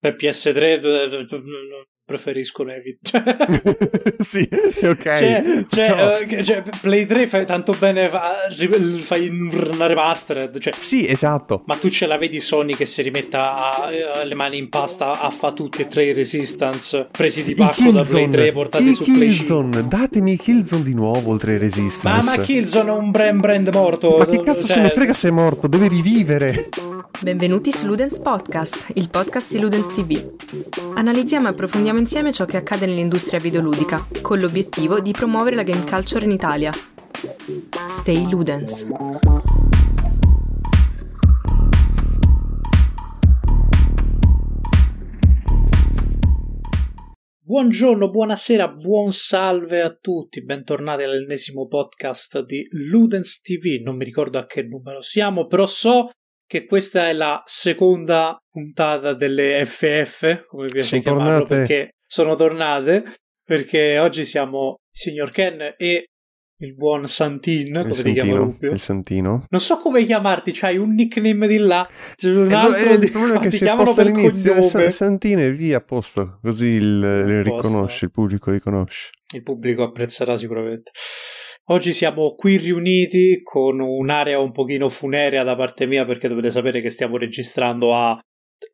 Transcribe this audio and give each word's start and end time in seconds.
Per 0.00 0.16
PS3 0.16 1.86
preferisco 2.10 2.64
Revit. 2.64 3.12
sì, 4.18 4.48
ok. 4.50 5.02
Cioè, 5.02 5.64
cioè, 5.68 6.24
no. 6.24 6.38
uh, 6.38 6.42
cioè, 6.42 6.62
Play 6.80 7.06
3 7.06 7.26
fai 7.28 7.46
tanto 7.46 7.72
bene, 7.78 8.08
fa, 8.08 8.48
fai 8.98 9.28
una 9.28 9.86
remastered. 9.86 10.58
Cioè, 10.58 10.72
sì, 10.76 11.06
esatto. 11.06 11.62
Ma 11.66 11.76
tu 11.76 11.88
ce 11.88 12.06
la 12.06 12.18
vedi 12.18 12.40
Sony 12.40 12.74
che 12.74 12.84
si 12.84 13.02
rimetta 13.02 13.54
a, 13.54 13.90
a, 14.14 14.24
le 14.24 14.34
mani 14.34 14.58
in 14.58 14.68
pasta 14.68 15.20
a 15.20 15.30
fa 15.30 15.52
tutti 15.52 15.82
e 15.82 15.86
tre 15.86 16.06
i 16.06 16.12
Resistance 16.12 17.06
presi 17.12 17.44
di 17.44 17.54
pacco 17.54 17.92
da 17.92 18.02
Play 18.02 18.28
3 18.28 18.52
portati 18.52 18.86
il 18.88 18.94
su 18.94 19.04
Killzone. 19.04 19.68
Play 19.70 19.82
5. 19.82 19.98
Datemi 19.98 20.36
Killzone 20.36 20.82
di 20.82 20.94
nuovo 20.94 21.30
oltre 21.30 21.52
ai 21.52 21.58
Resistance. 21.58 22.30
Ma, 22.30 22.36
ma 22.36 22.42
Killzone 22.42 22.88
è 22.88 22.92
un 22.92 23.10
brand 23.12 23.40
brand 23.40 23.68
morto. 23.72 24.18
Ma 24.18 24.26
che 24.26 24.40
cazzo 24.40 24.66
cioè... 24.66 24.76
se 24.76 24.80
ne 24.80 24.90
frega 24.90 25.12
se 25.12 25.28
è 25.28 25.30
morto? 25.30 25.68
Deve 25.68 25.86
rivivere. 25.86 26.68
Benvenuti 27.18 27.72
su 27.72 27.86
Ludens 27.86 28.20
Podcast, 28.20 28.92
il 28.94 29.10
podcast 29.10 29.52
di 29.52 29.58
Ludens 29.58 29.88
TV. 29.94 30.94
Analizziamo 30.94 31.48
e 31.48 31.50
approfondiamo 31.50 31.98
insieme 31.98 32.32
ciò 32.32 32.46
che 32.46 32.56
accade 32.56 32.86
nell'industria 32.86 33.40
videoludica, 33.40 34.06
con 34.22 34.38
l'obiettivo 34.38 35.00
di 35.00 35.10
promuovere 35.10 35.56
la 35.56 35.62
game 35.62 35.84
culture 35.84 36.24
in 36.24 36.30
Italia. 36.30 36.72
Stay 37.86 38.28
Ludens. 38.30 38.86
Buongiorno, 47.50 48.10
buonasera, 48.10 48.68
buon 48.68 49.10
salve 49.10 49.80
a 49.80 49.92
tutti, 49.92 50.44
bentornati 50.44 51.02
all'ennesimo 51.02 51.66
podcast 51.66 52.44
di 52.44 52.64
Ludens 52.70 53.40
TV. 53.40 53.82
Non 53.82 53.96
mi 53.96 54.04
ricordo 54.04 54.38
a 54.38 54.46
che 54.46 54.62
numero 54.62 55.02
siamo, 55.02 55.46
però 55.46 55.66
so 55.66 56.10
che 56.50 56.64
questa 56.64 57.08
è 57.08 57.12
la 57.12 57.40
seconda 57.46 58.36
puntata 58.50 59.14
delle 59.14 59.64
FF, 59.64 60.46
come 60.46 60.66
piace 60.66 60.88
sono 60.88 61.02
chiamarlo, 61.02 61.46
tornate. 61.46 61.54
perché 61.54 61.94
sono 62.04 62.34
tornate, 62.34 63.04
perché 63.44 63.98
oggi 64.00 64.24
siamo 64.24 64.78
il 64.80 64.98
signor 64.98 65.30
Ken 65.30 65.76
e 65.78 66.06
il 66.56 66.74
buon 66.74 67.06
Santin, 67.06 67.68
il 67.68 67.82
come 67.82 67.94
Santino, 67.94 68.02
ti 68.02 68.12
chiamo 68.14 68.34
Rubio? 68.34 68.72
Il 68.72 68.80
Santino. 68.80 69.44
Non 69.48 69.60
so 69.60 69.76
come 69.76 70.04
chiamarti, 70.04 70.50
c'hai 70.52 70.76
un 70.76 70.92
nickname 70.92 71.46
di 71.46 71.58
là, 71.58 71.88
c'è 72.16 72.34
un 72.34 72.52
altro 72.52 72.90
eh, 72.90 72.98
di 72.98 73.06
il 73.06 73.38
che 73.40 73.48
ti 73.48 73.58
chiamano 73.58 73.94
per 73.94 74.08
all'inizio 74.08 74.54
cognome. 74.54 74.90
Santino 74.90 75.40
e 75.42 75.52
via 75.52 75.76
a 75.76 75.80
posto, 75.80 76.40
così 76.42 76.66
il, 76.66 76.82
il 76.82 77.44
riconosce, 77.44 78.06
il 78.06 78.10
pubblico 78.10 78.50
riconosce. 78.50 79.10
Il 79.34 79.44
pubblico 79.44 79.84
apprezzerà 79.84 80.36
sicuramente. 80.36 80.90
Oggi 81.70 81.92
siamo 81.92 82.34
qui 82.34 82.56
riuniti 82.56 83.42
con 83.44 83.78
un'area 83.78 84.40
un 84.40 84.50
pochino 84.50 84.88
funerea 84.88 85.44
da 85.44 85.54
parte 85.54 85.86
mia 85.86 86.04
perché 86.04 86.26
dovete 86.26 86.50
sapere 86.50 86.80
che 86.80 86.90
stiamo 86.90 87.16
registrando 87.16 87.94
a 87.94 88.20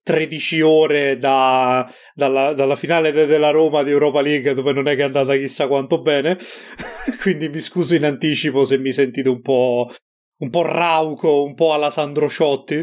13 0.02 0.62
ore 0.62 1.18
da, 1.18 1.86
dalla, 2.14 2.54
dalla, 2.54 2.74
finale 2.74 3.12
de- 3.12 3.26
della 3.26 3.50
Roma 3.50 3.82
di 3.82 3.90
Europa 3.90 4.22
League 4.22 4.54
dove 4.54 4.72
non 4.72 4.88
è 4.88 4.94
che 4.94 5.02
è 5.02 5.04
andata 5.04 5.36
chissà 5.36 5.68
quanto 5.68 6.00
bene. 6.00 6.38
Quindi 7.20 7.50
mi 7.50 7.60
scuso 7.60 7.94
in 7.94 8.06
anticipo 8.06 8.64
se 8.64 8.78
mi 8.78 8.92
sentite 8.92 9.28
un 9.28 9.42
po', 9.42 9.90
un 10.38 10.48
po 10.48 10.62
rauco, 10.62 11.42
un 11.42 11.52
po' 11.52 11.74
alla 11.74 11.90
Sandro 11.90 12.30
Ciotti. 12.30 12.82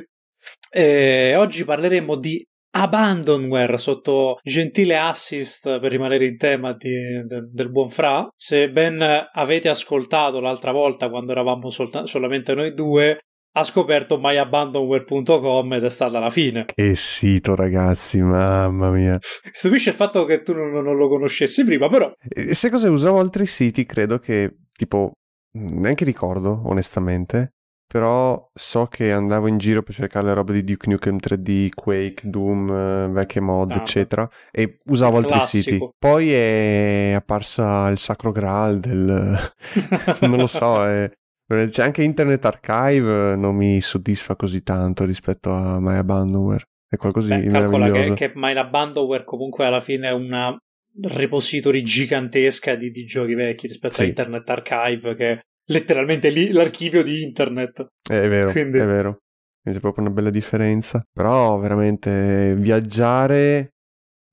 E 0.69 1.35
oggi 1.35 1.63
parleremo 1.63 2.17
di 2.17 2.45
Abandonware 2.75 3.77
sotto 3.77 4.39
gentile 4.41 4.97
assist 4.97 5.79
per 5.79 5.91
rimanere 5.91 6.25
in 6.25 6.37
tema 6.37 6.73
di, 6.73 7.23
de, 7.25 7.47
del 7.51 7.69
buon 7.69 7.89
Fra. 7.89 8.27
Se 8.35 8.69
ben 8.71 9.01
avete 9.31 9.69
ascoltato 9.69 10.39
l'altra 10.39 10.71
volta 10.71 11.09
quando 11.09 11.31
eravamo 11.31 11.69
solta- 11.69 12.07
solamente 12.07 12.55
noi 12.55 12.73
due, 12.73 13.19
ha 13.55 13.63
scoperto 13.63 14.17
myabandonware.com 14.19 15.73
ed 15.73 15.83
è 15.83 15.89
stata 15.89 16.17
la 16.17 16.31
fine. 16.31 16.65
Che 16.65 16.95
sito, 16.95 17.53
ragazzi, 17.53 18.19
mamma 18.19 18.89
mia. 18.89 19.19
Stupisce 19.21 19.89
il 19.89 19.95
fatto 19.95 20.25
che 20.25 20.41
tu 20.41 20.53
non, 20.53 20.71
non 20.71 20.95
lo 20.95 21.07
conoscessi 21.07 21.63
prima, 21.63 21.87
però. 21.89 22.11
Se 22.51 22.69
cosa 22.71 22.89
usavo 22.89 23.19
altri 23.19 23.45
siti, 23.45 23.85
credo 23.85 24.17
che 24.17 24.55
tipo 24.75 25.11
neanche 25.51 26.05
ricordo, 26.05 26.63
onestamente 26.65 27.52
però 27.93 28.49
so 28.55 28.87
che 28.87 29.11
andavo 29.11 29.45
in 29.45 29.59
giro 29.59 29.83
per 29.83 29.93
cercare 29.93 30.25
le 30.25 30.33
robe 30.33 30.53
di 30.53 30.63
Duke 30.63 30.89
Nukem 30.89 31.17
3D, 31.17 31.69
Quake, 31.75 32.27
Doom, 32.27 32.67
eh, 32.67 33.07
vecchie 33.09 33.39
mod, 33.39 33.69
ah, 33.69 33.75
eccetera, 33.75 34.27
e 34.49 34.79
usavo 34.85 35.17
altri 35.17 35.33
classico. 35.33 35.69
siti. 35.69 35.89
Poi 35.99 36.33
è 36.33 37.13
apparsa 37.15 37.89
il 37.89 37.99
sacro 37.99 38.31
graal 38.31 38.79
del... 38.79 39.37
non 40.21 40.37
lo 40.37 40.47
so, 40.47 40.83
è... 40.83 41.07
C'è 41.45 41.83
anche 41.83 42.01
Internet 42.01 42.43
Archive, 42.43 43.35
non 43.35 43.55
mi 43.55 43.79
soddisfa 43.79 44.35
così 44.35 44.63
tanto 44.63 45.05
rispetto 45.05 45.51
a 45.51 45.79
My 45.79 45.97
Abandonware. 45.97 46.63
È 46.89 46.97
qualcosa 46.97 47.35
di 47.35 47.45
meraviglioso. 47.45 48.15
Che, 48.15 48.29
che 48.29 48.31
My 48.33 48.57
Abandonware 48.57 49.23
comunque 49.23 49.67
alla 49.67 49.81
fine 49.81 50.07
è 50.07 50.13
una 50.13 50.57
repository 50.99 51.83
gigantesca 51.83 52.73
di, 52.73 52.89
di 52.89 53.05
giochi 53.05 53.35
vecchi 53.35 53.67
rispetto 53.67 53.93
Sì. 53.93 54.01
a 54.01 54.05
Internet 54.05 54.49
Archive 54.49 55.15
che 55.15 55.41
letteralmente 55.65 56.29
lì 56.29 56.51
l'archivio 56.51 57.03
di 57.03 57.23
internet. 57.23 57.87
È 58.01 58.27
vero, 58.27 58.51
Quindi- 58.51 58.77
è 58.77 58.85
vero. 58.85 59.19
C'è 59.63 59.79
proprio 59.79 60.03
una 60.05 60.13
bella 60.13 60.29
differenza. 60.29 61.01
Però 61.11 61.57
veramente 61.57 62.53
viaggiare 62.57 63.75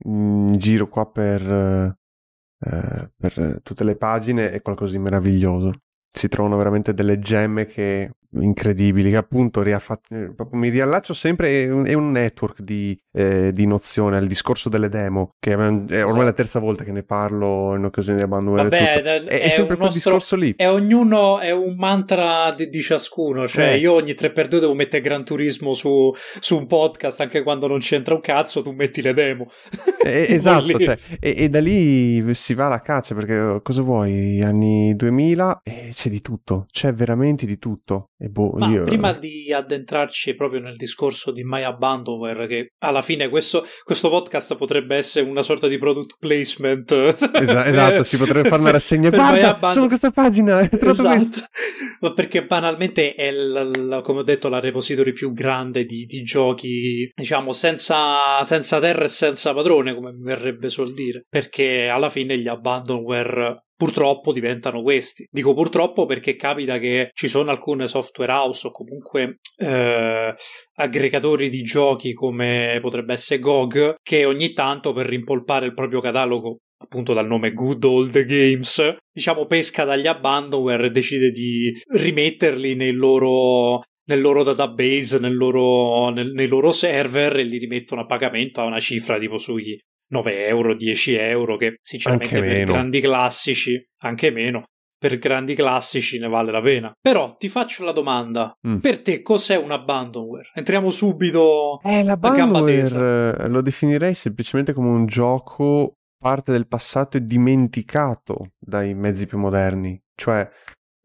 in 0.05 0.55
giro 0.57 0.89
qua 0.89 1.09
per, 1.09 1.43
eh, 1.43 3.11
per 3.17 3.61
tutte 3.63 3.85
le 3.85 3.97
pagine 3.97 4.51
è 4.51 4.61
qualcosa 4.61 4.93
di 4.93 4.99
meraviglioso. 4.99 5.73
Si 6.13 6.29
trovano 6.29 6.57
veramente 6.57 6.93
delle 6.95 7.21
gemme 7.21 7.67
che 7.67 8.11
incredibili, 8.33 9.11
che 9.11 9.17
appunto 9.17 9.63
riaffat- 9.63 10.11
eh, 10.13 10.35
mi 10.53 10.69
riallaccio 10.69 11.15
sempre, 11.15 11.65
è 11.65 11.71
un, 11.71 11.87
è 11.87 11.93
un 11.93 12.11
network 12.11 12.61
di, 12.63 12.99
eh, 13.13 13.51
di 13.53 13.67
nozione 13.67 14.17
al 14.17 14.27
discorso 14.27 14.69
delle 14.69 14.89
demo, 14.89 15.35
che 15.39 15.53
è 15.53 15.55
ormai 15.57 15.85
Esatto. 15.91 16.23
la 16.23 16.33
terza 16.33 16.59
volta 16.61 16.85
che 16.85 16.93
ne 16.93 17.03
parlo 17.03 17.75
in 17.77 17.85
occasione 17.85 18.19
di 18.19 18.23
Abandonware 18.25 18.67
e 18.69 18.71
Vabbè, 18.71 19.03
è, 19.03 19.23
È, 19.25 19.41
è 19.41 19.49
sempre 19.49 19.77
quel 19.77 19.89
nostro- 19.91 20.13
discorso 20.13 20.37
lì. 20.37 20.55
è 20.57 20.69
ognuno 20.69 21.39
è 21.41 21.51
un 21.51 21.75
mantra 21.77 22.53
di, 22.57 22.69
di 22.69 22.81
ciascuno. 22.81 23.49
Cioè, 23.49 23.73
Eh. 23.73 23.79
io 23.79 23.95
ogni 23.95 24.13
3x2 24.13 24.59
devo 24.61 24.75
mettere 24.75 25.03
Gran 25.03 25.25
Turismo 25.25 25.73
su, 25.73 26.13
su 26.39 26.57
un 26.57 26.67
podcast, 26.67 27.21
anche 27.21 27.43
quando 27.43 27.67
non 27.67 27.79
c'entra 27.81 28.15
un 28.15 28.21
cazzo, 28.21 28.63
tu 28.63 28.73
metti 28.73 29.03
le 29.03 29.13
demo. 29.15 29.47
Eh, 30.03 30.27
esatto, 30.35 30.79
cioè, 30.79 30.97
e, 31.21 31.35
e 31.37 31.49
da 31.51 31.61
lì 31.61 32.35
si 32.35 32.55
va 32.55 32.67
alla 32.67 32.81
caccia 32.81 33.15
perché 33.15 33.35
eh, 33.35 33.61
cosa 33.63 33.83
vuoi? 33.83 34.41
Anni 34.43 34.95
2000 34.97 35.61
e 35.63 35.89
c'è 35.93 36.09
di 36.09 36.23
tutto, 36.23 36.65
c'è 36.71 36.91
veramente 36.95 37.45
di 37.45 37.59
tutto. 37.59 38.10
Boh, 38.29 38.53
Ma 38.57 38.69
io... 38.69 38.85
prima 38.85 39.13
di 39.13 39.51
addentrarci 39.53 40.35
proprio 40.35 40.61
nel 40.61 40.77
discorso 40.77 41.33
di 41.33 41.43
My 41.43 41.63
Abandonware, 41.63 42.47
che 42.47 42.73
alla 42.81 43.01
fine 43.01 43.29
questo, 43.29 43.65
questo 43.83 44.11
podcast 44.11 44.57
potrebbe 44.57 44.97
essere 44.97 45.29
una 45.29 45.43
sorta 45.43 45.67
di 45.69 45.79
product 45.79 46.17
placement. 46.19 46.93
Esa- 46.93 47.65
esatto, 47.67 48.03
si 48.03 48.19
potrebbe 48.19 48.49
fare 48.49 48.61
una 48.61 48.73
rassegna. 48.73 49.09
Guarda, 49.09 49.49
Abandon- 49.51 49.73
sono 49.73 49.87
questa 49.87 50.11
pagina. 50.11 50.61
Esatto, 50.61 51.41
ma 52.01 52.13
perché 52.13 52.45
banalmente 52.45 53.15
è, 53.15 53.33
l- 53.33 53.71
l- 53.71 54.01
come 54.03 54.21
ho 54.21 54.25
detto, 54.25 54.49
la 54.49 54.61
repository 54.61 55.13
più 55.13 55.33
grande 55.33 55.85
di, 55.85 56.05
di 56.05 56.23
giochi, 56.23 57.11
diciamo, 57.15 57.53
senza, 57.53 58.45
senza 58.45 58.81
terra 58.81 59.05
e 59.05 59.09
senza 59.09 59.55
padrone, 59.55 59.95
come 59.95 60.13
mi 60.13 60.25
verrebbe 60.25 60.69
sul 60.69 60.93
dire. 60.93 61.25
Perché 61.29 61.89
alla 61.89 62.11
fine 62.11 62.37
gli 62.39 62.49
abandonware 62.49 63.65
purtroppo 63.81 64.35
diventano 64.35 64.83
questi. 64.83 65.27
Dico 65.31 65.55
purtroppo 65.55 66.05
perché 66.05 66.37
capita 66.37 66.79
che 66.79 67.09
ci 67.15 67.29
sono 67.29 67.51
alcune 67.51 67.89
software 67.89 68.31
house 68.31 68.67
o 68.67 68.71
comunque 68.73 69.39
eh, 69.57 70.35
aggregatori 70.75 71.49
di 71.49 71.63
giochi 71.63 72.13
come 72.13 72.79
potrebbe 72.83 73.15
essere 73.15 73.41
GOG 73.41 73.95
che 74.03 74.27
ogni 74.27 74.53
tanto 74.53 74.93
per 74.93 75.07
rimpolpare 75.07 75.65
il 75.65 75.73
proprio 75.73 76.01
catalogo 76.03 76.59
appunto 76.77 77.15
dal 77.15 77.27
nome 77.27 77.53
Good 77.53 77.85
Old 77.85 78.23
Games, 78.25 78.97
diciamo 79.11 79.47
pesca 79.47 79.85
dagli 79.85 80.07
abandonware 80.07 80.89
e 80.89 80.91
decide 80.91 81.31
di 81.31 81.73
rimetterli 81.89 82.75
nei 82.75 82.93
loro, 82.93 83.81
nel 84.09 84.21
loro 84.21 84.43
database, 84.43 85.19
nel 85.19 85.37
loro, 85.37 86.11
nel- 86.11 86.33
nei 86.33 86.49
loro 86.49 86.71
server 86.71 87.39
e 87.39 87.45
li 87.45 87.57
rimettono 87.57 88.03
a 88.03 88.07
pagamento 88.07 88.61
a 88.61 88.65
una 88.65 88.81
cifra 88.81 89.19
tipo 89.19 89.39
sui 89.39 89.79
9 90.11 90.47
euro, 90.47 90.75
10 90.75 91.15
euro, 91.15 91.57
che 91.57 91.79
sinceramente 91.83 92.35
Anche 92.35 92.47
per 92.47 92.57
meno. 92.59 92.73
grandi 92.73 93.01
classici, 93.01 93.89
anche 94.03 94.31
meno, 94.31 94.65
per 94.99 95.19
grandi 95.19 95.55
classici 95.55 96.19
ne 96.19 96.29
vale 96.29 96.51
la 96.53 96.61
pena. 96.61 96.93
Però 97.01 97.37
ti 97.37 97.49
faccio 97.49 97.85
la 97.85 97.93
domanda, 97.93 98.53
Mm. 98.69 98.79
per 98.79 99.01
te 99.03 99.23
cos'è 99.23 99.57
un 99.57 99.71
abandonware? 99.71 100.51
Entriamo 100.55 100.91
subito 100.91 101.81
Eh, 101.85 102.07
a 102.09 102.17
gamba 102.17 102.63
tesa. 102.63 103.35
Eh, 103.45 103.49
lo 103.49 103.63
definirei 103.63 104.15
semplicemente 104.15 104.73
come 104.73 104.89
un 104.89 105.07
gioco 105.07 105.95
parte 106.19 106.53
del 106.53 106.67
passato 106.67 107.17
e 107.17 107.25
dimenticato 107.25 108.53
dai 108.59 108.95
mezzi 108.95 109.27
più 109.27 109.39
moderni. 109.39 109.99
Cioè, 110.15 110.47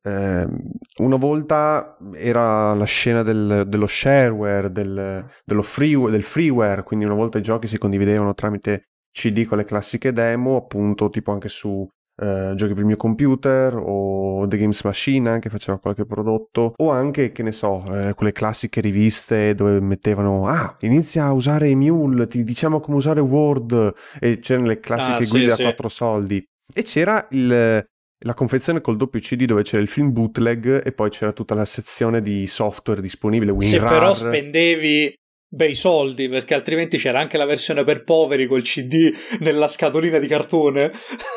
ehm, 0.04 0.58
una 1.00 1.16
volta 1.16 1.98
era 2.16 2.74
la 2.74 2.84
scena 2.86 3.24
del- 3.24 3.64
dello 3.68 3.88
shareware, 3.88 4.72
del, 4.72 5.26
dello 5.46 5.62
freeware, 5.62 6.12
del 6.12 6.24
freeware, 6.24 6.84
quindi 6.84 7.06
una 7.06 7.14
volta 7.16 7.38
i 7.38 7.42
giochi 7.42 7.68
si 7.68 7.78
condividevano 7.78 8.34
tramite 8.34 8.90
CD 9.16 9.46
con 9.46 9.58
le 9.58 9.64
classiche 9.64 10.12
demo, 10.12 10.58
appunto, 10.58 11.10
tipo 11.10 11.32
anche 11.32 11.48
su 11.48 11.88
eh, 12.22 12.54
giochi 12.56 12.74
per 12.74 12.82
il 12.82 12.86
mio 12.86 12.98
computer 12.98 13.76
o 13.76 14.46
The 14.48 14.58
Games 14.58 14.84
Machine 14.84 15.40
che 15.40 15.50
faceva 15.50 15.80
qualche 15.80 16.06
prodotto 16.06 16.74
o 16.76 16.90
anche 16.90 17.32
che 17.32 17.44
ne 17.44 17.52
so 17.52 17.84
eh, 17.92 18.14
quelle 18.14 18.32
classiche 18.32 18.80
riviste 18.80 19.54
dove 19.54 19.82
mettevano 19.82 20.48
ah 20.48 20.78
inizia 20.82 21.26
a 21.26 21.34
usare 21.34 21.76
Mule 21.76 22.28
ti 22.28 22.44
diciamo 22.44 22.80
come 22.80 22.96
usare 22.96 23.20
Word 23.20 23.94
e 24.22 24.40
c'erano 24.40 24.68
le 24.68 24.80
classiche 24.80 25.24
ah, 25.24 25.28
guide 25.28 25.54
sì, 25.56 25.62
a 25.62 25.66
quattro 25.66 25.90
soldi 25.90 26.42
e 26.74 26.84
c'era 26.84 27.28
il, 27.32 27.86
la 28.26 28.34
confezione 28.34 28.80
col 28.80 28.96
doppio 28.96 29.20
CD 29.20 29.44
dove 29.44 29.64
c'era 29.64 29.82
il 29.82 29.90
film 29.90 30.12
bootleg 30.12 30.86
e 30.86 30.92
poi 30.94 31.10
c'era 31.10 31.34
tutta 31.34 31.54
la 31.54 31.66
sezione 31.66 32.22
di 32.22 32.48
software 32.48 33.02
disponibile 33.02 33.52
WinRAR. 33.52 33.90
Se 33.90 33.94
però 33.94 34.14
spendevi 34.14 35.14
bei 35.48 35.74
soldi 35.74 36.28
perché 36.28 36.54
altrimenti 36.54 36.98
c'era 36.98 37.20
anche 37.20 37.38
la 37.38 37.46
versione 37.46 37.84
per 37.84 38.04
poveri 38.04 38.48
col 38.48 38.62
CD 38.62 39.12
nella 39.40 39.68
scatolina 39.68 40.18
di 40.18 40.28
cartone. 40.28 40.92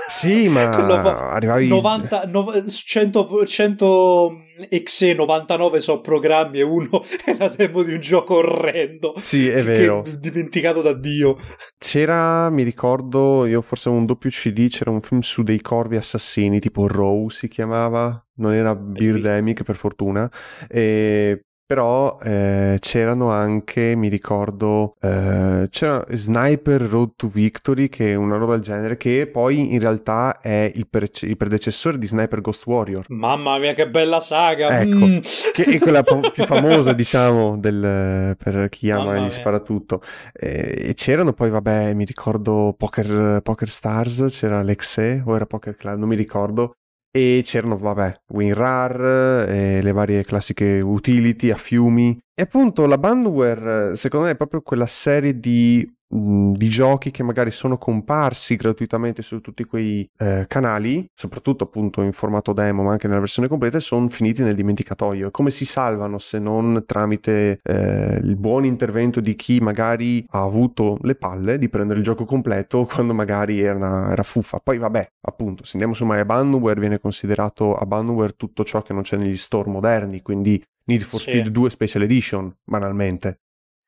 Sì 0.09 0.49
ma 0.51 1.31
arrivavi 1.31 1.69
90, 1.69 2.25
no, 2.27 2.53
100, 2.67 3.47
100 3.47 4.43
exe 4.69 5.15
99 5.15 5.81
so 5.81 6.01
programmi 6.01 6.59
e 6.59 6.63
uno 6.63 7.05
è 7.25 7.37
la 7.39 7.49
demo 7.49 7.83
di 7.83 7.93
un 7.93 8.01
gioco 8.01 8.37
orrendo 8.37 9.15
sì 9.19 9.49
è 9.49 9.63
vero. 9.63 10.03
dimenticato 10.19 10.83
da 10.83 10.93
Dio. 10.95 11.37
C'era 11.79 12.51
mi 12.51 12.65
ricordo 12.65 13.47
io 13.47 13.63
forse 13.63 13.89
un 13.89 14.05
doppio 14.05 14.31
CD 14.31 14.69
c'era 14.69 14.91
un 14.91 15.01
film 15.01 15.21
su 15.21 15.43
dei 15.43 15.61
corvi 15.61 15.97
assassini 15.97 16.59
tipo 16.59 16.89
Row 16.89 17.29
si 17.29 17.47
chiamama 17.47 18.21
non 18.39 18.53
era 18.53 18.75
Birdemic 18.75 19.63
per 19.63 19.77
fortuna 19.77 20.31
e 20.69 21.45
però 21.69 22.17
eh, 22.23 22.79
c'erano 22.81 23.31
anche, 23.31 23.95
mi 23.95 24.09
ricordo, 24.09 24.97
eh, 25.03 25.69
c'era 25.69 26.03
Sniper 26.09 26.81
Road 26.81 27.11
to 27.15 27.29
Victory, 27.29 27.91
che 27.91 28.13
è 28.13 28.15
una 28.15 28.39
roba 28.39 28.55
del 28.55 28.63
genere, 28.63 28.97
che 28.97 29.29
poi 29.31 29.75
in 29.75 29.79
realtà 29.79 30.41
è 30.41 30.73
il, 30.75 30.89
pre- 30.89 31.11
il 31.21 31.37
predecessore 31.37 31.99
di 31.99 32.07
Sniper 32.07 32.41
Ghost 32.41 32.65
Warrior. 32.65 33.05
Mamma 33.11 33.59
mia, 33.59 33.75
che 33.75 33.87
bella 33.87 34.23
saga! 34.23 34.81
Ecco, 34.81 35.07
mm. 35.07 35.19
che 35.53 35.65
è 35.65 35.79
quella 35.79 36.03
po- 36.03 36.31
più 36.33 36.45
famosa, 36.49 36.95
diciamo, 36.95 37.59
del, 37.59 38.35
per 38.43 38.71
chi 38.71 38.91
ama 38.91 39.13
Mamma 39.13 39.17
e 39.19 39.27
gli 39.27 39.31
spara 39.31 39.61
tutto. 39.61 40.01
E, 40.33 40.87
e, 40.89 40.95
c'erano 40.95 41.35
poi, 41.35 41.51
vabbè, 41.51 41.93
mi 41.93 42.07
ricordo 42.07 42.75
Poker, 42.79 43.43
Poker 43.43 43.69
Stars, 43.69 44.25
c'era 44.31 44.63
Lexe, 44.63 45.23
o 45.23 45.35
era 45.35 45.45
Poker 45.45 45.77
Club, 45.77 45.99
non 45.99 46.09
mi 46.09 46.17
ricordo, 46.17 46.77
e 47.11 47.43
c'erano, 47.45 47.77
vabbè, 47.77 48.21
WinRAR, 48.29 49.47
e 49.49 49.83
le 49.83 49.93
varie 49.93 50.25
classiche 50.25 50.81
utility 50.81 51.51
a 51.51 51.57
fiumi. 51.57 52.19
E 52.35 52.43
appunto 52.43 52.87
la 52.87 52.99
Bandware, 52.99 53.97
secondo 53.97 54.27
me, 54.27 54.33
è 54.33 54.37
proprio 54.37 54.63
quella 54.63 54.87
serie 54.87 55.39
di 55.39 55.89
di 56.11 56.69
giochi 56.69 57.11
che 57.11 57.23
magari 57.23 57.51
sono 57.51 57.77
comparsi 57.77 58.57
gratuitamente 58.57 59.21
su 59.21 59.41
tutti 59.41 59.65
quei 59.65 60.09
eh, 60.19 60.47
canali, 60.49 61.07
soprattutto 61.15 61.65
appunto 61.65 62.03
in 62.03 62.13
formato 62.13 62.53
demo, 62.53 62.83
ma 62.83 62.93
anche 62.93 63.09
nella 63.09 63.21
versione 63.21 63.49
completa, 63.49 63.79
sono 63.79 64.09
finiti 64.09 64.43
nel 64.43 64.55
dimenticatoio. 64.55 65.31
Come 65.31 65.51
si 65.51 65.67
salvano 65.67 66.19
se 66.19 66.39
non 66.39 66.85
tramite 66.87 67.61
eh, 67.63 68.21
il 68.23 68.37
buon 68.37 68.65
intervento 68.65 69.21
di 69.21 69.37
chi 69.37 69.61
magari 69.61 70.25
ha 70.31 70.43
avuto 70.43 70.97
le 71.03 71.15
palle 71.15 71.59
di 71.59 71.69
prendere 71.69 71.99
il 71.99 72.05
gioco 72.05 72.25
completo 72.25 72.85
quando 72.91 73.13
magari 73.13 73.61
era, 73.61 73.77
una, 73.77 74.11
era 74.11 74.23
fuffa? 74.23 74.61
Poi 74.61 74.79
vabbè, 74.79 75.07
appunto, 75.23 75.65
se 75.65 75.73
andiamo 75.73 75.95
su 75.95 76.07
My 76.07 76.19
Abandonware 76.19 76.81
viene 76.81 76.99
considerato 76.99 77.75
Abandonware 77.75 78.35
tutto 78.37 78.65
ciò 78.65 78.83
che 78.83 78.95
non 78.95 79.03
c'è 79.03 79.17
negli 79.17 79.37
store 79.37 79.69
moderni, 79.69 80.23
quindi 80.23 80.63
Need 80.85 81.03
for 81.03 81.21
sì. 81.21 81.31
Speed 81.31 81.49
2 81.49 81.71
Special 81.71 82.03
Edition, 82.03 82.51
banalmente 82.65 83.41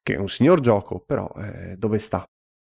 che 0.03 0.15
è 0.15 0.19
un 0.19 0.29
signor 0.29 0.61
gioco, 0.61 1.03
però 1.05 1.31
eh, 1.37 1.77
dove 1.77 1.99
sta? 1.99 2.25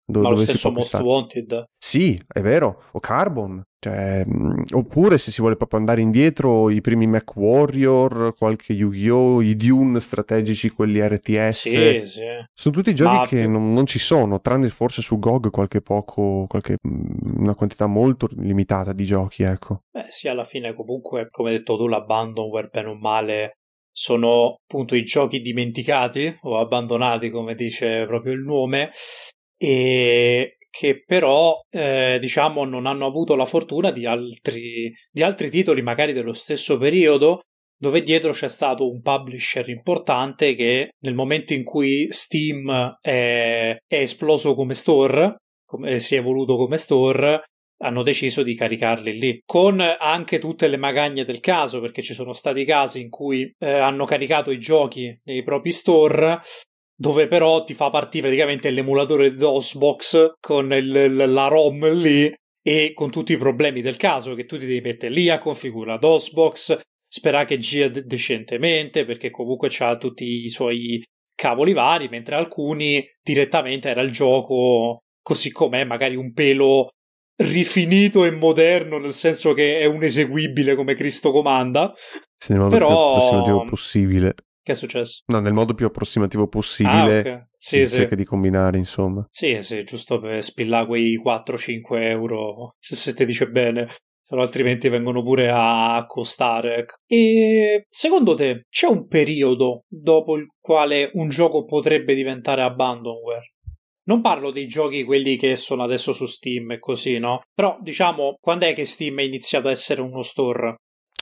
Do- 0.10 0.22
Ma 0.22 0.30
lo 0.30 0.38
stesso 0.38 0.72
Most 0.72 0.96
Wanted? 0.96 1.66
Sì, 1.78 2.20
è 2.28 2.42
vero, 2.42 2.84
o 2.92 3.00
Carbon. 3.00 3.62
Cioè, 3.80 4.26
mh, 4.26 4.48
mm, 4.48 4.64
oppure 4.74 5.18
se 5.18 5.32
si 5.32 5.40
vuole 5.40 5.56
proprio 5.56 5.80
andare 5.80 6.02
indietro, 6.02 6.70
i 6.70 6.82
primi 6.82 7.08
Mac 7.08 7.36
Warrior, 7.36 8.34
qualche 8.36 8.74
Yu-Gi-Oh!, 8.74 9.42
i 9.42 9.56
Dune 9.56 10.00
strategici, 10.00 10.72
quelli 10.72 11.00
RTS. 11.00 11.52
Sì, 11.52 12.02
sì. 12.04 12.26
Sono 12.54 12.76
tutti 12.76 12.94
giochi 12.94 13.16
Ma 13.16 13.26
che 13.26 13.48
non, 13.48 13.72
non, 13.72 13.86
ci 13.86 14.00
sono, 14.00 14.42
tranne 14.42 14.68
forse 14.70 15.02
su 15.02 15.18
GOG 15.18 15.50
qualche 15.52 15.82
poco, 15.82 16.46
qualche, 16.48 16.76
mm, 16.86 17.42
una 17.42 17.56
quantità 17.56 17.86
molto 17.86 18.28
limitata 18.32 18.92
di 18.92 19.06
giochi, 19.06 19.44
ecco. 19.44 19.84
Beh, 19.92 20.08
sì, 20.10 20.28
alla 20.28 20.46
fine 20.46 20.74
comunque, 20.74 21.30
come 21.30 21.52
hai 21.52 21.58
detto 21.58 21.78
tu, 21.78 21.88
l'Abandonware, 21.88 22.70
bene 22.70 22.90
o 22.90 22.96
male, 22.96 23.59
sono 24.00 24.60
appunto 24.64 24.96
i 24.96 25.04
giochi 25.04 25.42
dimenticati 25.42 26.34
o 26.44 26.58
abbandonati, 26.58 27.30
come 27.30 27.54
dice 27.54 28.06
proprio 28.08 28.32
il 28.32 28.40
nome, 28.40 28.92
e 29.58 30.56
che 30.70 31.04
però 31.06 31.60
eh, 31.70 32.18
diciamo 32.18 32.64
non 32.64 32.86
hanno 32.86 33.06
avuto 33.06 33.36
la 33.36 33.46
fortuna 33.46 33.92
di 33.92 34.06
altri, 34.06 34.90
di 35.12 35.22
altri 35.22 35.50
titoli 35.50 35.82
magari 35.82 36.14
dello 36.14 36.32
stesso 36.32 36.78
periodo 36.78 37.42
dove 37.76 38.02
dietro 38.02 38.32
c'è 38.32 38.48
stato 38.48 38.90
un 38.90 39.02
publisher 39.02 39.68
importante 39.68 40.56
che 40.56 40.92
nel 41.00 41.14
momento 41.14 41.54
in 41.54 41.64
cui 41.64 42.08
Steam 42.10 42.98
è, 43.02 43.76
è 43.86 43.96
esploso 43.96 44.56
come 44.56 44.76
store, 44.76 45.36
come, 45.66 46.00
si 46.00 46.16
è 46.16 46.20
evoluto 46.20 46.56
come 46.56 46.78
store, 46.78 47.42
hanno 47.82 48.04
deciso 48.04 48.44
di 48.44 48.56
caricarli 48.56 49.20
lì, 49.20 49.42
con 49.46 49.80
anche 49.82 50.40
tutte 50.40 50.68
le 50.68 50.78
magagne 50.78 51.26
del 51.26 51.40
caso, 51.40 51.80
perché 51.80 52.02
ci 52.02 52.14
sono 52.14 52.34
stati 52.34 52.66
casi 52.66 53.02
in 53.02 53.10
cui 53.10 53.52
eh, 53.58 53.72
hanno 53.72 54.06
caricato 54.06 54.52
i 54.52 54.60
giochi 54.60 55.18
nei 55.24 55.44
propri 55.44 55.72
store 55.72 56.42
dove 57.00 57.28
però 57.28 57.64
ti 57.64 57.74
fa 57.74 57.90
partire 57.90 58.24
praticamente 58.24 58.70
l'emulatore 58.72 59.32
di 59.32 59.38
DOSBox 59.38 60.34
con 60.42 60.74
il, 60.74 61.16
la 61.16 61.48
ROM 61.48 61.94
lì 61.94 62.30
e 62.62 62.92
con 62.94 63.10
tutti 63.10 63.32
i 63.32 63.38
problemi 63.38 63.82
del 63.82 63.96
caso 63.96 64.34
che 64.34 64.46
tu 64.46 64.60
ti 64.60 64.66
devi 64.66 64.82
mettere 64.82 65.14
lì 65.14 65.30
a 65.30 65.40
configurare 65.40 65.98
DOSBox, 65.98 66.78
sperare 67.08 67.46
che 67.46 67.58
gira 67.58 67.88
de- 67.88 68.04
decentemente 68.04 69.06
perché 69.06 69.30
comunque 69.30 69.70
ha 69.80 69.96
tutti 69.96 70.44
i 70.44 70.50
suoi 70.50 71.02
cavoli 71.34 71.72
vari, 71.72 72.10
mentre 72.10 72.36
alcuni 72.36 73.02
direttamente 73.24 73.90
era 73.90 74.02
il 74.02 74.12
gioco 74.12 75.00
così 75.22 75.52
com'è, 75.52 75.86
magari 75.86 76.18
un 76.18 76.34
pelo 76.34 76.90
rifinito 77.40 78.26
e 78.26 78.32
moderno, 78.32 78.98
nel 78.98 79.14
senso 79.14 79.54
che 79.54 79.80
è 79.80 79.86
un 79.86 80.04
eseguibile 80.04 80.76
come 80.76 80.96
Cristo 80.96 81.32
comanda. 81.32 81.94
Sì, 82.36 82.52
nel 82.52 82.62
modo 82.62 82.74
Però... 82.74 82.88
più 82.88 82.98
approssimativo 82.98 83.66
possibile. 83.66 84.36
Che 84.62 84.72
è 84.74 84.76
successo? 84.76 85.24
No, 85.28 85.40
nel 85.40 85.54
modo 85.54 85.74
più 85.74 85.86
approssimativo 85.86 86.48
possibile 86.48 87.18
ah, 87.18 87.20
okay. 87.20 87.44
sì, 87.58 87.80
si 87.82 87.88
sì. 87.88 87.94
cerca 87.94 88.16
di 88.16 88.26
combinare, 88.26 88.78
insomma. 88.78 89.26
Sì, 89.32 89.58
sì, 89.62 89.84
giusto 89.84 90.20
per 90.20 90.44
spillare 90.44 90.86
quei 90.86 91.20
4-5 91.20 91.82
euro, 92.02 92.76
se, 92.78 92.96
se 92.96 93.14
ti 93.14 93.26
dice 93.26 93.48
bene. 93.48 93.88
No, 94.32 94.42
altrimenti 94.42 94.90
vengono 94.90 95.24
pure 95.24 95.50
a 95.52 96.06
costare. 96.06 96.76
Ecco. 96.76 96.96
E 97.08 97.86
secondo 97.90 98.36
te 98.36 98.66
c'è 98.70 98.86
un 98.86 99.08
periodo 99.08 99.86
dopo 99.88 100.36
il 100.36 100.46
quale 100.60 101.10
un 101.14 101.30
gioco 101.30 101.64
potrebbe 101.64 102.14
diventare 102.14 102.62
abandonware? 102.62 103.54
Non 104.10 104.22
parlo 104.22 104.50
dei 104.50 104.68
giochi 104.68 105.04
quelli 105.04 105.38
che 105.38 105.56
sono 105.56 105.84
adesso 105.84 106.14
su 106.14 106.26
Steam 106.26 106.72
e 106.72 106.80
così, 106.80 107.20
no? 107.20 107.44
Però 107.54 107.78
diciamo, 107.80 108.38
quando 108.42 108.66
è 108.66 108.74
che 108.74 108.86
Steam 108.86 109.20
è 109.20 109.22
iniziato 109.22 109.68
a 109.68 109.72
essere 109.72 110.02
uno 110.02 110.24
store? 110.24 110.78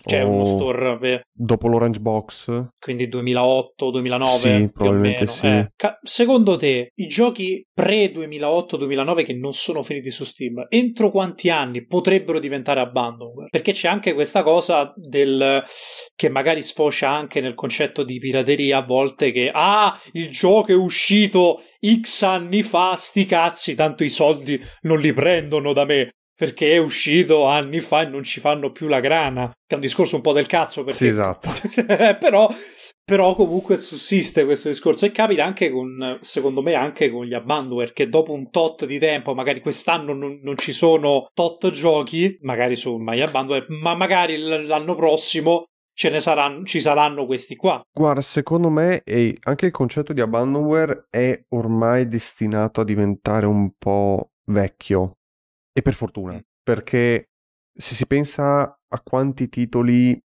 Cioè 0.05 0.23
oh, 0.23 0.29
uno 0.29 0.45
store 0.45 0.97
per... 0.97 1.21
dopo 1.33 1.67
l'Orange 1.67 1.99
Box? 1.99 2.69
quindi 2.79 3.09
2008 3.09 3.89
2009 3.89 4.31
sì 4.31 4.71
probabilmente 4.71 5.27
sì. 5.27 5.47
eh, 5.47 5.71
ca- 5.75 5.99
secondo 6.03 6.55
te 6.55 6.91
i 6.93 7.07
giochi 7.07 7.65
pre 7.73 8.11
2008 8.11 8.77
2009 8.77 9.23
che 9.23 9.33
non 9.33 9.51
sono 9.51 9.81
finiti 9.81 10.11
su 10.11 10.23
Steam 10.23 10.67
entro 10.69 11.09
quanti 11.09 11.49
anni 11.49 11.85
potrebbero 11.85 12.39
diventare 12.39 12.79
abandonware 12.79 13.49
perché 13.49 13.73
c'è 13.73 13.89
anche 13.89 14.13
questa 14.13 14.43
cosa 14.43 14.93
del 14.95 15.63
che 16.15 16.29
magari 16.29 16.61
sfocia 16.61 17.09
anche 17.09 17.41
nel 17.41 17.55
concetto 17.55 18.03
di 18.03 18.19
pirateria 18.19 18.77
a 18.77 18.85
volte 18.85 19.31
che 19.31 19.49
ah 19.51 19.99
il 20.13 20.29
gioco 20.29 20.71
è 20.71 20.75
uscito 20.75 21.61
X 22.01 22.23
anni 22.23 22.63
fa, 22.63 22.95
sti 22.95 23.25
cazzi, 23.25 23.75
tanto 23.75 24.03
i 24.03 24.09
soldi 24.09 24.61
non 24.81 24.99
li 24.99 25.13
prendono 25.13 25.73
da 25.73 25.85
me 25.85 26.11
perché 26.37 26.73
è 26.73 26.77
uscito 26.77 27.47
anni 27.47 27.79
fa 27.79 28.03
e 28.03 28.05
non 28.05 28.23
ci 28.23 28.39
fanno 28.39 28.71
più 28.71 28.87
la 28.87 28.99
grana. 28.99 29.47
Che 29.47 29.73
è 29.73 29.73
un 29.73 29.81
discorso 29.81 30.17
un 30.17 30.21
po' 30.21 30.33
del 30.33 30.45
cazzo. 30.45 30.83
Perché... 30.83 30.99
Sì, 30.99 31.07
esatto. 31.07 31.49
però, 32.19 32.47
però, 33.03 33.33
comunque 33.33 33.75
sussiste 33.75 34.45
questo 34.45 34.69
discorso. 34.69 35.07
E 35.07 35.11
capita 35.11 35.43
anche 35.43 35.71
con, 35.71 36.19
secondo 36.21 36.61
me, 36.61 36.75
anche 36.75 37.09
con 37.09 37.25
gli 37.25 37.33
abandonware, 37.33 37.91
che 37.91 38.07
dopo 38.07 38.33
un 38.33 38.51
tot 38.51 38.85
di 38.85 38.99
tempo, 38.99 39.33
magari 39.33 39.61
quest'anno 39.61 40.13
non, 40.13 40.39
non 40.43 40.55
ci 40.57 40.73
sono 40.73 41.27
tot 41.33 41.71
giochi, 41.71 42.37
magari 42.41 42.75
su 42.75 42.97
My 42.97 43.19
Abandonware, 43.19 43.65
ma 43.69 43.95
magari 43.95 44.37
l'anno 44.37 44.93
prossimo 44.93 45.65
ce 45.97 46.11
ne 46.11 46.19
saranno, 46.19 46.63
ci 46.63 46.79
saranno 46.79 47.25
questi 47.25 47.55
qua. 47.55 47.81
Guarda, 47.91 48.21
secondo 48.21 48.69
me 48.69 49.01
anche 49.41 49.65
il 49.65 49.71
concetto 49.71 50.13
di 50.13 50.21
abandonware 50.21 51.07
è 51.09 51.43
ormai 51.49 52.07
destinato 52.07 52.81
a 52.81 52.83
diventare 52.83 53.47
un 53.47 53.71
po' 53.75 54.29
vecchio 54.45 55.17
e 55.73 55.81
per 55.81 55.95
fortuna, 55.95 56.33
mm. 56.33 56.39
perché 56.61 57.31
se 57.73 57.95
si 57.95 58.05
pensa 58.05 58.79
a 58.87 59.01
quanti 59.01 59.49
titoli 59.49 60.19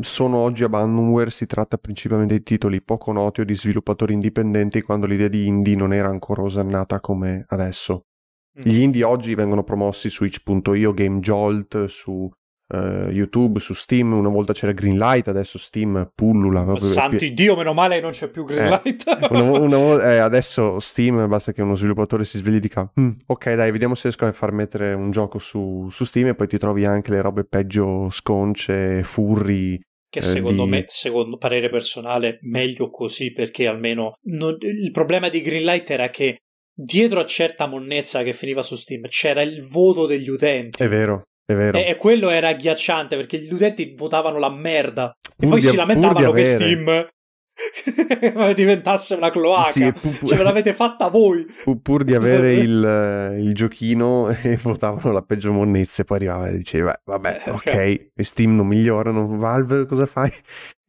sono 0.00 0.36
oggi 0.36 0.62
abandonware, 0.62 1.30
si 1.30 1.46
tratta 1.46 1.78
principalmente 1.78 2.34
di 2.34 2.42
titoli 2.44 2.80
poco 2.80 3.10
noti 3.10 3.40
o 3.40 3.44
di 3.44 3.56
sviluppatori 3.56 4.12
indipendenti 4.12 4.82
quando 4.82 5.06
l'idea 5.06 5.28
di 5.28 5.48
indie 5.48 5.74
non 5.74 5.92
era 5.92 6.08
ancora 6.08 6.42
osannata 6.42 7.00
come 7.00 7.44
adesso. 7.48 8.04
Gli 8.52 8.80
indie 8.80 9.04
oggi 9.04 9.34
vengono 9.34 9.62
promossi 9.62 10.10
su 10.10 10.24
itch.io, 10.24 10.92
Game 10.92 11.20
Jolt, 11.20 11.86
su 11.86 12.28
uh, 12.68 13.10
YouTube, 13.10 13.60
su 13.60 13.74
Steam. 13.74 14.12
Una 14.12 14.28
volta 14.28 14.52
c'era 14.52 14.72
Greenlight, 14.72 15.28
adesso 15.28 15.58
Steam 15.58 16.10
pullula. 16.14 16.78
Santi 16.78 17.32
Dio, 17.32 17.56
meno 17.56 17.72
male 17.72 18.00
non 18.00 18.10
c'è 18.10 18.28
più 18.28 18.44
Greenlight. 18.44 19.06
Eh, 19.06 19.26
una, 19.30 19.78
una, 19.78 20.12
eh, 20.12 20.18
adesso 20.18 20.78
Steam, 20.78 21.26
basta 21.28 21.52
che 21.52 21.62
uno 21.62 21.74
sviluppatore 21.74 22.24
si 22.24 22.38
svegli 22.38 22.56
e 22.56 22.60
dica 22.60 22.90
mm, 22.98 23.10
ok 23.26 23.54
dai, 23.54 23.70
vediamo 23.70 23.94
se 23.94 24.02
riesco 24.04 24.26
a 24.26 24.32
far 24.32 24.52
mettere 24.52 24.92
un 24.92 25.10
gioco 25.10 25.38
su, 25.38 25.88
su 25.90 26.04
Steam 26.04 26.28
e 26.28 26.34
poi 26.34 26.46
ti 26.46 26.58
trovi 26.58 26.84
anche 26.84 27.10
le 27.10 27.20
robe 27.20 27.44
peggio 27.44 28.08
sconce, 28.10 29.02
furri, 29.02 29.80
che 30.10 30.20
secondo 30.20 30.64
di... 30.64 30.70
me, 30.70 30.84
secondo 30.88 31.36
parere 31.36 31.68
personale, 31.68 32.38
meglio 32.42 32.90
così 32.90 33.32
perché 33.32 33.66
almeno 33.66 34.14
non... 34.22 34.56
il 34.60 34.90
problema 34.90 35.28
di 35.28 35.40
Greenlight 35.40 35.90
era 35.90 36.08
che 36.08 36.38
dietro 36.72 37.20
a 37.20 37.26
certa 37.26 37.66
monnezza 37.66 38.22
che 38.22 38.32
finiva 38.32 38.62
su 38.62 38.76
Steam 38.76 39.02
c'era 39.08 39.42
il 39.42 39.62
voto 39.66 40.06
degli 40.06 40.28
utenti. 40.28 40.82
È 40.82 40.88
vero, 40.88 41.24
è 41.52 41.56
vero. 41.56 41.78
E, 41.78 41.86
e 41.88 41.96
quello 41.96 42.28
era 42.28 42.48
agghiacciante 42.48 43.16
perché 43.16 43.38
gli 43.38 43.52
utenti 43.52 43.94
votavano 43.96 44.38
la 44.38 44.50
merda. 44.50 45.12
E 45.38 45.46
poi 45.46 45.60
si 45.62 45.76
lamentavano 45.76 46.30
che 46.32 46.44
Steam 46.44 47.08
diventasse 48.54 49.14
una 49.14 49.30
cloaca. 49.30 49.70
Sì, 49.70 49.90
pu- 49.92 50.26
Ce 50.26 50.42
l'avete 50.42 50.74
fatta 50.74 51.08
voi. 51.08 51.46
Pur, 51.64 51.80
pur 51.80 52.04
di 52.04 52.14
avere 52.14 52.52
il, 52.60 53.36
il, 53.40 53.54
giochino 53.54 54.28
e 54.42 54.58
votavano 54.60 55.10
la 55.10 55.22
peggio 55.22 55.50
monnezza 55.50 56.02
e 56.02 56.04
poi 56.04 56.18
arrivava 56.18 56.48
e 56.48 56.56
diceva 56.58 57.00
vabbè 57.02 57.42
eh, 57.46 57.50
ok, 57.50 58.10
e 58.14 58.22
Steam 58.22 58.54
non 58.54 58.66
migliorano, 58.66 59.38
Valve 59.38 59.86
cosa 59.86 60.04
fai? 60.04 60.30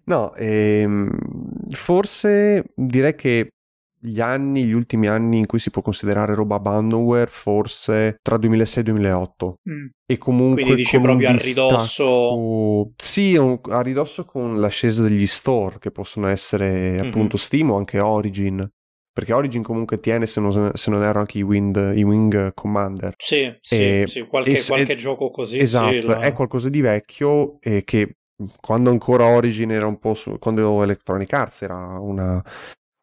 No, 0.06 0.34
ehm, 0.36 1.10
forse 1.70 2.66
direi 2.76 3.16
che 3.16 3.52
gli 4.02 4.22
anni, 4.22 4.64
gli 4.64 4.72
ultimi 4.72 5.08
anni 5.08 5.40
in 5.40 5.46
cui 5.46 5.60
si 5.60 5.72
può 5.72 5.82
considerare 5.82 6.34
roba 6.34 6.56
abandonware, 6.56 7.30
forse 7.30 8.18
tra 8.22 8.38
2006 8.38 8.82
e 8.82 8.86
2008. 8.86 9.56
Mm. 9.70 9.86
E 10.06 10.18
comunque. 10.18 10.62
Quindi 10.62 10.82
dici 10.82 11.00
proprio 11.00 11.30
a 11.30 11.36
ridosso. 11.36 12.92
Sì, 12.96 13.36
a 13.36 13.82
ridosso 13.82 14.26
con 14.26 14.60
l'ascesa 14.60 15.04
degli 15.04 15.28
store, 15.28 15.78
che 15.80 15.92
possono 15.92 16.28
essere 16.28 16.92
mm-hmm. 16.92 17.06
appunto 17.06 17.38
Steam 17.38 17.72
o 17.72 17.78
anche 17.78 18.00
Origin. 18.00 18.68
Perché 19.12 19.34
Origin 19.34 19.64
comunque 19.64 20.00
tiene, 20.00 20.28
se 20.28 20.40
non, 20.40 20.72
se 20.76 20.92
non 20.92 21.04
erro, 21.04 21.20
anche 21.20 21.40
i, 21.40 21.42
wind, 21.42 21.92
i 21.94 22.04
Wing 22.04 22.54
Commander. 22.54 23.16
Sì, 23.18 23.54
sì, 23.60 24.04
sì 24.06 24.26
qualche, 24.28 24.58
e, 24.58 24.64
qualche 24.66 24.94
e, 24.94 24.96
gioco 24.96 25.30
così. 25.30 25.58
Esatto, 25.58 26.00
sì, 26.00 26.06
la... 26.06 26.20
è 26.20 26.32
qualcosa 26.32 26.70
di 26.70 26.80
vecchio 26.80 27.60
e 27.60 27.84
che 27.84 28.20
quando 28.62 28.90
ancora 28.90 29.26
Origin 29.26 29.72
era 29.72 29.88
un 29.88 30.00
po' 30.00 30.14
su, 30.14 30.38
quando 30.40 30.82
Electronic 30.82 31.34
Arts 31.34 31.62
era 31.64 32.00
una, 32.00 32.42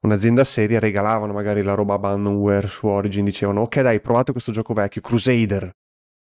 un'azienda 0.01 0.45
seria 0.45 0.79
regalavano 0.79 1.33
magari 1.33 1.63
la 1.63 1.75
roba 1.75 1.95
abandonware 1.95 2.67
su 2.67 2.87
Origin, 2.87 3.25
dicevano 3.25 3.63
ok 3.63 3.81
dai 3.81 4.01
provate 4.01 4.33
questo 4.33 4.53
gioco 4.53 4.75
vecchio, 4.75 5.01
Crusader, 5.01 5.71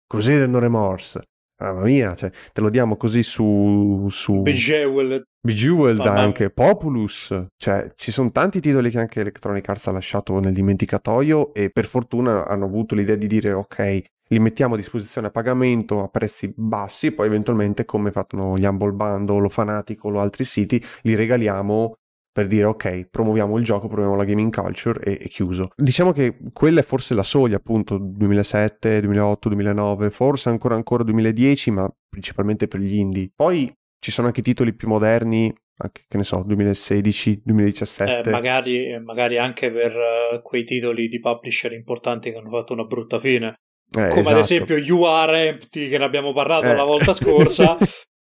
Crusader 0.08 0.48
No 0.48 0.60
Remorse, 0.60 1.22
mamma 1.62 1.82
mia, 1.82 2.13
cioè, 2.15 2.30
te 2.51 2.62
lo 2.62 2.70
diamo 2.70 2.98
così 2.98 3.24
su... 3.24 4.08
su... 4.10 4.42
Bejeweled. 4.42 5.24
Bejeweled 5.46 6.06
anche, 6.06 6.50
Populus, 6.50 7.46
cioè 7.58 7.92
ci 7.96 8.12
sono 8.12 8.32
tanti 8.32 8.62
titoli 8.62 8.89
che 8.89 9.00
anche 9.00 9.20
Electronic 9.20 9.68
Arts 9.68 9.88
ha 9.88 9.92
lasciato 9.92 10.39
nel 10.39 10.53
dimenticatoio 10.53 11.53
e 11.53 11.70
per 11.70 11.86
fortuna 11.86 12.48
hanno 12.48 12.65
avuto 12.65 12.96
l'idea 12.96 13.15
di 13.15 13.27
dire 13.27 13.51
ok, 13.51 14.01
li 14.30 14.39
mettiamo 14.39 14.75
a 14.75 14.77
disposizione 14.77 15.27
a 15.27 15.32
pagamento 15.32 16.01
a 16.01 16.08
prezzi 16.08 16.53
bassi, 16.56 17.12
poi 17.12 17.27
eventualmente 17.27 17.84
come 17.86 18.12
fanno 18.12 18.58
gli 18.58 18.65
Humble 18.65 18.94
Bundle 18.94 19.46
o 19.46 19.50
Fanatical 19.50 20.15
o 20.15 20.20
altri 20.20 20.46
siti, 20.46 20.84
li 21.01 21.15
regaliamo 21.15 21.96
per 22.34 22.48
dire 22.48 22.66
ok, 22.66 23.10
promuoviamo 23.12 23.58
il 23.58 23.63
gioco, 23.63 23.88
promuoviamo 23.88 24.18
la 24.18 24.25
gaming 24.25 24.54
culture 24.54 25.00
e, 25.04 25.20
e, 25.22 25.28
chiuso. 25.30 25.70
Diciamo 25.75 26.12
che 26.12 26.36
quella 26.52 26.80
è 26.80 26.84
forse 26.84 27.13
la 27.13 27.22
soglia, 27.22 27.58
appunto, 27.58 28.00
2007, 28.00 29.02
2008, 29.02 29.50
2009, 29.50 30.10
forse 30.10 30.50
ancora 30.50 30.74
ancora 30.74 31.04
2010, 31.04 31.72
ma 31.72 31.88
principalmente 32.10 32.68
per 32.68 32.80
gli 32.80 32.96
indie. 32.96 33.32
Poi 33.34 33.72
ci 34.00 34.12
sono 34.12 34.28
anche 34.28 34.42
titoli 34.42 34.74
più 34.74 34.88
moderni, 34.88 35.54
anche 35.78 36.06
che 36.08 36.18
ne 36.18 36.24
so, 36.24 36.42
2016, 36.44 37.42
2017. 37.46 38.30
Eh, 38.30 38.32
magari, 38.32 39.00
magari, 39.00 39.38
anche 39.38 39.72
per 39.72 39.94
uh, 39.94 40.42
quei 40.42 40.63
titoli 40.63 41.08
di 41.08 41.20
publisher 41.20 41.72
importanti 41.72 42.32
che 42.32 42.38
hanno 42.38 42.50
fatto 42.50 42.74
una 42.74 42.86
brutta 42.86 43.20
fine. 43.20 43.60
Eh, 43.96 44.08
come 44.08 44.22
esatto. 44.22 44.30
ad 44.30 44.42
esempio 44.42 44.78
You 44.78 45.04
Are 45.04 45.48
Empty, 45.50 45.88
che 45.88 46.00
ne 46.00 46.04
abbiamo 46.04 46.34
parlato 46.34 46.66
eh. 46.66 46.75
la 46.75 46.84
volta 46.84 47.13
scorsa, 47.13 47.78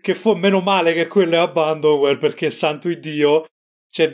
che 0.00 0.14
fu 0.14 0.34
meno 0.34 0.60
male 0.60 0.94
che 0.94 1.06
quello 1.06 1.34
è 1.34 1.38
Abandonware 1.38 2.18
perché 2.18 2.50
santo 2.50 2.92
Dio 2.94 3.46
cioè 3.90 4.10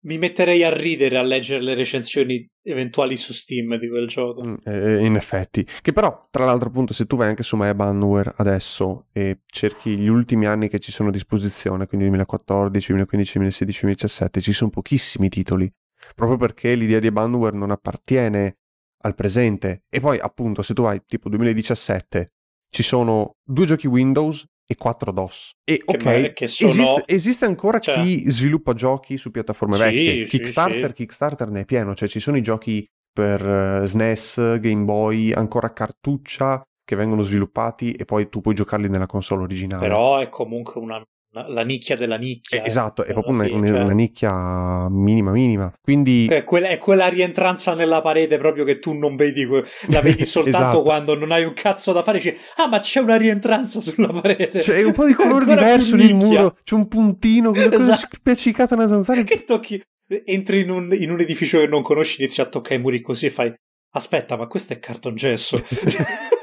mi 0.00 0.18
metterei 0.18 0.62
a 0.62 0.74
ridere 0.74 1.18
a 1.18 1.22
leggere 1.22 1.62
le 1.62 1.74
recensioni 1.74 2.46
eventuali 2.62 3.16
su 3.16 3.32
Steam 3.32 3.76
di 3.78 3.88
quel 3.88 4.06
gioco. 4.06 4.42
Mm, 4.44 4.54
eh, 4.64 5.04
in 5.04 5.16
effetti. 5.16 5.66
Che 5.80 5.92
però 5.92 6.28
tra 6.30 6.44
l'altro 6.44 6.68
appunto 6.68 6.92
se 6.92 7.06
tu 7.06 7.16
vai 7.16 7.28
anche 7.28 7.42
su 7.42 7.56
My 7.56 7.68
Abandonware 7.68 8.34
adesso 8.36 9.06
e 9.12 9.40
cerchi 9.46 9.98
gli 9.98 10.08
ultimi 10.08 10.46
anni 10.46 10.68
che 10.68 10.78
ci 10.78 10.92
sono 10.92 11.08
a 11.08 11.12
disposizione 11.12 11.86
quindi 11.86 12.06
2014, 12.06 12.86
2015, 12.88 13.32
2016, 13.38 13.80
2017 13.80 14.40
ci 14.40 14.52
sono 14.52 14.70
pochissimi 14.70 15.28
titoli 15.28 15.70
proprio 16.14 16.38
perché 16.38 16.74
l'idea 16.74 17.00
di 17.00 17.08
Abandonware 17.08 17.56
non 17.56 17.70
appartiene 17.70 18.58
al 19.02 19.14
presente. 19.14 19.84
E 19.88 20.00
poi 20.00 20.18
appunto 20.18 20.62
se 20.62 20.74
tu 20.74 20.82
vai 20.82 21.02
tipo 21.06 21.28
2017 21.28 22.32
ci 22.70 22.82
sono 22.82 23.36
due 23.42 23.66
giochi 23.66 23.86
Windows 23.86 24.46
e 24.70 24.76
4 24.76 25.12
DOS. 25.12 25.52
E 25.64 25.80
ok, 25.82 25.96
che, 25.96 26.32
che 26.34 26.46
sono... 26.46 26.70
esiste, 26.70 27.02
esiste, 27.06 27.44
ancora 27.46 27.78
cioè... 27.78 28.02
chi 28.02 28.30
sviluppa 28.30 28.74
giochi 28.74 29.16
su 29.16 29.30
piattaforme 29.30 29.76
sì, 29.76 29.82
vecchie. 29.82 30.24
Sì, 30.26 30.38
Kickstarter, 30.38 30.88
sì. 30.88 30.92
Kickstarter 30.92 31.48
ne 31.48 31.60
è 31.60 31.64
pieno, 31.64 31.94
cioè 31.94 32.06
ci 32.06 32.20
sono 32.20 32.36
i 32.36 32.42
giochi 32.42 32.86
per 33.10 33.42
uh, 33.44 33.82
eh, 33.82 33.86
SNES, 33.86 34.58
Game 34.60 34.84
Boy, 34.84 35.32
ancora 35.32 35.72
cartuccia 35.72 36.62
che 36.84 36.96
vengono 36.96 37.22
sviluppati 37.22 37.92
e 37.92 38.04
poi 38.04 38.28
tu 38.28 38.42
puoi 38.42 38.54
giocarli 38.54 38.88
nella 38.90 39.06
console 39.06 39.42
originale. 39.42 39.86
Però 39.86 40.18
è 40.18 40.28
comunque 40.28 40.80
una 40.80 41.02
la 41.32 41.62
nicchia 41.62 41.96
della 41.96 42.16
nicchia. 42.16 42.62
Eh, 42.62 42.66
esatto, 42.66 43.04
è 43.04 43.12
proprio 43.12 43.34
una, 43.34 43.46
una, 43.50 43.82
una, 43.82 43.92
nicchia 43.92 44.88
minima 44.88 45.30
minima. 45.30 45.72
Quindi... 45.80 46.26
È 46.26 46.42
quella, 46.42 46.68
è 46.68 46.78
quella, 46.78 47.08
rientranza 47.08 47.74
nella 47.74 48.00
parete 48.00 48.38
proprio 48.38 48.64
che 48.64 48.78
tu 48.78 48.94
non 48.94 49.14
vedi, 49.14 49.46
la 49.88 50.00
vedi 50.00 50.24
soltanto 50.26 50.58
esatto. 50.58 50.82
quando 50.82 51.14
non 51.14 51.30
hai 51.30 51.44
un 51.44 51.52
cazzo 51.52 51.92
da 51.92 52.02
fare. 52.02 52.18
Dici, 52.18 52.36
ah 52.56 52.66
ma 52.66 52.80
c'è 52.80 53.00
una 53.00 53.16
rientranza 53.16 53.80
sulla 53.80 54.08
parete. 54.08 54.60
C'è 54.60 54.82
un 54.82 54.92
po' 54.92 55.04
di 55.04 55.12
colore 55.12 55.44
diverso 55.44 55.96
nel 55.96 56.14
muro, 56.14 56.56
c'è 56.64 56.74
un 56.74 56.88
puntino, 56.88 57.50
quella 57.50 57.74
esatto. 57.74 58.18
cosa 58.54 58.76
nella 58.76 58.88
zanzara. 58.88 59.22
Che 59.28 59.44
tocchi, 59.44 59.82
entri 60.24 60.60
in 60.60 60.70
un, 60.70 60.92
in 60.92 61.10
un 61.10 61.20
edificio 61.20 61.58
che 61.60 61.66
non 61.66 61.82
conosci, 61.82 62.22
inizi 62.22 62.40
a 62.40 62.46
toccare 62.46 62.76
i 62.76 62.78
muri 62.78 63.00
così 63.00 63.26
e 63.26 63.30
fai, 63.30 63.52
aspetta 63.92 64.36
ma 64.36 64.46
questo 64.46 64.72
è 64.72 64.78
cartongesso. 64.78 65.62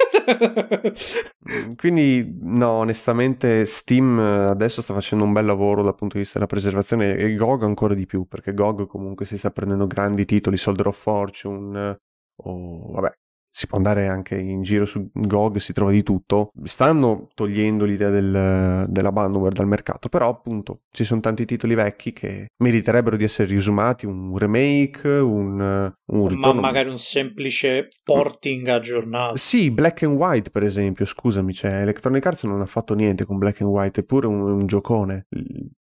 Quindi, 1.75 2.37
no, 2.41 2.69
onestamente, 2.69 3.65
Steam 3.65 4.17
adesso 4.19 4.81
sta 4.81 4.93
facendo 4.93 5.23
un 5.23 5.33
bel 5.33 5.45
lavoro 5.45 5.81
dal 5.81 5.95
punto 5.95 6.15
di 6.15 6.21
vista 6.21 6.39
della 6.39 6.49
preservazione 6.49 7.15
e 7.15 7.35
GOG 7.35 7.63
ancora 7.63 7.93
di 7.93 8.05
più, 8.05 8.25
perché 8.25 8.53
GOG 8.53 8.87
comunque 8.87 9.25
si 9.25 9.37
sta 9.37 9.51
prendendo 9.51 9.87
grandi 9.87 10.25
titoli, 10.25 10.57
Soldier 10.57 10.87
of 10.87 10.99
Fortune 10.99 11.97
o 12.43 12.91
vabbè, 12.91 13.11
si 13.55 13.67
può 13.67 13.77
andare 13.77 14.07
anche 14.07 14.37
in 14.37 14.63
giro 14.63 14.85
su 14.85 15.09
GOG, 15.13 15.59
si 15.59 15.71
trova 15.71 15.89
di 15.89 16.03
tutto. 16.03 16.51
Stanno 16.65 17.29
togliendo 17.33 17.85
l'idea 17.85 18.09
del, 18.09 18.85
dell'abandonware 18.89 19.55
dal 19.55 19.65
mercato, 19.65 20.09
però 20.09 20.27
appunto 20.27 20.81
ci 20.91 21.05
sono 21.05 21.21
tanti 21.21 21.45
titoli 21.45 21.73
vecchi 21.73 22.11
che 22.11 22.47
meriterebbero 22.57 23.15
di 23.15 23.23
essere 23.23 23.47
riesumati, 23.47 24.05
un 24.05 24.37
remake, 24.37 25.07
un, 25.07 25.89
un 26.05 26.27
ritorno. 26.27 26.53
Ma 26.59 26.67
magari 26.67 26.89
un 26.89 26.97
semplice 26.97 27.87
porting 28.03 28.67
aggiornato. 28.67 29.37
Sì, 29.37 29.71
Black 29.71 30.03
and 30.03 30.17
White 30.17 30.49
per 30.49 30.63
esempio, 30.63 31.05
scusami, 31.05 31.53
cioè 31.53 31.79
Electronic 31.79 32.25
Arts 32.25 32.43
non 32.43 32.59
ha 32.59 32.65
fatto 32.65 32.93
niente 32.93 33.23
con 33.23 33.37
Black 33.37 33.61
and 33.61 33.69
White, 33.69 34.01
eppure 34.01 34.27
è 34.27 34.29
un, 34.29 34.41
un 34.41 34.65
giocone. 34.67 35.27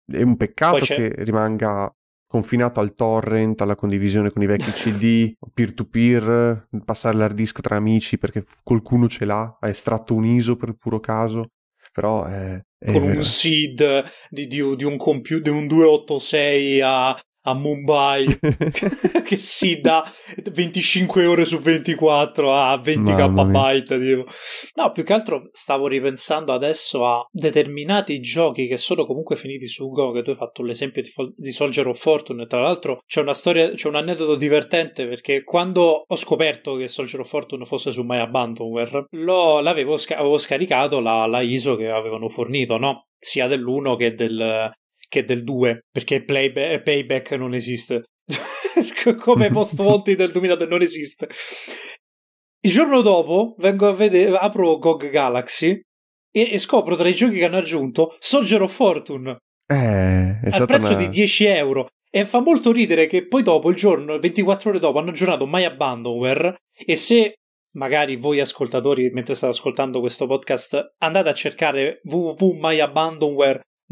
È 0.07 0.21
un 0.21 0.37
peccato 0.37 0.85
che 0.85 1.15
rimanga 1.17 1.91
confinato 2.35 2.81
al 2.81 2.97
torrent, 2.97 3.61
alla 3.61 3.77
condivisione 3.77 4.33
con 4.33 4.43
i 4.43 4.47
vecchi 4.47 4.73
CD, 4.75 5.35
peer-to-peer, 5.53 6.67
passare 6.85 7.17
l'hard 7.17 7.37
disk 7.37 7.61
tra 7.61 7.77
amici 7.77 8.19
perché 8.19 8.45
qualcuno 8.65 9.07
ce 9.07 9.25
l'ha, 9.25 9.57
ha 9.61 9.69
estratto 9.69 10.17
un 10.17 10.25
ISO 10.25 10.57
per 10.57 10.73
puro 10.73 10.99
caso, 10.99 11.51
però 11.93 12.25
è... 12.25 12.61
è 12.77 12.91
con 12.91 13.03
un 13.05 13.23
SID 13.23 14.03
di, 14.31 14.49
di, 14.49 14.75
di, 14.75 14.85
un 14.85 14.97
computer, 14.97 15.43
di 15.43 15.51
un 15.51 15.69
286 15.69 16.81
a 16.81 17.17
a 17.47 17.55
Mumbai 17.55 18.27
che 19.25 19.39
si 19.39 19.81
dà 19.81 20.11
25 20.53 21.27
ore 21.27 21.45
su 21.45 21.59
24 21.59 22.55
a 22.55 22.77
20 22.79 23.13
KB 23.13 23.83
tipo. 23.85 24.27
no 24.75 24.93
più 24.93 25.05
che 25.05 25.13
altro 25.13 25.49
stavo 25.53 25.87
ripensando 25.87 26.53
adesso 26.53 27.07
a 27.07 27.27
determinati 27.31 28.21
giochi 28.21 28.67
che 28.67 28.77
sono 28.77 29.07
comunque 29.07 29.37
finiti 29.37 29.67
su 29.67 29.89
Go 29.91 30.13
che 30.13 30.23
tu 30.23 30.31
hai 30.31 30.37
fatto 30.37 30.63
l'esempio 30.63 31.03
di, 31.03 31.11
di 31.37 31.53
Soldier 31.53 31.87
of 31.89 31.99
Fortune 31.99 32.47
tra 32.47 32.61
l'altro 32.61 33.03
c'è 33.07 33.21
una 33.21 33.35
storia 33.35 33.73
c'è 33.73 33.89
un 33.89 33.97
aneddoto 33.97 34.37
divertente 34.37 35.07
perché 35.07 35.45
quando 35.45 36.05
ho 36.07 36.17
scoperto 36.17 36.77
che 36.77 36.89
Soldier 36.89 37.21
of 37.21 37.29
Fortune 37.29 37.65
fosse 37.65 37.93
su 37.93 38.03
My 38.03 38.19
Abandonware 38.19 39.07
lo, 39.11 39.61
l'avevo 39.61 39.99
avevo 40.09 40.39
scaricato 40.39 41.01
la, 41.01 41.27
la 41.27 41.41
ISO 41.41 41.77
che 41.77 41.91
avevano 41.91 42.29
fornito 42.29 42.79
no? 42.79 43.09
sia 43.17 43.47
dell'1 43.47 43.97
che 43.97 44.15
del, 44.15 44.73
che 45.09 45.25
del 45.25 45.45
2, 45.45 45.81
perché 45.91 46.23
playback, 46.25 46.83
payback 46.83 47.31
non 47.33 47.55
esiste. 47.55 48.05
Come 49.19 49.51
post 49.51 49.77
volti 49.77 50.15
del 50.15 50.31
2000 50.33 50.67
non 50.67 50.83
esiste. 50.83 51.29
Il 52.65 52.71
giorno 52.71 53.03
dopo 53.03 53.55
vengo 53.59 53.87
a 53.89 53.93
vedere, 53.93 54.37
apro 54.37 54.79
GOG 54.79 55.11
Galaxy 55.11 55.79
e, 56.31 56.53
e 56.53 56.59
scopro 56.59 56.97
tra 56.97 57.09
i 57.09 57.15
giochi 57.15 57.37
che 57.39 57.45
hanno 57.45 57.59
aggiunto 57.59 58.17
Soldier 58.19 58.63
of 58.63 58.75
Fortune 58.75 59.37
Eh, 59.67 60.39
al 60.51 60.67
prezzo 60.67 60.89
una- 60.95 60.97
di 60.97 61.09
10 61.09 61.45
euro. 61.45 61.89
E 62.11 62.25
fa 62.25 62.41
molto 62.41 62.71
ridere 62.73 63.07
che 63.07 63.27
poi 63.27 63.43
dopo, 63.43 63.71
il 63.71 63.77
giorno, 63.77 64.19
24 64.19 64.71
ore 64.71 64.79
dopo, 64.79 64.99
hanno 65.01 65.11
aggiornato 65.11 65.47
My 65.47 65.65
Abandonware. 65.65 66.55
E 66.73 66.95
se 66.97 67.35
magari 67.77 68.17
voi 68.17 68.39
ascoltatori, 68.41 69.11
mentre 69.11 69.35
state 69.35 69.53
ascoltando 69.53 69.99
questo 70.01 70.27
podcast, 70.27 70.95
andate 70.99 71.29
a 71.29 71.35
cercare 71.35 72.01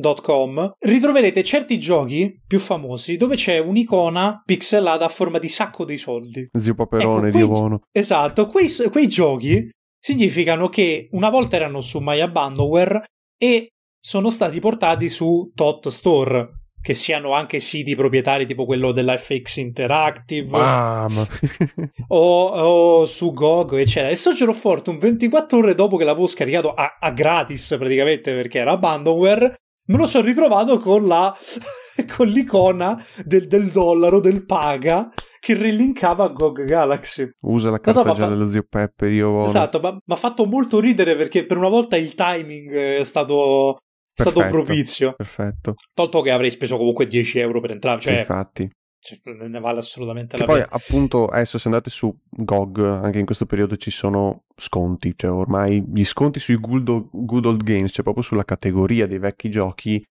www.myabandonware.com, 0.03 0.75
ritroverete 0.81 1.43
certi 1.45 1.79
giochi 1.79 2.41
più 2.47 2.59
famosi 2.59 3.17
dove 3.17 3.37
c'è 3.37 3.59
un'icona 3.59 4.43
pixelata 4.45 5.05
a 5.05 5.09
forma 5.09 5.39
di 5.39 5.49
sacco 5.49 5.85
dei 5.85 5.99
soldi. 5.99 6.49
Zio 6.59 6.75
Paperone, 6.75 7.29
Ecco, 7.29 7.37
Dio 7.37 7.47
quei- 7.47 7.59
buono. 7.59 7.81
Esatto, 7.93 8.47
quei, 8.47 8.69
quei 8.91 9.09
giochi 9.09 9.71
significano 9.99 10.69
che 10.69 11.09
una 11.13 11.31
volta 11.31 11.57
erano 11.57 11.81
su 11.81 12.01
My 12.01 12.21
Abandonware 12.21 13.05
e 13.39 13.69
sono 14.01 14.31
stati 14.31 14.59
portati 14.59 15.09
su 15.09 15.53
Tot 15.55 15.89
Store, 15.89 16.49
che 16.83 16.95
siano 16.95 17.33
anche 17.35 17.61
siti 17.61 17.95
proprietari 17.95 18.45
tipo 18.45 18.65
quello 18.65 18.91
della 18.91 19.17
FX 19.17 19.59
Interactive 19.59 20.59
Mamma. 20.59 21.25
o, 22.09 22.45
o 22.47 23.07
su 23.07 23.33
GOG, 23.33 23.75
eccetera. 23.75 24.11
E 24.11 24.17
Soldier 24.17 24.49
of 24.49 24.59
Fortune 24.59 24.99
24 24.99 25.59
ore 25.59 25.75
dopo 25.77 25.97
che 25.97 26.03
l'avevo 26.05 26.27
scaricato 26.27 26.75
a, 26.75 26.99
a 27.01 27.11
gratis 27.13 27.77
praticamente 27.79 28.35
perché 28.35 28.59
era 28.59 28.73
Abandonware, 28.73 29.55
me 29.87 29.97
lo 29.97 30.07
sono 30.07 30.25
ritrovato 30.27 30.79
con 30.79 31.07
la 31.07 31.35
con 32.17 32.29
l'icona 32.29 33.03
del, 33.25 33.47
del 33.47 33.71
dollaro, 33.71 34.21
del 34.21 34.45
paga 34.45 35.13
che 35.41 35.55
relinkava 35.55 36.25
a 36.25 36.29
GOG 36.29 36.65
Galaxy. 36.65 37.29
Usa 37.41 37.71
la 37.71 37.81
so, 37.83 38.03
carta 38.03 38.15
fa- 38.15 38.27
dello 38.29 38.49
zio 38.49 38.65
Peppe, 38.69 39.09
Dio 39.09 39.31
buono. 39.31 39.47
Esatto, 39.49 39.81
ma 39.81 39.91
mi 39.91 40.01
ha 40.07 40.17
fatto 40.17 40.47
molto 40.47 40.79
ridere 40.79 41.17
perché 41.17 41.45
per 41.45 41.57
una 41.57 41.69
volta 41.69 41.97
il 41.97 42.15
timing 42.15 42.71
è 42.73 43.05
stato, 43.05 43.79
è 44.15 44.21
stato 44.21 44.39
Perfetto. 44.39 44.63
propizio. 44.63 45.15
Perfetto. 45.17 45.75
Tolto 45.93 46.21
che 46.21 46.31
avrei 46.31 46.51
speso 46.51 46.77
comunque 46.77 47.09
10 47.09 47.41
euro 47.41 47.61
per 47.61 47.73
entrare, 47.73 48.01
Sì, 48.01 48.09
cioè, 48.09 48.19
infatti. 48.19 48.71
Cioè, 49.03 49.49
ne 49.49 49.59
vale 49.59 49.81
assolutamente 49.81 50.37
Che 50.37 50.43
la 50.43 50.49
poi 50.49 50.61
pena. 50.61 50.71
appunto 50.71 51.27
adesso 51.27 51.59
se 51.59 51.67
andate 51.69 51.91
su 51.91 52.17
GOG 52.31 52.79
anche 52.79 53.19
in 53.19 53.27
questo 53.27 53.47
periodo 53.47 53.77
ci 53.77 53.91
sono 53.91 54.45
sconti, 54.57 55.13
cioè 55.17 55.31
ormai 55.31 55.85
gli 55.93 56.05
sconti 56.05 56.39
sui 56.39 56.57
good 56.57 56.89
old, 56.89 57.09
good 57.11 57.45
old 57.45 57.65
games, 57.65 57.91
cioè 57.93 58.05
proprio 58.05 58.23
sulla 58.23 58.45
categoria 58.45 59.09
dei 59.09 59.19
vecchi 59.19 59.51
giochi 59.51 60.03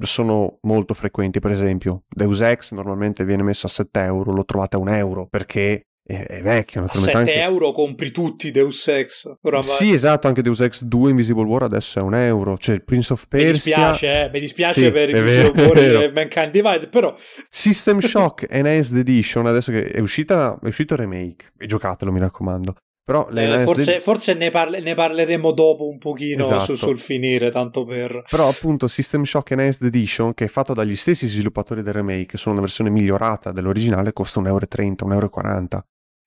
sono 0.00 0.58
molto 0.62 0.92
frequenti, 0.92 1.40
per 1.40 1.52
esempio 1.52 2.02
Deus 2.08 2.40
Ex 2.42 2.72
normalmente 2.72 3.24
viene 3.24 3.42
messo 3.42 3.66
a 3.66 3.70
7 3.70 4.00
euro, 4.02 4.32
lo 4.32 4.44
trovate 4.44 4.76
a 4.76 4.80
1 4.80 4.90
euro 4.92 5.26
perché 5.26 5.86
è, 6.06 6.26
è 6.26 6.42
vecchio, 6.42 6.80
A 6.80 6.84
naturalmente 6.84 7.32
7 7.32 7.40
anche... 7.40 7.52
euro 7.52 7.72
compri 7.72 8.10
tutti 8.10 8.50
Deus 8.50 8.86
Ex. 8.88 9.32
Oramai. 9.40 9.64
Sì, 9.64 9.92
esatto, 9.92 10.28
anche 10.28 10.42
Deus 10.42 10.60
Ex 10.60 10.82
2 10.82 11.10
Invisible 11.10 11.44
War 11.44 11.62
adesso 11.62 11.98
è 11.98 12.02
un 12.02 12.14
euro, 12.14 12.58
cioè 12.58 12.74
il 12.74 12.84
Prince 12.84 13.14
of 13.14 13.26
Mi 13.30 13.40
Persia... 13.40 13.90
dispiace, 13.90 14.24
eh, 14.24 14.30
mi 14.30 14.40
dispiace 14.40 14.84
Sì, 14.84 14.90
per 14.90 15.08
Invisible 15.08 15.66
War 15.66 15.78
e 15.78 16.12
Mankind 16.12 16.50
Divide, 16.50 16.88
però 16.88 17.14
System 17.48 18.00
Shock 18.04 18.46
Enhanced 18.50 18.98
Edition, 18.98 19.46
adesso 19.46 19.72
che 19.72 19.86
è, 19.86 20.00
uscita, 20.00 20.58
è 20.62 20.66
uscito 20.66 20.92
il 20.92 21.00
remake, 21.00 21.52
e 21.56 21.66
giocatelo 21.66 22.12
mi 22.12 22.20
raccomando. 22.20 22.74
Però 23.06 23.28
eh, 23.28 23.60
forse, 23.60 24.00
forse 24.00 24.32
ne, 24.32 24.48
parle- 24.48 24.80
ne 24.80 24.94
parleremo 24.94 25.52
dopo 25.52 25.86
un 25.86 25.98
pochino 25.98 26.44
Esatto. 26.44 26.74
su- 26.74 26.74
sul 26.74 26.98
finire, 26.98 27.50
tanto 27.50 27.84
per... 27.84 28.24
Però 28.30 28.48
appunto 28.48 28.88
System 28.88 29.24
Shock 29.24 29.50
Enhanced 29.50 29.86
Edition, 29.86 30.32
che 30.32 30.46
è 30.46 30.48
fatto 30.48 30.72
dagli 30.72 30.96
stessi 30.96 31.26
sviluppatori 31.26 31.82
del 31.82 31.92
remake, 31.92 32.38
sono 32.38 32.54
una 32.54 32.62
versione 32.62 32.88
migliorata 32.88 33.52
dell'originale, 33.52 34.14
costa 34.14 34.40
1,30€, 34.40 35.06
1,40€ 35.06 35.80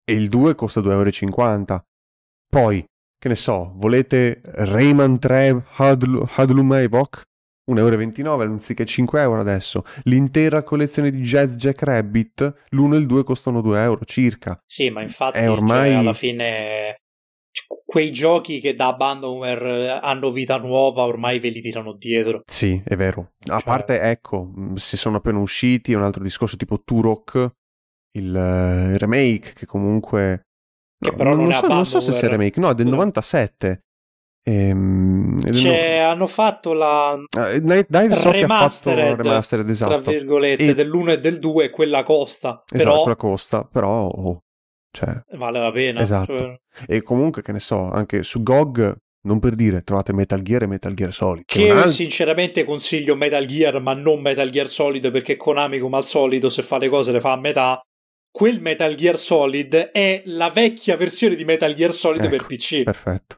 e 0.09 0.13
il 0.13 0.29
2 0.29 0.55
costa 0.55 0.79
2,50€. 0.79 1.79
Poi, 2.49 2.83
che 3.19 3.27
ne 3.27 3.35
so, 3.35 3.73
volete 3.75 4.41
Rayman 4.43 5.19
3 5.19 5.65
Hadl- 5.75 6.25
Hadlum 6.35 6.73
Evoc? 6.73 7.23
1,29€ 7.69 8.41
anziché 8.43 8.85
5€ 8.85 9.39
adesso. 9.39 9.83
L'intera 10.03 10.63
collezione 10.63 11.11
di 11.11 11.19
Jazz 11.21 11.55
Jack 11.55 11.81
Rabbit, 11.81 12.53
l'1 12.69 12.93
e 12.93 12.97
il 12.97 13.05
2 13.05 13.23
costano 13.25 13.59
2€ 13.61 13.99
circa. 14.05 14.57
Sì, 14.65 14.89
ma 14.89 15.01
infatti 15.01 15.39
È 15.39 15.49
ormai- 15.51 15.91
cioè, 15.91 15.99
alla 15.99 16.13
fine 16.13 17.01
cioè, 17.51 17.65
quei 17.85 18.11
giochi 18.13 18.61
che 18.61 18.73
da 18.73 18.87
Abandonware 18.87 19.85
eh, 19.85 19.99
hanno 20.01 20.29
vita 20.31 20.55
nuova 20.57 21.03
ormai 21.03 21.39
ve 21.39 21.49
li 21.49 21.59
tirano 21.59 21.91
dietro. 21.91 22.43
Sì, 22.45 22.81
è 22.85 22.95
vero. 22.95 23.33
A 23.47 23.59
Cioè- 23.59 23.63
parte, 23.63 23.99
ecco, 23.99 24.53
se 24.75 24.95
sono 24.95 25.17
appena 25.17 25.39
usciti, 25.39 25.91
è 25.91 25.95
un 25.97 26.03
altro 26.03 26.23
discorso 26.23 26.55
tipo 26.55 26.81
Turok, 26.81 27.51
il 28.11 28.35
eh, 28.35 28.97
remake, 28.97 29.53
che 29.53 29.65
comunque... 29.65 30.41
Che 30.99 31.11
no, 31.11 31.15
però 31.15 31.35
non 31.35 31.51
è 31.51 31.53
so, 31.53 31.67
non 31.67 31.85
so 31.85 31.99
se 31.99 32.11
sia 32.11 32.27
remake, 32.27 32.59
no, 32.59 32.69
è 32.71 32.73
del 32.73 32.85
Scusa. 32.85 32.95
97. 32.97 33.81
Ehm, 34.47 35.41
del 35.41 35.53
Cioè, 35.55 35.97
hanno 35.97 36.25
fatto 36.25 36.73
la 36.73 37.15
no- 37.15 37.45
eh, 37.47 37.59
Night 37.59 37.87
Dive 37.89 38.13
so 38.15 38.31
che 38.31 38.43
ha 38.43 38.47
fatto 38.47 38.91
remastered, 38.93 39.21
remastered, 39.21 39.63
tra 39.65 39.73
esatto. 39.73 40.09
virgolette 40.11 40.65
E- 40.69 40.73
dell'1 40.73 41.09
e 41.09 41.19
del 41.19 41.39
2 41.39 41.69
quella 41.69 42.03
costa, 42.03 42.63
Esatto, 42.71 42.89
però 42.89 43.01
quella 43.01 43.15
costa, 43.17 43.63
però... 43.65 44.05
oh, 44.07 44.39
cioè, 44.89 45.21
vale 45.33 45.59
la 45.59 45.71
pena. 45.71 45.99
Esatto. 46.01 46.37
Cioè, 46.37 46.59
e 46.87 47.01
comunque, 47.03 47.41
che 47.41 47.51
ne 47.51 47.59
so, 47.59 47.91
anche 47.91 48.23
su 48.23 48.41
GOG, 48.41 48.95
non 49.27 49.39
per 49.39 49.53
dire, 49.55 49.81
trovate 49.83 50.13
Metal 50.13 50.41
Gear 50.41 50.63
e 50.63 50.67
Metal 50.67 50.93
Gear 50.93 51.11
Solid. 51.13 51.43
che 51.45 51.67
è 51.67 51.71
un 51.71 51.79
alt- 51.79 51.89
sinceramente 51.89 52.63
consiglio 52.63 53.15
Metal 53.17 53.45
Gear, 53.45 53.81
ma 53.81 53.93
non 53.93 54.21
Metal 54.21 54.49
Gear 54.49 54.67
Solid 54.69 55.11
perché 55.11 55.35
Konami 55.35 55.77
come 55.79 55.97
al 55.97 56.05
solito 56.05 56.47
se 56.49 56.63
fa 56.63 56.77
le 56.77 56.87
cose 56.89 57.11
le 57.11 57.19
fa 57.19 57.33
a 57.33 57.37
metà. 57.37 57.81
Quel 58.31 58.61
Metal 58.61 58.93
Gear 58.95 59.17
Solid 59.17 59.75
è 59.75 60.21
la 60.25 60.49
vecchia 60.49 60.95
versione 60.95 61.35
di 61.35 61.43
Metal 61.43 61.73
Gear 61.73 61.91
Solid 61.91 62.21
Ecco, 62.21 62.29
per 62.29 62.45
PC. 62.45 62.83
Perfetto. 62.83 63.37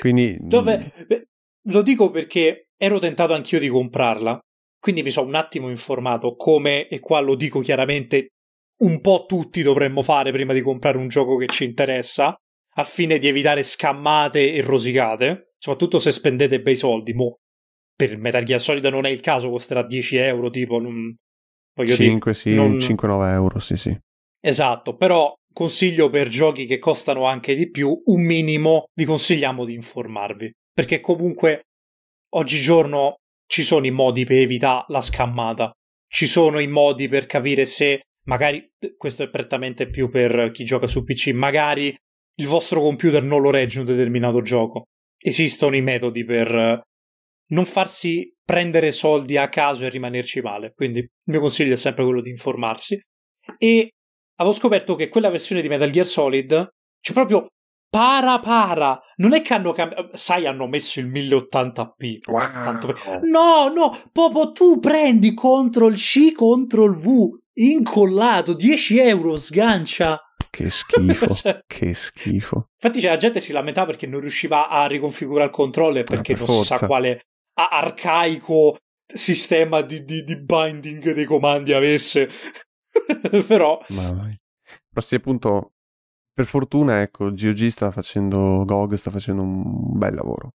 Quindi... 0.00 0.36
Dove 0.42 0.92
beh, 1.06 1.28
lo 1.68 1.82
dico 1.82 2.10
perché 2.10 2.68
ero 2.76 2.98
tentato 2.98 3.34
anch'io 3.34 3.58
di 3.58 3.68
comprarla, 3.68 4.38
quindi 4.78 5.02
mi 5.02 5.10
sono 5.10 5.28
un 5.28 5.34
attimo 5.34 5.70
informato 5.70 6.34
come, 6.36 6.88
e 6.88 7.00
qua 7.00 7.20
lo 7.20 7.34
dico 7.34 7.60
chiaramente, 7.60 8.28
un 8.82 9.00
po' 9.00 9.24
tutti 9.26 9.62
dovremmo 9.62 10.02
fare 10.02 10.32
prima 10.32 10.52
di 10.52 10.60
comprare 10.60 10.98
un 10.98 11.08
gioco 11.08 11.36
che 11.36 11.46
ci 11.46 11.64
interessa, 11.64 12.34
al 12.74 12.86
fine 12.86 13.18
di 13.18 13.26
evitare 13.26 13.62
scammate 13.62 14.52
e 14.52 14.60
rosicate, 14.60 15.52
soprattutto 15.58 15.98
se 15.98 16.10
spendete 16.10 16.60
bei 16.60 16.76
soldi. 16.76 17.14
Mo, 17.14 17.38
per 17.94 18.12
il 18.12 18.18
Metal 18.18 18.44
Gear 18.44 18.60
Solid 18.60 18.84
non 18.84 19.06
è 19.06 19.10
il 19.10 19.20
caso, 19.20 19.50
costerà 19.50 19.82
10 19.82 20.16
euro, 20.16 20.50
tipo, 20.50 20.78
non, 20.78 21.14
voglio 21.74 21.96
dire, 21.96 22.10
5, 22.10 22.34
sì, 22.34 22.54
non- 22.54 22.76
5-9 22.76 23.32
euro, 23.32 23.58
sì, 23.58 23.76
sì. 23.76 23.98
Esatto, 24.46 24.94
però 24.94 25.34
consiglio 25.52 26.08
per 26.08 26.28
giochi 26.28 26.66
che 26.66 26.78
costano 26.78 27.24
anche 27.24 27.56
di 27.56 27.68
più, 27.68 28.00
un 28.04 28.24
minimo 28.24 28.84
vi 28.94 29.04
consigliamo 29.04 29.64
di 29.64 29.74
informarvi, 29.74 30.52
perché 30.72 31.00
comunque 31.00 31.62
oggigiorno 32.34 33.16
ci 33.44 33.64
sono 33.64 33.86
i 33.86 33.90
modi 33.90 34.24
per 34.24 34.38
evitare 34.38 34.84
la 34.86 35.00
scammata, 35.00 35.72
ci 36.08 36.28
sono 36.28 36.60
i 36.60 36.68
modi 36.68 37.08
per 37.08 37.26
capire 37.26 37.64
se 37.64 38.02
magari, 38.28 38.64
questo 38.96 39.24
è 39.24 39.30
prettamente 39.30 39.88
più 39.88 40.08
per 40.08 40.52
chi 40.52 40.62
gioca 40.62 40.86
su 40.86 41.02
PC, 41.02 41.30
magari 41.30 41.92
il 42.38 42.46
vostro 42.46 42.80
computer 42.80 43.24
non 43.24 43.40
lo 43.40 43.50
regge 43.50 43.80
un 43.80 43.86
determinato 43.86 44.42
gioco. 44.42 44.84
Esistono 45.18 45.74
i 45.74 45.82
metodi 45.82 46.24
per 46.24 46.54
eh, 46.54 46.80
non 47.48 47.64
farsi 47.64 48.32
prendere 48.44 48.92
soldi 48.92 49.38
a 49.38 49.48
caso 49.48 49.84
e 49.84 49.88
rimanerci 49.88 50.40
male, 50.40 50.72
quindi 50.72 51.00
il 51.00 51.10
mio 51.24 51.40
consiglio 51.40 51.72
è 51.72 51.76
sempre 51.76 52.04
quello 52.04 52.20
di 52.20 52.30
informarsi. 52.30 53.00
E 53.58 53.90
avevo 54.36 54.54
scoperto 54.54 54.94
che 54.94 55.08
quella 55.08 55.30
versione 55.30 55.60
di 55.62 55.68
Metal 55.68 55.90
Gear 55.90 56.06
Solid 56.06 56.68
c'è 57.00 57.12
proprio 57.12 57.46
para 57.88 58.38
para. 58.40 59.00
Non 59.16 59.32
è 59.32 59.42
che 59.42 59.54
hanno 59.54 59.72
cambiato. 59.72 60.10
Sai, 60.12 60.46
hanno 60.46 60.66
messo 60.66 61.00
il 61.00 61.06
1080p. 61.08 62.20
Tanto 62.24 62.86
per- 62.88 63.20
No, 63.22 63.68
no, 63.68 63.96
proprio 64.12 64.52
tu 64.52 64.78
prendi 64.78 65.32
CTRL 65.34 65.94
C, 65.94 66.32
CTRL 66.32 66.94
V 66.96 67.38
incollato 67.54 68.52
10 68.54 68.98
euro 68.98 69.36
sgancia. 69.36 70.20
Che 70.50 70.70
schifo, 70.70 71.32
Cioè, 71.34 71.60
che 71.66 71.94
schifo. 71.94 72.66
Infatti, 72.80 73.00
c'è 73.00 73.08
la 73.08 73.16
gente 73.16 73.40
si 73.40 73.52
lamentava 73.52 73.86
perché 73.86 74.06
non 74.06 74.20
riusciva 74.20 74.68
a 74.68 74.86
riconfigurare 74.86 75.46
il 75.46 75.52
controller 75.54 76.02
perché 76.02 76.34
per 76.34 76.46
non 76.46 76.56
si 76.58 76.64
sa 76.64 76.76
forza. 76.76 76.86
quale 76.86 77.20
arcaico 77.54 78.76
sistema 79.06 79.82
di, 79.82 80.04
di- 80.04 80.24
di 80.24 80.36
binding 80.36 81.12
dei 81.12 81.24
comandi 81.24 81.72
avesse. 81.72 82.28
Però, 83.46 83.80
Ma 83.88 85.00
sì, 85.00 85.14
appunto, 85.16 85.72
per 86.32 86.46
fortuna, 86.46 87.02
ecco, 87.02 87.30
GOG 87.30 87.66
sta 87.66 87.90
facendo, 87.90 88.64
GOG 88.64 88.94
sta 88.94 89.10
facendo 89.10 89.42
un 89.42 89.98
bel 89.98 90.14
lavoro. 90.14 90.50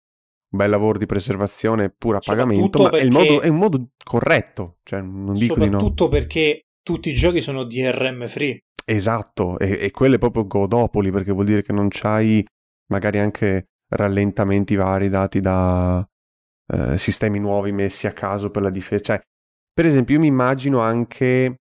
Un 0.51 0.59
bel 0.59 0.71
lavoro 0.71 0.99
di 0.99 1.07
preservazione 1.07 1.91
pur 1.91 2.17
a 2.17 2.21
pagamento, 2.21 2.83
ma 2.83 2.89
Soprattutto 2.89 2.97
è, 2.97 3.09
perché- 3.11 3.33
modo, 3.33 3.41
è 3.43 3.49
un 3.49 3.57
modo 3.57 3.89
corretto. 4.03 4.79
Cioè, 4.83 5.01
non 5.01 5.35
dico 5.35 5.55
di 5.55 5.61
no. 5.69 5.79
soprattutto 5.79 6.09
perché 6.09 6.63
tutti 6.83 7.11
i 7.11 7.15
giochi 7.15 7.41
sono 7.41 7.65
DRM 7.65 8.27
free. 8.29 8.61
Esatto, 8.85 9.59
e, 9.59 9.79
e 9.83 9.91
quello 9.91 10.15
è 10.15 10.19
proprio 10.19 10.47
godopoli, 10.47 11.11
perché 11.11 11.33
vuol 11.33 11.45
dire 11.45 11.63
che 11.63 11.73
non 11.73 11.89
c'hai 11.91 12.43
magari 12.91 13.19
anche 13.19 13.67
rallentamenti 13.91 14.75
vari 14.75 15.09
dati 15.11 15.41
da 15.41 16.07
eh, 16.73 16.99
sistemi 16.99 17.39
nuovi 17.39 17.73
messi 17.73 18.07
a 18.07 18.13
caso 18.13 18.51
per 18.51 18.63
la 18.63 18.71
difesa. 18.71 19.03
Cioè, 19.03 19.21
per 19.73 19.87
esempio, 19.87 20.15
io 20.15 20.21
mi 20.21 20.27
immagino 20.27 20.81
anche 20.81 21.61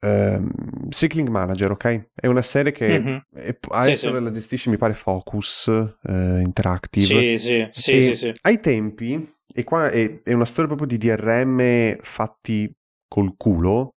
ehm, 0.00 0.50
Cycling 0.88 1.28
Manager, 1.28 1.70
ok? 1.72 2.08
È 2.14 2.26
una 2.26 2.42
serie 2.42 2.72
che 2.72 2.98
Mhm. 2.98 3.22
è- 3.34 3.56
adesso 3.70 4.14
sì. 4.16 4.22
la 4.22 4.30
gestisce, 4.30 4.70
mi 4.70 4.76
pare, 4.76 4.94
Focus 4.94 5.68
eh, 6.02 6.40
Interactive. 6.40 7.38
Sì, 7.38 7.38
sì, 7.38 7.68
sì, 7.70 8.00
sì, 8.02 8.14
sì. 8.16 8.32
Ai 8.42 8.60
tempi, 8.60 9.34
e 9.54 9.64
qua 9.64 9.90
è, 9.90 10.22
è 10.22 10.32
una 10.32 10.44
storia 10.44 10.74
proprio 10.74 10.86
di 10.86 10.98
DRM 11.06 11.98
fatti 12.02 12.70
col 13.08 13.34
culo, 13.36 13.90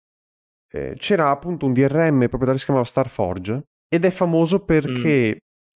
eh, 0.72 0.94
c'era 0.96 1.30
appunto 1.30 1.66
un 1.66 1.72
DRM 1.72 2.18
proprietario 2.28 2.52
che 2.52 2.58
si 2.58 2.64
chiamava 2.64 2.86
Starforge 2.86 3.62
ed 3.88 4.04
è 4.04 4.10
famoso 4.10 4.64
perché 4.64 5.34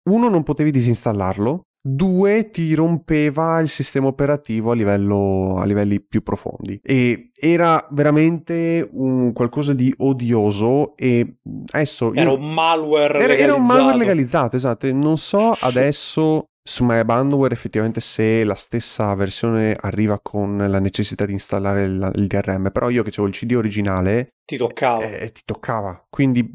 Mm. 0.10 0.14
uno 0.14 0.28
non 0.30 0.44
potevi 0.44 0.72
disinstallarlo, 0.72 1.62
due 1.84 2.50
ti 2.52 2.74
rompeva 2.76 3.60
il 3.60 3.68
sistema 3.70 4.08
operativo 4.08 4.72
a, 4.72 4.76
livello, 4.76 5.56
a 5.58 5.66
livelli 5.66 6.00
più 6.00 6.22
profondi 6.22 6.80
e 6.84 7.32
era 7.40 7.88
veramente 7.92 8.88
un 8.92 9.34
qualcosa 9.34 9.74
di 9.74 9.92
odioso 9.98 10.96
e 10.96 11.38
adesso 11.72 12.14
io- 12.14 12.22
Era 12.22 12.32
un 12.32 12.54
malware 12.54 13.20
era, 13.20 13.34
era 13.34 13.54
un 13.56 13.62
legalizzato. 13.62 13.74
malware 13.74 13.98
legalizzato, 13.98 14.56
esatto. 14.56 14.86
E 14.88 14.92
non 14.92 15.18
so 15.18 15.56
adesso 15.62 16.46
su 16.64 16.84
MyAbandware 16.86 17.54
effettivamente 17.56 18.00
se 18.02 18.44
la 18.44 18.54
stessa 18.54 19.12
versione 19.16 19.76
arriva 19.80 20.20
con 20.22 20.58
la 20.70 20.80
necessità 20.80 21.26
di 21.26 21.32
installare 21.34 21.86
il, 21.86 22.12
il 22.16 22.28
DRM, 22.28 22.70
però 22.72 22.90
io 22.90 23.02
che 23.02 23.10
avevo 23.10 23.26
il 23.28 23.34
CD 23.34 23.54
originale 23.56 24.36
Ti 24.46 24.58
toccava. 24.58 25.04
eh, 25.04 25.32
ti 25.32 25.42
toccava. 25.44 26.06
Quindi 26.08 26.48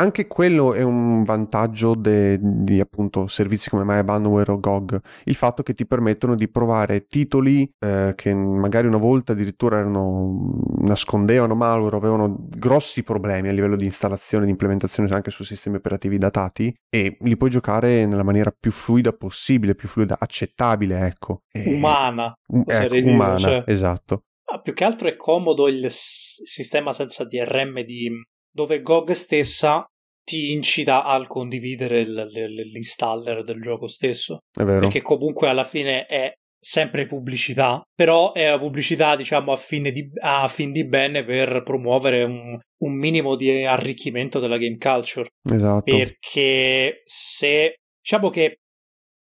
anche 0.00 0.26
quello 0.26 0.74
è 0.74 0.82
un 0.82 1.24
vantaggio 1.24 1.94
de- 1.94 2.38
di 2.40 2.78
appunto 2.80 3.26
servizi 3.26 3.68
come 3.68 3.84
MyAbandware 3.84 4.52
o 4.52 4.60
GOG, 4.60 5.00
il 5.24 5.34
fatto 5.34 5.62
che 5.62 5.74
ti 5.74 5.86
permettono 5.86 6.34
di 6.36 6.48
provare 6.48 7.06
titoli 7.06 7.68
eh, 7.84 8.12
che 8.14 8.32
magari 8.32 8.86
una 8.86 8.96
volta 8.96 9.32
addirittura 9.32 9.78
erano 9.78 10.62
nascondevano 10.78 11.54
malware, 11.54 11.96
avevano 11.96 12.36
grossi 12.48 13.02
problemi 13.02 13.48
a 13.48 13.52
livello 13.52 13.76
di 13.76 13.84
installazione 13.84 14.44
e 14.44 14.46
di 14.46 14.52
implementazione 14.52 15.08
anche 15.10 15.30
su 15.30 15.42
sistemi 15.42 15.76
operativi 15.76 16.16
datati 16.16 16.72
e 16.88 17.16
li 17.20 17.36
puoi 17.36 17.50
giocare 17.50 18.06
nella 18.06 18.22
maniera 18.22 18.54
più 18.56 18.70
fluida 18.70 19.12
possibile, 19.12 19.74
più 19.74 19.88
fluida, 19.88 20.16
accettabile, 20.18 21.06
ecco. 21.06 21.42
E- 21.50 21.74
Umana. 21.74 22.32
um- 22.52 22.62
ecco, 22.66 22.94
dire, 22.94 23.10
umana, 23.10 23.38
cioè. 23.38 23.64
esatto. 23.66 24.22
Ah, 24.50 24.60
più 24.60 24.72
che 24.72 24.84
altro 24.84 25.08
è 25.08 25.16
comodo 25.16 25.68
il 25.68 25.86
sistema 25.88 26.92
senza 26.92 27.24
DRM 27.24 27.82
di, 27.82 28.10
dove 28.58 28.82
GOG 28.82 29.12
stessa 29.12 29.86
ti 30.24 30.52
incita 30.52 31.04
a 31.04 31.24
condividere 31.28 32.00
il- 32.00 32.70
l'installer 32.72 33.44
del 33.44 33.60
gioco 33.60 33.86
stesso. 33.86 34.40
È 34.52 34.64
vero. 34.64 34.80
Perché 34.80 35.00
comunque 35.00 35.48
alla 35.48 35.62
fine 35.62 36.06
è 36.06 36.32
sempre 36.60 37.06
pubblicità, 37.06 37.80
però 37.94 38.32
è 38.32 38.50
la 38.50 38.58
pubblicità, 38.58 39.14
diciamo, 39.14 39.52
a 39.52 39.56
fine 39.56 39.92
di, 39.92 40.10
a 40.20 40.48
fin 40.48 40.72
di 40.72 40.84
bene 40.84 41.24
per 41.24 41.62
promuovere 41.62 42.24
un, 42.24 42.58
un 42.82 42.92
minimo 42.98 43.36
di 43.36 43.64
arricchimento 43.64 44.40
della 44.40 44.58
game 44.58 44.76
culture. 44.76 45.28
Esatto. 45.48 45.84
Perché 45.84 47.02
se 47.04 47.76
diciamo 48.02 48.28
che 48.28 48.56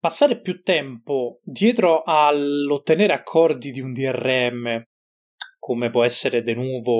passare 0.00 0.40
più 0.40 0.62
tempo 0.62 1.38
dietro 1.44 2.02
all'ottenere 2.04 3.12
accordi 3.12 3.70
di 3.70 3.80
un 3.80 3.92
DRM, 3.92 4.82
come 5.62 5.90
può 5.90 6.02
essere 6.02 6.42
De 6.42 6.54
Nuvo 6.54 6.92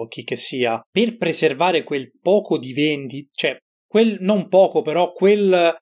o 0.00 0.08
chi 0.08 0.24
che 0.24 0.34
sia, 0.34 0.80
per 0.90 1.16
preservare 1.16 1.84
quel 1.84 2.10
poco 2.20 2.58
di 2.58 2.72
vendite, 2.72 3.28
cioè 3.30 3.56
quel 3.86 4.16
non 4.18 4.48
poco, 4.48 4.82
però 4.82 5.12
quel 5.12 5.76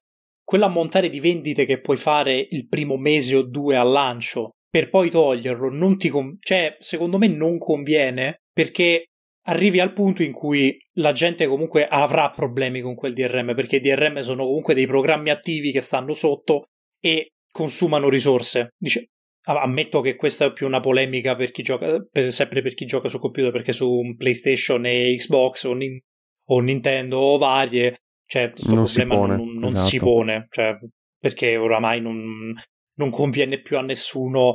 quell'ammontare 0.45 1.09
di 1.09 1.21
vendite 1.21 1.65
che 1.65 1.81
puoi 1.81 1.97
fare 1.97 2.47
il 2.51 2.67
primo 2.67 2.97
mese 2.97 3.37
o 3.37 3.43
due 3.43 3.77
al 3.77 3.89
lancio 3.89 4.51
per 4.69 4.91
poi 4.91 5.09
toglierlo, 5.09 5.71
non 5.71 5.97
ti 5.97 6.09
con- 6.09 6.37
cioè, 6.41 6.77
secondo 6.81 7.19
me 7.19 7.29
non 7.29 7.57
conviene 7.57 8.41
perché 8.53 9.07
arrivi 9.47 9.81
al 9.81 9.93
punto 9.93 10.23
in 10.23 10.33
cui 10.33 10.77
la 10.95 11.13
gente 11.13 11.47
comunque 11.47 11.87
avrà 11.87 12.31
problemi 12.31 12.83
con 12.83 12.95
quel 12.95 13.15
DRM 13.15 13.55
perché 13.55 13.77
i 13.77 13.81
DRM 13.81 14.21
sono 14.21 14.45
comunque 14.45 14.75
dei 14.75 14.87
programmi 14.87 15.31
attivi 15.31 15.73
che 15.73 15.81
stanno 15.81 16.13
sotto 16.13 16.65
e 17.01 17.31
consumano 17.51 18.09
risorse. 18.09 18.75
Dice, 18.77 19.07
ammetto 19.45 20.01
che 20.01 20.17
questa 20.17 20.47
è 20.47 20.53
più 20.53 20.67
una 20.67 20.81
polemica 20.81 21.35
per 21.35 21.51
chi 21.51 21.63
gioca, 21.63 22.05
per, 22.11 22.31
sempre 22.33 22.63
per 22.63 22.75
chi 22.75 22.85
gioca 22.85 23.09
su 23.09 23.19
computer 23.19 23.51
perché 23.51 23.73
su 23.73 23.91
un 23.91 24.17
PlayStation 24.17 24.85
e 24.87 25.15
Xbox 25.17 25.65
o, 25.65 25.73
Nin- 25.73 26.01
o 26.49 26.61
Nintendo 26.61 27.19
o 27.19 27.39
varie, 27.39 28.03
cioè 28.27 28.51
questo 28.51 28.75
Non 28.75 28.87
si 28.87 28.97
problema 28.97 29.21
pone, 29.21 29.37
non, 29.37 29.55
non 29.55 29.73
esatto. 29.73 29.89
si 29.89 29.99
pone, 29.99 30.47
cioè, 30.51 30.79
perché 31.19 31.57
oramai 31.57 32.01
non, 32.01 32.55
non 32.95 33.11
conviene 33.11 33.61
più 33.61 33.79
a 33.79 33.83
nessuno 33.83 34.55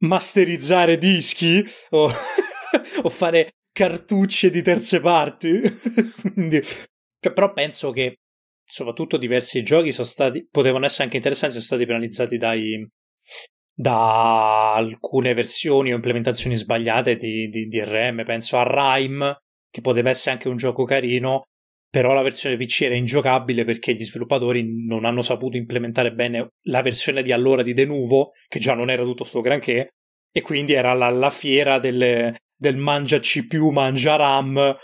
masterizzare 0.00 0.98
dischi 0.98 1.64
o, 1.90 2.10
o 3.02 3.08
fare 3.08 3.52
cartucce 3.72 4.50
di 4.50 4.62
terze 4.62 5.00
parti. 5.00 5.60
Quindi, 6.34 6.60
cioè, 6.62 7.32
però 7.32 7.52
penso 7.52 7.90
che 7.92 8.18
soprattutto 8.64 9.16
diversi 9.16 9.62
giochi 9.62 9.92
sono 9.92 10.06
stati, 10.06 10.46
potevano 10.50 10.84
essere 10.84 11.04
anche 11.04 11.16
interessanti, 11.16 11.54
sono 11.54 11.64
stati 11.64 11.86
penalizzati 11.86 12.36
dai, 12.36 12.86
da 13.78 14.74
alcune 14.74 15.34
versioni 15.34 15.92
o 15.92 15.94
implementazioni 15.94 16.56
sbagliate 16.56 17.14
di, 17.14 17.48
di 17.48 17.68
DRM. 17.68 18.24
Penso 18.24 18.58
a 18.58 18.64
Rime, 18.66 19.42
che 19.70 19.80
poteva 19.80 20.10
essere 20.10 20.32
anche 20.32 20.48
un 20.48 20.56
gioco 20.56 20.82
carino, 20.82 21.44
però 21.88 22.12
la 22.12 22.22
versione 22.22 22.56
PC 22.56 22.82
era 22.82 22.96
ingiocabile 22.96 23.64
perché 23.64 23.94
gli 23.94 24.04
sviluppatori 24.04 24.84
non 24.84 25.04
hanno 25.04 25.22
saputo 25.22 25.56
implementare 25.56 26.12
bene 26.12 26.48
la 26.62 26.82
versione 26.82 27.22
di 27.22 27.30
allora 27.30 27.62
di 27.62 27.72
Denuvo, 27.72 28.32
che 28.48 28.58
già 28.58 28.74
non 28.74 28.90
era 28.90 29.04
tutto 29.04 29.22
sto 29.22 29.40
granché, 29.42 29.90
e 30.32 30.40
quindi 30.42 30.72
era 30.72 30.92
la, 30.92 31.10
la 31.10 31.30
fiera 31.30 31.78
delle, 31.78 32.34
del 32.56 32.76
mangia 32.76 33.20
CPU, 33.20 33.70
mangia 33.70 34.16
RAM, 34.16 34.76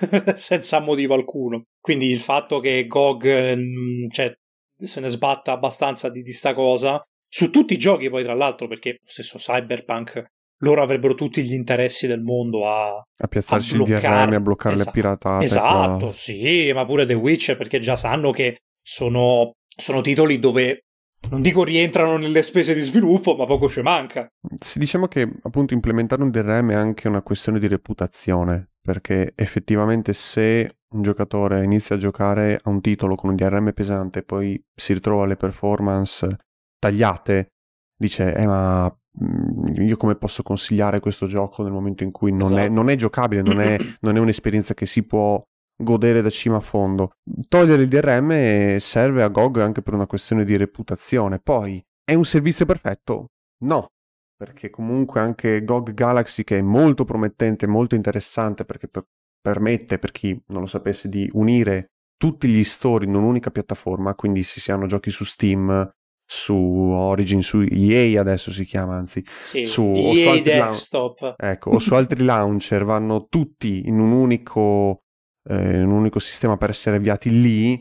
senza 0.34 0.80
motivo 0.80 1.12
alcuno. 1.12 1.64
Quindi 1.78 2.08
il 2.08 2.20
fatto 2.20 2.58
che 2.58 2.86
GOG 2.86 3.54
mm, 3.54 4.08
cioè, 4.08 4.32
se 4.78 5.00
ne 5.00 5.08
sbatta 5.08 5.52
abbastanza 5.52 6.08
di, 6.08 6.22
di 6.22 6.32
sta 6.32 6.54
cosa, 6.54 7.04
su 7.30 7.50
tutti 7.50 7.74
i 7.74 7.78
giochi 7.78 8.10
poi 8.10 8.24
tra 8.24 8.34
l'altro, 8.34 8.66
perché 8.66 8.90
lo 9.00 9.06
stesso 9.08 9.38
Cyberpunk, 9.38 10.24
loro 10.62 10.82
avrebbero 10.82 11.14
tutti 11.14 11.42
gli 11.42 11.54
interessi 11.54 12.06
del 12.06 12.20
mondo 12.20 12.68
a, 12.68 12.96
a 12.96 13.26
piazzarci 13.28 13.74
a 13.74 13.76
il 13.78 13.84
bloccare- 13.84 14.24
DRM, 14.26 14.34
a 14.34 14.40
bloccare 14.40 14.74
Esatto. 14.74 14.90
le 14.90 15.00
piratate. 15.00 15.44
Esatto, 15.44 16.04
qua. 16.06 16.12
sì, 16.12 16.70
ma 16.74 16.84
pure 16.84 17.06
The 17.06 17.14
Witcher 17.14 17.56
perché 17.56 17.78
già 17.78 17.96
sanno 17.96 18.30
che 18.32 18.58
sono, 18.82 19.52
sono 19.74 20.00
titoli 20.00 20.38
dove 20.38 20.84
non 21.30 21.42
dico 21.42 21.64
rientrano 21.64 22.16
nelle 22.16 22.42
spese 22.42 22.74
di 22.74 22.80
sviluppo, 22.80 23.36
ma 23.36 23.46
poco 23.46 23.68
ci 23.68 23.80
manca. 23.82 24.26
Sì, 24.58 24.78
diciamo 24.78 25.06
che 25.06 25.30
appunto 25.42 25.74
implementare 25.74 26.22
un 26.22 26.30
DRM 26.30 26.72
è 26.72 26.74
anche 26.74 27.08
una 27.08 27.22
questione 27.22 27.58
di 27.58 27.68
reputazione, 27.68 28.70
perché 28.82 29.32
effettivamente 29.36 30.12
se 30.14 30.76
un 30.94 31.02
giocatore 31.02 31.62
inizia 31.62 31.94
a 31.94 31.98
giocare 31.98 32.58
a 32.62 32.68
un 32.70 32.80
titolo 32.80 33.14
con 33.14 33.30
un 33.30 33.36
DRM 33.36 33.72
pesante 33.72 34.20
e 34.20 34.22
poi 34.24 34.60
si 34.74 34.92
ritrova 34.94 35.26
le 35.26 35.36
performance 35.36 36.36
tagliate, 36.80 37.52
dice, 37.96 38.34
eh 38.34 38.46
ma 38.46 38.92
mm, 39.22 39.82
io 39.82 39.96
come 39.96 40.16
posso 40.16 40.42
consigliare 40.42 40.98
questo 40.98 41.26
gioco 41.26 41.62
nel 41.62 41.72
momento 41.72 42.02
in 42.02 42.10
cui 42.10 42.32
non, 42.32 42.52
è, 42.58 42.62
Esatto. 42.62 42.72
non 42.72 42.90
è 42.90 42.96
giocabile, 42.96 43.42
non 43.42 43.60
è, 43.60 43.78
non 44.00 44.16
è 44.16 44.20
un'esperienza 44.20 44.74
che 44.74 44.86
si 44.86 45.04
può 45.04 45.40
godere 45.80 46.22
da 46.22 46.30
cima 46.30 46.56
a 46.56 46.60
fondo. 46.60 47.12
Togliere 47.48 47.82
il 47.82 47.88
DRM 47.88 48.78
serve 48.78 49.22
a 49.22 49.28
GOG 49.28 49.58
anche 49.58 49.82
per 49.82 49.94
una 49.94 50.06
questione 50.06 50.44
di 50.44 50.56
reputazione. 50.56 51.38
Poi, 51.38 51.80
è 52.04 52.14
un 52.14 52.24
servizio 52.24 52.66
perfetto? 52.66 53.26
No, 53.64 53.88
perché 54.36 54.70
comunque 54.70 55.20
anche 55.20 55.62
GOG 55.64 55.92
Galaxy, 55.92 56.44
che 56.44 56.58
è 56.58 56.62
molto 56.62 57.04
promettente, 57.04 57.66
molto 57.66 57.94
interessante, 57.94 58.64
perché 58.64 58.88
per- 58.88 59.06
permette, 59.40 59.98
per 59.98 60.12
chi 60.12 60.38
non 60.48 60.60
lo 60.60 60.66
sapesse, 60.66 61.08
di 61.08 61.28
unire 61.34 61.92
tutti 62.16 62.48
gli 62.48 62.64
store 62.64 63.04
in 63.04 63.14
un'unica 63.14 63.50
piattaforma, 63.50 64.14
quindi 64.14 64.42
se 64.42 64.60
si 64.60 64.70
hanno 64.72 64.86
giochi 64.86 65.10
su 65.10 65.24
Steam, 65.24 65.90
su 66.32 66.54
Origin, 66.54 67.42
su 67.42 67.60
EA 67.68 68.20
adesso 68.20 68.52
si 68.52 68.64
chiama, 68.64 68.94
anzi, 68.94 69.24
Sì, 69.40 69.64
Su- 69.66 69.82
o 69.82 70.14
su 70.14 70.42
Desktop. 70.42 71.34
ecco, 71.36 71.70
o 71.70 71.78
su 71.80 71.94
altri 71.94 72.22
launcher 72.24 72.84
vanno 72.84 73.26
tutti 73.28 73.82
in 73.86 73.98
un 73.98 74.12
unico, 74.12 75.02
eh, 75.48 75.78
in 75.80 75.86
un 75.88 75.90
unico 75.98 76.20
sistema 76.20 76.56
per 76.56 76.70
essere 76.70 76.96
avviati 76.96 77.30
lì, 77.30 77.80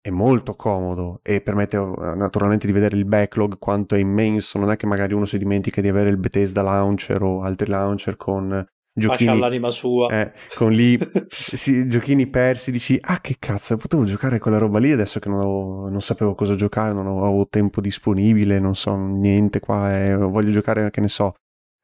è 0.00 0.08
molto 0.08 0.56
comodo 0.56 1.20
e 1.22 1.42
permette 1.42 1.76
eh, 1.76 2.14
naturalmente 2.16 2.66
di 2.66 2.72
vedere 2.72 2.96
il 2.96 3.04
backlog 3.04 3.58
quanto 3.58 3.94
è 3.94 3.98
immenso, 3.98 4.58
non 4.58 4.70
è 4.70 4.76
che 4.76 4.86
magari 4.86 5.12
uno 5.12 5.26
si 5.26 5.36
dimentica 5.36 5.82
di 5.82 5.88
avere 5.88 6.08
il 6.08 6.16
Bethesda 6.16 6.62
launcher 6.62 7.22
o 7.22 7.42
altri 7.42 7.68
launcher 7.68 8.16
con 8.16 8.66
giochini, 9.00 9.30
all'anima 9.30 9.70
sua. 9.70 10.08
eh, 10.08 10.32
con 10.54 10.70
lì 10.70 10.98
sì, 11.28 11.88
giochini 11.88 12.26
persi, 12.28 12.70
dici 12.70 12.98
ah 13.00 13.20
che 13.20 13.36
cazzo, 13.38 13.76
potevo 13.76 14.04
giocare 14.04 14.38
quella 14.38 14.58
roba 14.58 14.78
lì 14.78 14.92
adesso 14.92 15.18
che 15.18 15.28
non, 15.28 15.38
avevo- 15.38 15.88
non 15.88 16.00
sapevo 16.00 16.34
cosa 16.34 16.54
giocare, 16.54 16.92
non 16.92 17.06
avevo 17.06 17.46
tempo 17.48 17.80
disponibile, 17.80 18.58
non 18.58 18.74
so 18.74 18.94
niente 18.94 19.60
qua, 19.60 19.96
eh, 19.98 20.16
voglio 20.16 20.50
giocare 20.52 20.90
che 20.90 21.00
ne 21.00 21.08
so 21.08 21.34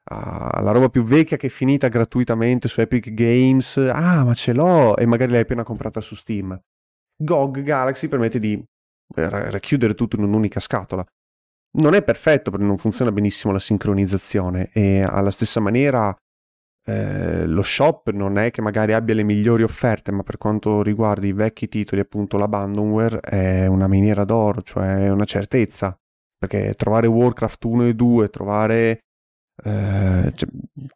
alla 0.08 0.70
roba 0.70 0.88
più 0.88 1.02
vecchia 1.02 1.36
che 1.36 1.48
è 1.48 1.50
finita 1.50 1.88
gratuitamente 1.88 2.68
su 2.68 2.80
Epic 2.80 3.12
Games, 3.12 3.76
ah 3.76 4.24
ma 4.24 4.34
ce 4.34 4.52
l'ho 4.52 4.96
e 4.96 5.04
magari 5.04 5.32
l'hai 5.32 5.40
appena 5.40 5.64
comprata 5.64 6.00
su 6.00 6.14
Steam. 6.14 6.56
GOG 7.16 7.62
Galaxy 7.62 8.06
permette 8.06 8.38
di 8.38 8.62
racchiudere 9.14 9.94
tutto 9.94 10.16
in 10.16 10.22
un'unica 10.22 10.60
scatola. 10.60 11.04
Non 11.78 11.94
è 11.94 12.02
perfetto 12.02 12.50
perché 12.50 12.64
non 12.64 12.78
funziona 12.78 13.12
benissimo 13.12 13.52
la 13.52 13.58
sincronizzazione 13.58 14.70
e 14.72 15.02
alla 15.02 15.30
stessa 15.30 15.60
maniera 15.60 16.14
eh, 16.88 17.46
lo 17.46 17.62
shop 17.62 18.10
non 18.10 18.38
è 18.38 18.52
che 18.52 18.62
magari 18.62 18.92
abbia 18.92 19.14
le 19.14 19.24
migliori 19.24 19.64
offerte, 19.64 20.12
ma 20.12 20.22
per 20.22 20.38
quanto 20.38 20.82
riguarda 20.82 21.26
i 21.26 21.32
vecchi 21.32 21.68
titoli, 21.68 22.00
appunto 22.00 22.36
l'abandonware 22.36 23.18
è 23.20 23.66
una 23.66 23.88
miniera 23.88 24.24
d'oro, 24.24 24.62
cioè 24.62 25.04
è 25.04 25.10
una 25.10 25.24
certezza. 25.24 25.98
Perché 26.38 26.74
trovare 26.74 27.08
Warcraft 27.08 27.64
1 27.64 27.88
e 27.88 27.94
2, 27.94 28.30
trovare... 28.30 29.00
Eh, 29.64 30.32
cioè, 30.34 30.48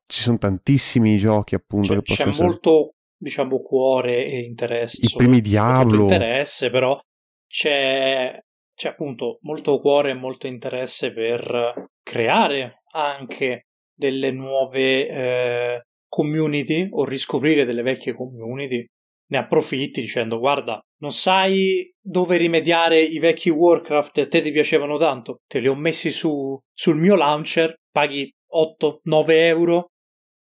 ci 0.06 0.20
sono 0.20 0.36
tantissimi 0.36 1.16
giochi 1.16 1.54
appunto 1.54 1.88
c'è, 1.88 1.94
che 1.94 2.02
possono 2.02 2.28
c'è 2.28 2.32
essere... 2.34 2.46
molto 2.46 2.94
diciamo 3.16 3.62
cuore 3.62 4.26
e 4.26 4.40
interesse 4.40 5.00
i 5.02 5.14
primi 5.16 5.40
Diablo 5.40 6.02
interesse 6.02 6.68
però 6.68 7.00
c'è, 7.46 8.38
c'è 8.74 8.88
appunto 8.88 9.38
molto 9.44 9.80
cuore 9.80 10.10
e 10.10 10.14
molto 10.14 10.46
interesse 10.46 11.10
per 11.10 11.88
creare 12.02 12.82
anche 12.92 13.69
delle 14.00 14.30
nuove 14.32 15.06
eh, 15.06 15.82
community 16.08 16.88
o 16.90 17.04
riscoprire 17.04 17.66
delle 17.66 17.82
vecchie 17.82 18.14
community, 18.14 18.84
ne 19.30 19.38
approfitti 19.38 20.00
dicendo 20.00 20.38
guarda, 20.38 20.80
non 21.02 21.12
sai 21.12 21.88
dove 22.02 22.36
rimediare 22.36 23.00
i 23.00 23.18
vecchi 23.18 23.50
Warcraft 23.50 24.18
a 24.18 24.26
te 24.26 24.40
ti 24.40 24.50
piacevano 24.50 24.96
tanto, 24.96 25.42
te 25.46 25.60
li 25.60 25.68
ho 25.68 25.74
messi 25.76 26.10
su, 26.10 26.58
sul 26.72 26.96
mio 26.96 27.14
launcher, 27.14 27.74
paghi 27.92 28.28
8-9 28.52 29.24
euro, 29.28 29.90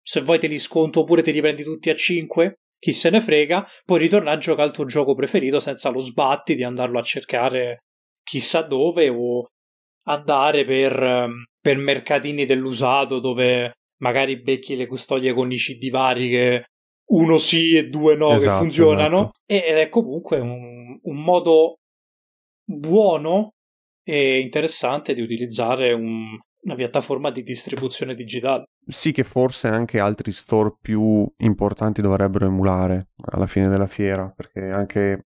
se 0.00 0.20
vuoi 0.20 0.38
te 0.38 0.46
li 0.46 0.58
sconto 0.58 1.00
oppure 1.00 1.22
te 1.22 1.32
li 1.32 1.40
prendi 1.40 1.64
tutti 1.64 1.90
a 1.90 1.94
5, 1.94 2.54
chi 2.78 2.92
se 2.92 3.10
ne 3.10 3.20
frega, 3.20 3.66
puoi 3.84 3.98
ritornare 3.98 4.36
a 4.36 4.40
giocare 4.40 4.68
al 4.68 4.74
tuo 4.74 4.84
gioco 4.84 5.14
preferito 5.14 5.58
senza 5.58 5.88
lo 5.88 5.98
sbatti 5.98 6.54
di 6.54 6.62
andarlo 6.62 6.98
a 6.98 7.02
cercare 7.02 7.80
chissà 8.22 8.62
dove 8.62 9.08
o 9.08 9.48
andare 10.08 10.64
per, 10.64 11.02
ehm, 11.02 11.44
per 11.66 11.79
mercatini 11.79 12.44
dell'usato 12.44 13.18
dove 13.18 13.72
magari 14.00 14.40
becchi 14.40 14.76
le 14.76 14.87
custodie 14.87 15.35
con 15.35 15.50
i 15.50 15.57
CD 15.57 15.90
vari 15.90 16.29
che 16.29 16.64
uno 17.09 17.38
sì 17.38 17.76
e 17.76 17.88
due 17.88 18.14
no 18.14 18.35
Esatto, 18.35 18.52
che 18.59 18.61
funzionano 18.62 19.16
esatto. 19.16 19.38
ed 19.46 19.76
è 19.76 19.88
comunque 19.88 20.38
un, 20.38 20.96
un 21.02 21.16
modo 21.16 21.79
buono 22.64 23.55
e 24.05 24.38
interessante 24.38 25.12
di 25.12 25.20
utilizzare 25.22 25.92
un- 25.92 26.38
una 26.66 26.74
piattaforma 26.76 27.31
di 27.33 27.42
distribuzione 27.42 28.14
digitale. 28.14 28.64
Sì 28.87 29.11
che 29.11 29.24
forse 29.24 29.66
anche 29.68 29.98
altri 29.98 30.31
store 30.33 30.76
più 30.81 31.29
importanti 31.38 32.00
dovrebbero 32.00 32.46
emulare 32.46 33.09
alla 33.33 33.46
fine 33.46 33.68
della 33.68 33.87
fiera, 33.87 34.33
perché 34.35 34.61
anche 34.70 35.26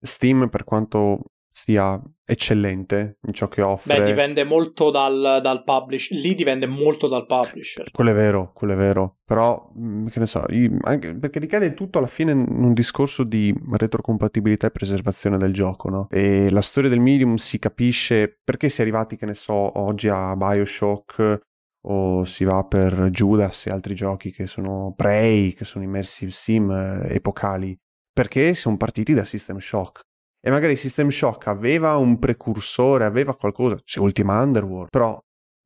Steam, 0.00 0.48
per 0.48 0.62
quanto 0.64 1.32
sia 1.50 2.00
eccellente 2.26 3.18
in 3.26 3.32
ciò 3.32 3.48
che 3.48 3.62
offre, 3.62 3.98
Beh, 3.98 4.04
dipende 4.04 4.44
molto 4.44 4.90
dal, 4.90 5.38
dal 5.42 5.62
publisher. 5.64 6.18
Lì 6.18 6.34
dipende 6.34 6.66
molto 6.66 7.06
dal 7.08 7.24
publisher. 7.24 7.88
quello 7.92 8.10
è 8.10 8.14
vero, 8.14 8.50
quello 8.52 8.72
è 8.72 8.76
vero, 8.76 9.18
però 9.24 9.72
mm, 9.78 10.08
che 10.08 10.18
ne 10.18 10.26
so, 10.26 10.44
io- 10.50 10.76
anche- 10.82 11.14
perché 11.14 11.38
ricade 11.38 11.72
tutto 11.74 11.98
alla 11.98 12.06
fine 12.08 12.32
in 12.32 12.44
un 12.48 12.72
discorso 12.72 13.22
di 13.22 13.54
retrocompatibilità 13.70 14.66
e 14.66 14.70
preservazione 14.70 15.38
del 15.38 15.52
gioco, 15.52 15.88
no? 15.88 16.08
E 16.10 16.50
la 16.50 16.62
storia 16.62 16.90
del 16.90 17.00
medium 17.00 17.36
si 17.36 17.58
capisce 17.58 18.40
perché 18.42 18.68
si 18.68 18.80
è 18.80 18.82
arrivati, 18.82 19.16
che 19.16 19.26
ne 19.26 19.34
so, 19.34 19.78
oggi 19.80 20.08
a 20.08 20.34
Bioshock 20.36 21.40
o 21.88 22.24
si 22.24 22.42
va 22.42 22.64
per 22.64 23.08
Judas 23.10 23.66
e 23.66 23.70
altri 23.70 23.94
giochi 23.94 24.32
che 24.32 24.48
sono 24.48 24.92
Prey, 24.96 25.52
che 25.52 25.64
sono 25.64 25.84
immersive 25.84 26.32
sim 26.32 26.68
eh, 26.70 27.14
epocali, 27.14 27.78
perché 28.12 28.54
sono 28.54 28.76
partiti 28.76 29.14
da 29.14 29.24
System 29.24 29.58
Shock. 29.58 30.00
E 30.46 30.50
magari 30.50 30.76
System 30.76 31.08
Shock 31.08 31.48
aveva 31.48 31.96
un 31.96 32.20
precursore, 32.20 33.04
aveva 33.04 33.34
qualcosa, 33.34 33.80
c'è 33.82 33.98
Ultima 33.98 34.40
Underworld, 34.40 34.90
però 34.90 35.20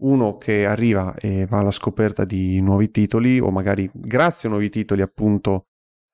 uno 0.05 0.39
che 0.39 0.65
arriva 0.65 1.15
e 1.17 1.45
va 1.45 1.59
alla 1.59 1.71
scoperta 1.71 2.25
di 2.25 2.59
nuovi 2.63 2.91
titoli, 2.91 3.39
o 3.41 3.51
magari 3.51 3.91
grazie 3.93 4.49
a 4.49 4.53
nuovi 4.53 4.71
titoli, 4.71 5.03
appunto, 5.03 5.67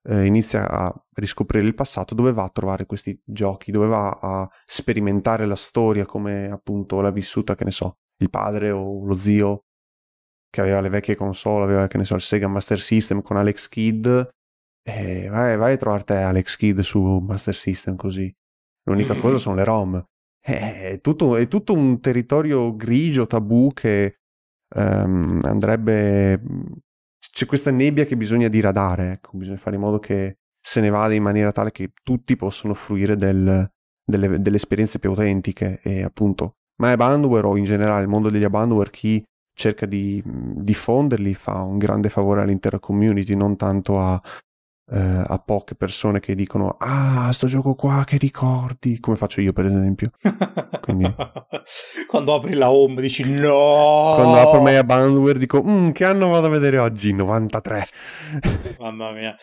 eh, 0.08 0.24
inizia 0.24 0.68
a 0.68 0.92
riscoprire 1.14 1.64
il 1.64 1.74
passato, 1.74 2.16
dove 2.16 2.32
va 2.32 2.42
a 2.42 2.48
trovare 2.48 2.86
questi 2.86 3.16
giochi, 3.24 3.70
dove 3.70 3.86
va 3.86 4.18
a 4.20 4.50
sperimentare 4.64 5.46
la 5.46 5.54
storia 5.54 6.04
come 6.04 6.50
appunto 6.50 7.00
l'ha 7.00 7.12
vissuta, 7.12 7.54
che 7.54 7.62
ne 7.62 7.70
so, 7.70 7.98
il 8.16 8.30
padre 8.30 8.72
o 8.72 9.04
lo 9.06 9.14
zio 9.14 9.66
che 10.50 10.60
aveva 10.60 10.80
le 10.80 10.88
vecchie 10.88 11.14
console, 11.14 11.62
aveva, 11.62 11.86
che 11.86 11.98
ne 11.98 12.04
so, 12.04 12.16
il 12.16 12.20
Sega 12.20 12.48
Master 12.48 12.80
System 12.80 13.22
con 13.22 13.36
Alex 13.36 13.68
Kidd, 13.68 14.08
e 14.82 15.28
vai, 15.28 15.56
vai 15.56 15.74
a 15.74 15.76
trovare 15.76 16.02
te 16.02 16.16
Alex 16.16 16.56
Kidd 16.56 16.80
su 16.80 17.00
Master 17.00 17.54
System 17.54 17.94
così. 17.94 18.34
L'unica 18.86 19.14
cosa 19.16 19.38
sono 19.38 19.56
le 19.56 19.64
ROM. 19.64 20.04
Eh, 20.44 20.90
È 20.90 21.00
tutto, 21.00 21.36
è 21.36 21.48
tutto 21.48 21.72
un 21.72 22.00
territorio 22.00 22.74
grigio, 22.74 23.26
tabù 23.26 23.72
che 23.72 24.18
ehm, 24.74 25.40
andrebbe... 25.42 26.40
C'è 27.36 27.44
questa 27.46 27.70
nebbia 27.70 28.04
che 28.04 28.16
bisogna 28.16 28.48
diradare, 28.48 29.12
ecco, 29.12 29.36
bisogna 29.36 29.58
fare 29.58 29.76
in 29.76 29.82
modo 29.82 29.98
che 29.98 30.38
se 30.58 30.80
ne 30.80 30.88
vada 30.88 31.12
in 31.12 31.22
maniera 31.22 31.52
tale 31.52 31.70
che 31.70 31.90
tutti 32.02 32.34
possano 32.34 32.72
fruire 32.74 33.14
del- 33.14 33.68
delle, 34.04 34.40
delle 34.40 34.56
esperienze 34.56 34.98
più 34.98 35.10
autentiche 35.10 35.80
e 35.82 36.02
appunto 36.02 36.52
ma 36.80 36.92
Abandonware 36.92 37.46
o 37.46 37.56
in 37.56 37.64
generale 37.64 38.02
il 38.02 38.08
mondo 38.08 38.30
degli 38.30 38.44
Abandonware 38.44 38.90
chi 38.90 39.22
cerca 39.54 39.86
di 39.86 40.22
diffonderli 40.24 41.34
fa 41.34 41.60
un 41.62 41.78
grande 41.78 42.08
favore 42.08 42.42
all'intera 42.42 42.78
community 42.78 43.34
non 43.34 43.56
tanto 43.56 43.98
a, 43.98 44.20
eh, 44.92 45.24
a 45.26 45.42
poche 45.44 45.74
persone 45.74 46.20
che 46.20 46.34
dicono 46.34 46.76
ah 46.78 47.32
sto 47.32 47.46
gioco 47.46 47.74
qua 47.74 48.04
che 48.06 48.18
ricordi 48.18 49.00
come 49.00 49.16
faccio 49.16 49.40
io 49.40 49.52
per 49.52 49.64
esempio 49.64 50.10
Quindi- 50.80 51.12
Quando 52.06 52.34
apri 52.34 52.54
la 52.54 52.70
home 52.70 53.00
dici 53.00 53.24
no. 53.24 54.12
quando 54.14 54.38
apro 54.38 54.62
My 54.62 54.74
Abandonware 54.76 55.38
dico 55.38 55.62
"Mm, 55.64 55.90
che 55.90 56.04
anno 56.04 56.28
vado 56.28 56.46
a 56.46 56.50
vedere 56.50 56.78
oggi 56.78 57.12
93 57.12 57.86
Mamma 58.78 59.12
mia. 59.12 59.34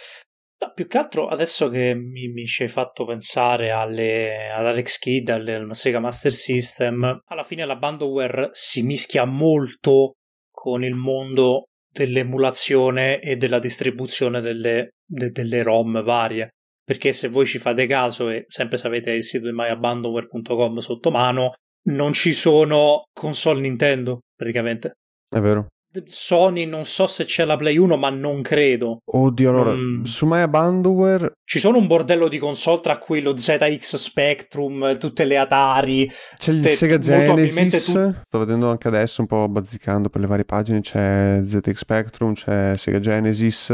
No, 0.63 0.71
più 0.73 0.88
che 0.88 0.97
altro 0.97 1.27
adesso 1.27 1.67
che 1.69 1.93
mi, 1.93 2.29
mi 2.29 2.45
ci 2.45 2.63
hai 2.63 2.69
fatto 2.69 3.06
pensare 3.06 3.71
alle, 3.71 4.49
ad 4.49 4.65
Alex 4.65 4.97
Kidd, 4.97 5.27
al 5.27 5.67
Sega 5.71 5.99
Master 5.99 6.32
System, 6.32 7.19
alla 7.25 7.43
fine 7.43 7.65
la 7.65 7.75
Bandoware 7.75 8.49
si 8.53 8.82
mischia 8.84 9.25
molto 9.25 10.13
con 10.49 10.86
il 10.86 10.93
mondo 10.95 11.65
dell'emulazione 11.91 13.19
e 13.19 13.36
della 13.36 13.60
distribuzione 13.60 14.39
delle, 14.39 14.91
de- 15.13 15.32
delle 15.32 15.63
ROM 15.63 16.02
varie. 16.04 16.49
Perché 16.86 17.13
se 17.13 17.30
voi 17.30 17.45
ci 17.45 17.60
fate 17.60 17.86
caso 17.88 18.30
e 18.30 18.43
sempre 18.47 18.78
sapete 18.78 19.12
il 19.12 19.23
sito 19.23 19.45
di 19.45 19.54
myabandonware.com 19.54 20.78
sotto 20.80 21.12
mano, 21.12 21.54
non 21.89 22.12
ci 22.13 22.34
sono 22.34 23.04
console 23.13 23.62
Nintendo 23.62 24.19
praticamente. 24.36 24.93
è 25.34 25.39
vero 25.39 25.67
Sony 26.06 26.65
non 26.65 26.86
so 26.86 27.06
se 27.06 27.23
c'è 27.26 27.45
la 27.45 27.56
Play 27.56 27.78
1, 27.78 27.97
ma 27.97 28.10
non 28.10 28.41
credo. 28.41 28.97
oddio 29.06 29.49
allora 29.49 29.73
Mm. 29.76 30.04
su 30.04 30.26
My 30.26 30.39
Abandonware 30.41 31.34
Ci 31.45 31.60
sono 31.60 31.78
un 31.78 31.86
bordello 31.88 32.28
di 32.30 32.39
console 32.39 32.82
tra 32.82 32.97
cui 32.97 33.21
lo 33.21 33.38
ZX 33.38 33.95
Spectrum, 33.97 34.97
tutte 34.97 35.23
le 35.26 35.38
Atari. 35.38 36.10
C'è 36.38 36.52
il 36.52 36.62
Te- 36.62 36.69
Sega 36.69 36.97
Genesis, 36.97 37.86
tu- 37.91 38.13
sto 38.26 38.39
vedendo 38.39 38.69
anche 38.71 38.88
adesso 38.88 39.21
un 39.21 39.28
po' 39.28 39.47
bazzicando 39.47 40.10
per 40.10 40.21
le 40.21 40.28
varie 40.28 40.45
pagine, 40.45 40.82
c'è 40.82 41.41
ZX 41.43 41.76
Spectrum, 41.76 42.34
c'è 42.34 42.76
Sega 42.76 42.99
Genesis, 42.99 43.71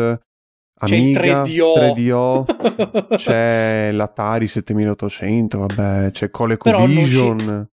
C'è 0.85 0.95
il 0.95 1.17
Amiga, 1.17 1.41
3DO. 1.41 2.45
3DO, 2.45 3.15
c'è 3.17 3.91
l'Atari 3.91 4.47
7800, 4.47 5.59
vabbè, 5.59 6.11
c'è 6.11 6.29
ColecoVision, 6.29 7.69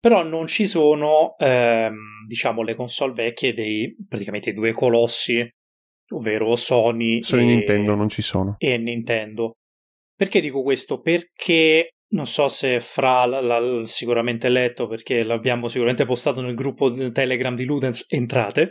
Però 0.00 0.24
non 0.24 0.46
ci 0.48 0.66
sono, 0.66 1.36
ehm, 1.38 2.26
diciamo, 2.26 2.62
le 2.62 2.74
console 2.74 3.12
vecchie 3.12 3.52
dei 3.54 3.96
praticamente 4.08 4.52
due 4.52 4.72
colossi, 4.72 5.48
ovvero 6.10 6.56
Sony 6.56 7.22
solo 7.22 7.42
e, 7.42 7.44
in 7.44 7.50
Nintendo 7.50 7.94
non 7.94 8.08
ci 8.08 8.22
sono. 8.22 8.56
e 8.58 8.76
Nintendo. 8.76 9.52
Perché 10.16 10.40
dico 10.40 10.62
questo? 10.62 11.00
Perché 11.00 11.90
non 12.12 12.26
so 12.26 12.48
se 12.48 12.80
Fra 12.80 13.24
l'ha 13.24 13.84
sicuramente 13.84 14.48
letto, 14.48 14.86
perché 14.86 15.22
l'abbiamo 15.22 15.68
sicuramente 15.68 16.04
postato 16.04 16.40
nel 16.40 16.54
gruppo 16.54 16.90
Telegram 16.90 17.54
di 17.54 17.64
Ludens 17.64 18.06
Entrate, 18.08 18.70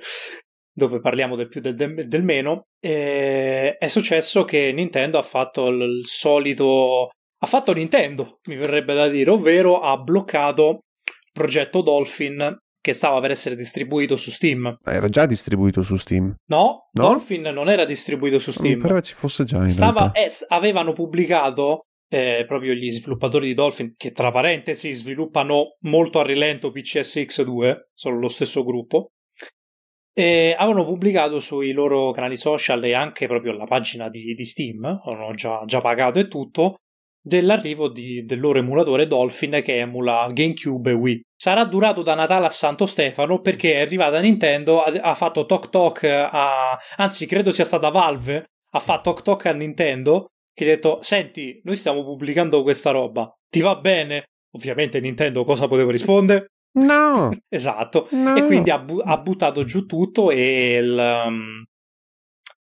dove 0.74 1.00
parliamo 1.00 1.36
del 1.36 1.48
più 1.50 1.62
del, 1.62 1.76
del- 1.76 2.08
del 2.08 2.24
meno. 2.24 2.64
E 2.80 3.76
è 3.78 3.88
successo 3.88 4.44
che 4.46 4.72
Nintendo 4.74 5.18
ha 5.18 5.22
fatto 5.24 5.68
il, 5.68 6.02
solito. 6.06 7.10
Ha 7.44 7.48
fatto 7.48 7.74
Nintendo, 7.74 8.40
mi 8.48 8.56
verrebbe 8.56 8.94
da 8.94 9.08
dire, 9.08 9.32
ovvero 9.32 9.80
ha 9.80 9.98
bloccato 9.98 10.82
il 11.06 11.32
progetto 11.34 11.82
Dolphin 11.82 12.56
che 12.80 12.94
stava 12.94 13.20
per 13.20 13.32
essere 13.32 13.56
distribuito 13.56 14.16
su 14.16 14.30
Steam. 14.32 14.76
Era 14.84 15.08
già 15.08 15.26
distribuito 15.26 15.82
su 15.84 15.96
Steam. 15.98 16.34
No, 16.50 16.90
No? 16.94 17.04
Dolphin 17.10 17.42
non 17.54 17.70
era 17.70 17.86
distribuito 17.86 18.38
su 18.40 18.50
Mi 18.50 18.56
Steam. 18.56 18.80
pareva 18.82 19.02
ci 19.02 19.14
fosse 19.16 19.44
già 19.44 19.58
in 19.58 19.70
Stava- 19.70 20.12
eh, 20.14 20.28
avevano 20.50 20.94
pubblicato 20.94 21.82
eh, 22.14 22.44
proprio 22.48 22.74
gli 22.74 22.92
sviluppatori 22.92 23.48
di 23.48 23.54
Dolphin, 23.54 23.92
che 23.96 24.12
tra 24.12 24.32
parentesi 24.32 24.92
sviluppano 24.94 25.78
molto 25.82 26.20
a 26.20 26.24
rilento 26.24 26.72
PCSX2, 26.72 27.76
sono 27.94 28.20
lo 28.20 28.28
stesso 28.28 28.64
gruppo. 28.64 29.12
E 30.14 30.56
avevano 30.58 30.86
pubblicato 30.86 31.40
sui 31.40 31.72
loro 31.72 32.12
canali 32.12 32.36
social 32.36 32.84
e 32.84 32.94
anche 32.94 33.28
proprio 33.28 33.52
alla 33.52 33.66
pagina 33.66 34.10
di, 34.10 34.34
di 34.34 34.44
Steam, 34.44 34.84
avevano 34.84 35.34
già, 35.34 35.64
già 35.66 35.80
pagato 35.80 36.20
e 36.20 36.28
tutto, 36.28 36.76
dell'arrivo 37.22 37.88
di, 37.88 38.26
del 38.26 38.40
loro 38.40 38.60
emulatore 38.60 39.08
Dolphin 39.08 39.62
che 39.64 39.80
emula 39.80 40.30
GameCube 40.32 40.92
e 40.92 40.94
Wii. 40.94 41.22
Sarà 41.36 41.64
durato 41.66 42.02
da 42.02 42.16
Natale 42.16 42.48
a 42.48 42.50
Santo 42.50 42.86
Stefano 42.86 43.40
perché 43.40 43.74
è 43.74 43.82
arrivata 43.82 44.20
Nintendo, 44.20 44.82
ha, 44.82 44.92
ha 45.02 45.16
fatto 45.16 45.46
Tok 45.46 45.70
Tok 45.70 46.04
a... 46.04 46.78
anzi 46.98 47.26
credo 47.26 47.52
sia 47.52 47.66
stata 47.66 47.90
Valve, 47.90 48.46
ha 48.72 48.80
fatto 48.80 49.12
Tok 49.12 49.22
Tok 49.22 49.46
a 49.46 49.54
Nintendo 49.54 50.28
che 50.54 50.66
ha 50.66 50.68
detto 50.68 51.00
senti 51.02 51.62
noi 51.64 51.76
stiamo 51.78 52.04
pubblicando 52.04 52.62
questa 52.64 52.92
roba, 52.92 53.32
ti 53.50 53.62
va 53.62 53.76
bene? 53.76 54.26
Ovviamente 54.54 55.00
Nintendo 55.00 55.44
cosa 55.44 55.68
poteva 55.68 55.92
rispondere? 55.92 56.48
No! 56.74 57.32
esatto. 57.50 58.08
No. 58.12 58.36
E 58.36 58.46
quindi 58.46 58.70
ha, 58.70 58.80
bu- 58.80 59.02
ha, 59.04 59.18
buttato 59.18 59.64
giù 59.64 59.86
tutto 59.86 60.32
e, 60.32 60.78
il, 60.78 61.24
um, 61.28 61.64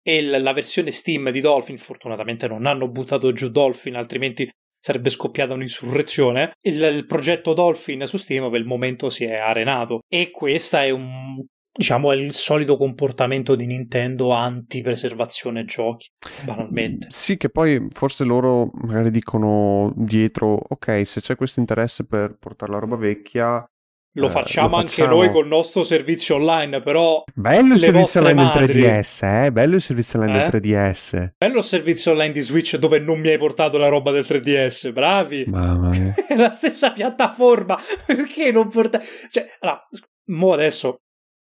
e 0.03 0.17
il, 0.17 0.43
la 0.43 0.53
versione 0.53 0.91
Steam 0.91 1.31
di 1.31 1.41
Dolphin, 1.41 1.79
fortunatamente 1.79 2.49
non 2.49 2.67
hanno 2.67 2.89
buttato 2.89 3.33
giù 3.33 3.51
Dolphin, 3.51 3.97
altrimenti 3.97 4.49
sarebbe 4.79 5.11
scoppiata 5.11 5.55
un'insurrezione. 5.55 6.53
Il, 6.61 6.81
il 6.83 7.07
progetto 7.07 7.55
Dolphin 7.55 8.07
su 8.07 8.17
Steam 8.17 8.51
per 8.51 8.61
il 8.61 8.67
momento 8.67 9.11
si 9.11 9.25
è 9.25 9.37
arenato 9.37 10.01
e 10.09 10.31
questo 10.31 10.77
è 10.77 10.91
un 10.91 11.45
diciamo, 11.77 12.11
è 12.11 12.17
il 12.17 12.33
solito 12.33 12.77
comportamento 12.77 13.55
di 13.55 13.67
Nintendo 13.67 14.31
anti-preservazione 14.31 15.65
giochi, 15.65 16.09
banalmente. 16.45 17.09
Sì, 17.11 17.37
che 17.37 17.51
poi 17.51 17.87
forse 17.91 18.25
loro 18.25 18.71
magari 18.73 19.11
dicono 19.11 19.93
dietro, 19.95 20.59
ok, 20.69 21.03
se 21.07 21.21
c'è 21.21 21.37
questo 21.37 21.61
interesse 21.61 22.07
per 22.07 22.37
portare 22.39 22.73
la 22.73 22.79
roba 22.79 22.97
vecchia... 22.97 23.69
Lo 24.17 24.29
facciamo, 24.29 24.67
eh, 24.67 24.71
lo 24.71 24.87
facciamo. 24.87 25.09
anche 25.09 25.27
noi 25.27 25.31
col 25.31 25.47
nostro 25.47 25.83
servizio 25.83 26.37
online, 26.37 26.81
però... 26.81 27.23
Bello 27.35 27.75
il 27.75 27.81
servizio 27.81 28.21
online 28.21 28.43
madri... 28.43 28.67
del 28.67 28.77
3DS, 28.77 29.45
eh? 29.45 29.53
Bello 29.53 29.75
il 29.75 29.83
servizio 29.83 30.19
online 30.19 30.45
eh? 30.45 30.51
del 30.51 30.61
3DS. 30.61 31.29
Bello 31.37 31.59
il 31.59 31.65
servizio 31.65 32.11
online 32.13 32.33
di 32.33 32.41
Switch 32.41 32.77
dove 32.77 32.99
non 32.99 33.21
mi 33.21 33.29
hai 33.29 33.39
portato 33.39 33.77
la 33.77 33.89
roba 33.89 34.11
del 34.13 34.25
3DS, 34.27 34.93
bravi! 34.93 35.45
Mamma 35.47 35.91
mia. 35.91 36.15
È 36.27 36.35
la 36.37 36.51
stessa 36.51 36.91
piattaforma, 36.91 37.79
perché 38.07 38.51
non 38.51 38.71
portare... 38.71 39.05
Cioè, 39.31 39.49
allora, 39.61 39.87
mo 40.31 40.53
adesso 40.53 40.97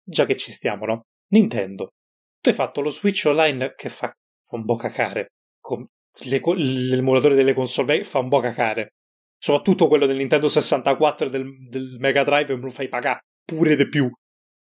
già 0.04 0.26
che 0.26 0.36
ci 0.36 0.52
stiamo, 0.52 0.86
no? 0.86 1.02
Nintendo, 1.30 1.94
tu 2.42 2.50
hai 2.50 2.56
fatto 2.56 2.82
lo 2.82 2.90
Switch 2.90 3.24
Online 3.26 3.74
che 3.76 3.90
fa, 3.90 4.12
fa 4.46 4.56
un 4.56 4.66
po' 4.66 4.76
cacare. 4.76 5.28
Con 5.60 5.86
le, 6.26 6.42
l'emulatore 6.56 7.36
delle 7.36 7.54
console 7.54 8.04
fa 8.04 8.20
un 8.20 8.30
po' 8.30 8.40
cacare. 8.40 8.94
Soprattutto 9.40 9.88
quello 9.88 10.06
del 10.06 10.18
Nintendo 10.18 10.48
64 10.48 11.28
e 11.28 11.30
del, 11.30 11.68
del 11.70 11.98
Mega 12.00 12.24
Drive 12.24 12.56
me 12.56 12.62
lo 12.62 12.70
fai 12.70 12.88
pagare 12.88 13.20
pure 13.46 13.76
di 13.76 13.88
più 13.88 14.12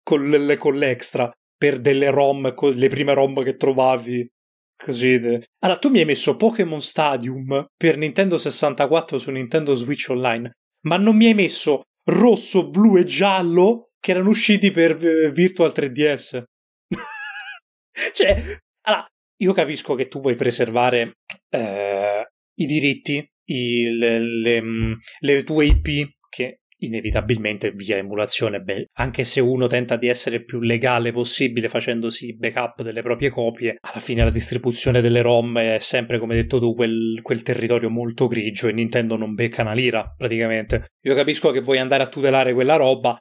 con, 0.04 0.30
le, 0.30 0.58
con 0.58 0.76
l'extra 0.76 1.32
per 1.58 1.80
delle 1.80 2.10
ROM, 2.10 2.54
con 2.54 2.74
le 2.74 2.90
prime 2.90 3.14
ROM 3.14 3.44
che 3.44 3.56
trovavi. 3.56 4.28
Così. 4.76 5.20
De... 5.20 5.46
Allora, 5.60 5.80
tu 5.80 5.90
mi 5.90 6.00
hai 6.00 6.06
messo 6.06 6.36
Pokémon 6.36 6.82
Stadium 6.82 7.66
per 7.78 7.98
Nintendo 7.98 8.38
64 8.38 9.18
su 9.18 9.32
Nintendo 9.32 9.74
Switch 9.76 10.10
Online, 10.10 10.52
ma 10.88 10.98
non 10.98 11.16
mi 11.16 11.28
hai 11.28 11.34
messo 11.34 11.84
rosso, 12.10 12.70
blu 12.70 12.98
e 12.98 13.06
giallo 13.06 13.92
che 14.00 14.12
erano 14.12 14.30
usciti 14.30 14.72
per 14.72 14.98
Virtual 15.32 15.72
3DS. 15.74 16.44
cioè, 18.14 18.60
allora, 18.82 19.08
io 19.42 19.54
capisco 19.54 19.96
che 19.96 20.10
tu 20.10 20.20
vuoi 20.20 20.36
preservare 20.36 21.14
eh, 21.50 22.28
i 22.56 22.66
diritti, 22.66 23.26
i, 23.46 23.90
le, 23.90 24.20
le, 25.20 25.44
tue 25.44 25.66
IP, 25.66 26.10
che 26.30 26.60
inevitabilmente 26.84 27.72
via 27.72 27.98
emulazione, 27.98 28.60
beh, 28.60 28.90
anche 28.94 29.24
se 29.24 29.40
uno 29.40 29.68
tenta 29.68 29.96
di 29.96 30.08
essere 30.08 30.38
il 30.38 30.46
più 30.46 30.60
legale 30.60 31.12
possibile 31.12 31.70
facendosi 31.70 32.36
backup 32.36 32.82
delle 32.82 33.02
proprie 33.02 33.30
copie, 33.30 33.78
alla 33.80 34.02
fine 34.02 34.24
la 34.24 34.30
distribuzione 34.30 35.02
delle 35.02 35.22
ROM 35.22 35.58
è 35.60 35.78
sempre, 35.80 36.20
come 36.20 36.36
detto 36.36 36.60
tu, 36.60 36.76
quel, 36.76 37.20
quel 37.22 37.42
territorio 37.42 37.90
molto 37.90 38.28
grigio 38.28 38.68
e 38.68 38.74
Nintendo 38.74 39.16
non 39.16 39.34
becca 39.34 39.62
una 39.62 39.74
lira, 39.74 40.14
praticamente. 40.16 40.88
Io 41.06 41.16
capisco 41.16 41.52
che 41.52 41.62
vuoi 41.62 41.80
andare 41.80 42.04
a 42.04 42.08
tutelare 42.08 42.54
quella 42.54 42.76
roba, 42.76 43.18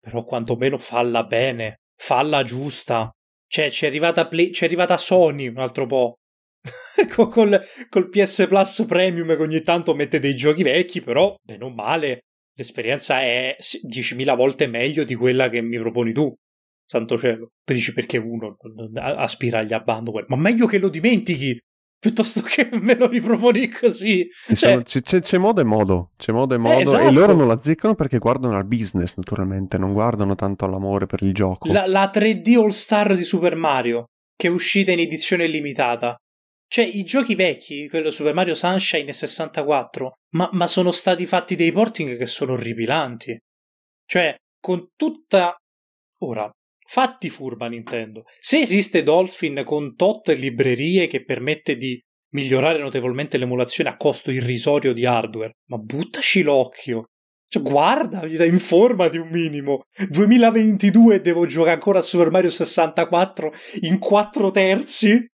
però 0.00 0.24
quantomeno 0.24 0.78
falla 0.78 1.24
bene, 1.24 1.76
falla 1.96 2.42
giusta. 2.42 3.10
Cioè, 3.46 3.70
c'è 3.70 3.86
arrivata, 3.86 4.26
Play, 4.26 4.50
c'è 4.50 4.66
arrivata 4.66 4.96
Sony 4.96 5.48
un 5.48 5.58
altro 5.58 5.86
po'. 5.86 6.16
col, 7.14 7.60
col 7.88 8.08
PS 8.08 8.46
Plus 8.48 8.84
Premium 8.86 9.36
che 9.36 9.42
ogni 9.42 9.62
tanto 9.62 9.94
mette 9.94 10.18
dei 10.18 10.34
giochi 10.34 10.62
vecchi, 10.62 11.00
però, 11.00 11.34
bene 11.42 11.64
o 11.64 11.70
male, 11.70 12.20
l'esperienza 12.54 13.20
è 13.20 13.56
10.000 13.58 14.36
volte 14.36 14.66
meglio 14.66 15.04
di 15.04 15.14
quella 15.14 15.48
che 15.48 15.60
mi 15.60 15.78
proponi 15.78 16.12
tu. 16.12 16.34
Santo 16.84 17.18
cielo. 17.18 17.50
Dici 17.64 17.92
perché 17.92 18.16
uno 18.16 18.56
aspira 18.94 19.58
agli 19.58 19.74
abandon, 19.74 20.24
ma 20.28 20.36
meglio 20.36 20.66
che 20.66 20.78
lo 20.78 20.88
dimentichi 20.88 21.58
piuttosto 22.00 22.42
che 22.42 22.68
me 22.80 22.96
lo 22.96 23.08
riproponi 23.08 23.68
così. 23.68 24.26
Cioè... 24.52 24.82
C'è, 24.82 25.20
c'è, 25.20 25.38
modo 25.38 25.60
e 25.60 25.64
modo, 25.64 26.10
c'è 26.16 26.32
modo 26.32 26.54
e 26.54 26.58
modo, 26.58 26.78
eh, 26.78 26.82
esatto. 26.82 27.08
e 27.08 27.12
loro 27.12 27.34
non 27.34 27.48
la 27.48 27.60
ziccano 27.60 27.94
perché 27.94 28.18
guardano 28.18 28.56
al 28.56 28.66
business 28.66 29.16
naturalmente, 29.16 29.78
non 29.78 29.92
guardano 29.92 30.34
tanto 30.34 30.64
all'amore 30.64 31.06
per 31.06 31.22
il 31.22 31.34
gioco. 31.34 31.70
La, 31.70 31.86
la 31.86 32.10
3D 32.12 32.56
All 32.56 32.68
Star 32.68 33.14
di 33.14 33.24
Super 33.24 33.56
Mario, 33.56 34.06
che 34.36 34.48
è 34.48 34.50
uscita 34.50 34.92
in 34.92 35.00
edizione 35.00 35.46
limitata. 35.46 36.16
Cioè, 36.68 36.84
i 36.84 37.02
giochi 37.04 37.34
vecchi, 37.34 37.88
quello 37.88 38.10
Super 38.10 38.34
Mario 38.34 38.54
Sunshine 38.54 39.08
e 39.08 39.12
64, 39.12 40.12
ma, 40.34 40.48
ma 40.52 40.66
sono 40.66 40.92
stati 40.92 41.26
fatti 41.26 41.56
dei 41.56 41.72
porting 41.72 42.16
che 42.16 42.26
sono 42.26 42.52
orripilanti. 42.52 43.38
Cioè, 44.06 44.36
con 44.60 44.88
tutta... 44.94 45.56
Ora, 46.20 46.50
Fatti 46.90 47.28
furba 47.28 47.68
Nintendo. 47.68 48.24
Se 48.40 48.60
esiste 48.60 49.02
Dolphin 49.02 49.60
con 49.62 49.94
tot 49.94 50.30
librerie 50.30 51.06
che 51.06 51.22
permette 51.22 51.76
di 51.76 52.00
migliorare 52.30 52.78
notevolmente 52.78 53.36
l'emulazione 53.36 53.90
a 53.90 53.96
costo 53.98 54.30
irrisorio 54.30 54.94
di 54.94 55.04
hardware, 55.04 55.52
ma 55.66 55.76
buttaci 55.76 56.40
l'occhio. 56.40 57.10
Cioè, 57.46 57.62
guarda, 57.62 58.24
informati 58.26 59.18
un 59.18 59.28
minimo. 59.28 59.82
2022 60.08 61.20
devo 61.20 61.44
giocare 61.44 61.74
ancora 61.74 61.98
a 61.98 62.02
Super 62.02 62.30
Mario 62.30 62.48
64 62.48 63.52
in 63.82 63.98
4 63.98 64.50
terzi 64.50 65.26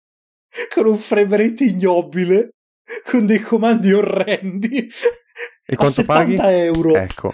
con 0.72 0.86
un 0.86 0.96
frame 0.96 1.36
rate 1.36 1.64
ignobile, 1.64 2.50
con 3.04 3.26
dei 3.26 3.40
comandi 3.40 3.92
orrendi. 3.92 4.90
E 5.66 5.76
quanto 5.76 6.04
paghi? 6.04 6.36
euro. 6.38 6.94
Ecco. 6.94 7.32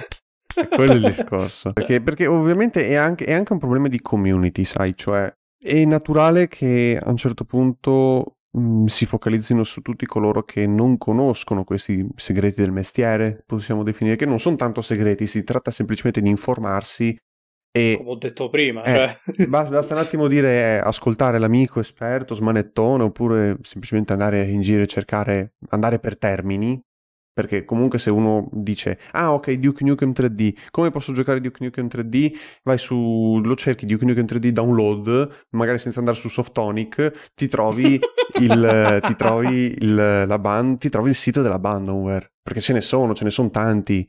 Quello 0.68 0.92
è 0.92 0.96
il 0.96 1.14
discorso. 1.14 1.72
Perché, 1.74 2.00
perché 2.00 2.26
ovviamente 2.26 2.86
è 2.86 2.94
anche, 2.94 3.24
è 3.24 3.32
anche, 3.32 3.52
un 3.52 3.58
problema 3.58 3.88
di 3.88 4.00
community, 4.00 4.64
sai, 4.64 4.94
cioè 4.96 5.32
è 5.58 5.84
naturale 5.84 6.48
che 6.48 6.98
a 7.00 7.08
un 7.08 7.16
certo 7.16 7.44
punto 7.44 8.38
mh, 8.50 8.60
mm, 8.60 8.86
si 8.86 9.06
focalizzino 9.06 9.62
su 9.64 9.80
tutti 9.80 10.06
coloro 10.06 10.42
che 10.42 10.66
non 10.66 10.98
conoscono 10.98 11.64
questi 11.64 12.06
segreti 12.16 12.60
del 12.60 12.72
mestiere, 12.72 13.42
possiamo 13.46 13.82
definire, 13.82 14.16
che 14.16 14.26
non 14.26 14.40
sono 14.40 14.56
tanto 14.56 14.80
segreti, 14.80 15.26
si 15.26 15.44
tratta 15.44 15.70
semplicemente 15.70 16.20
di 16.20 16.28
informarsi 16.28 17.16
e, 17.72 17.94
come 17.98 18.10
ho 18.10 18.16
detto 18.16 18.48
prima, 18.50 18.82
eh, 18.82 19.18
cioè. 19.34 19.46
basta, 19.48 19.94
un 19.94 20.00
attimo 20.00 20.26
dire 20.26 20.76
eh, 20.76 20.80
ascoltare 20.82 21.38
l'amico 21.38 21.80
esperto, 21.80 22.34
smanettone, 22.34 23.04
oppure 23.04 23.58
semplicemente 23.62 24.12
andare 24.12 24.42
in 24.42 24.60
giro 24.62 24.82
e 24.82 24.86
cercare, 24.86 25.54
andare 25.68 25.98
per 25.98 26.18
termini 26.18 26.82
perché 27.32 27.64
comunque 27.64 27.98
se 27.98 28.10
uno 28.10 28.48
dice, 28.52 28.98
ah 29.12 29.32
ok, 29.32 29.52
Duke 29.52 29.82
Nukem 29.84 30.10
3D, 30.10 30.52
come 30.70 30.90
posso 30.90 31.12
giocare 31.12 31.40
Duke 31.40 31.64
Nukem 31.64 31.86
3D? 31.86 32.32
Vai 32.64 32.76
su, 32.76 33.40
lo 33.42 33.54
cerchi 33.54 33.86
Duke 33.86 34.04
Nukem 34.04 34.26
3D 34.26 34.48
download, 34.48 35.46
magari 35.50 35.78
senza 35.78 36.00
andare 36.00 36.18
su 36.18 36.28
Softonic, 36.28 37.30
ti 37.34 37.48
trovi 37.48 37.98
il, 38.40 39.00
ti 39.02 39.14
trovi 39.14 39.74
il, 39.78 39.94
la 40.26 40.38
band, 40.38 40.78
ti 40.78 40.90
trovi 40.90 41.10
il 41.10 41.14
sito 41.14 41.40
della 41.40 41.58
Bandware, 41.58 42.32
perché 42.42 42.60
ce 42.60 42.74
ne 42.74 42.82
sono, 42.82 43.14
ce 43.14 43.24
ne 43.24 43.30
sono 43.30 43.48
tanti. 43.48 44.06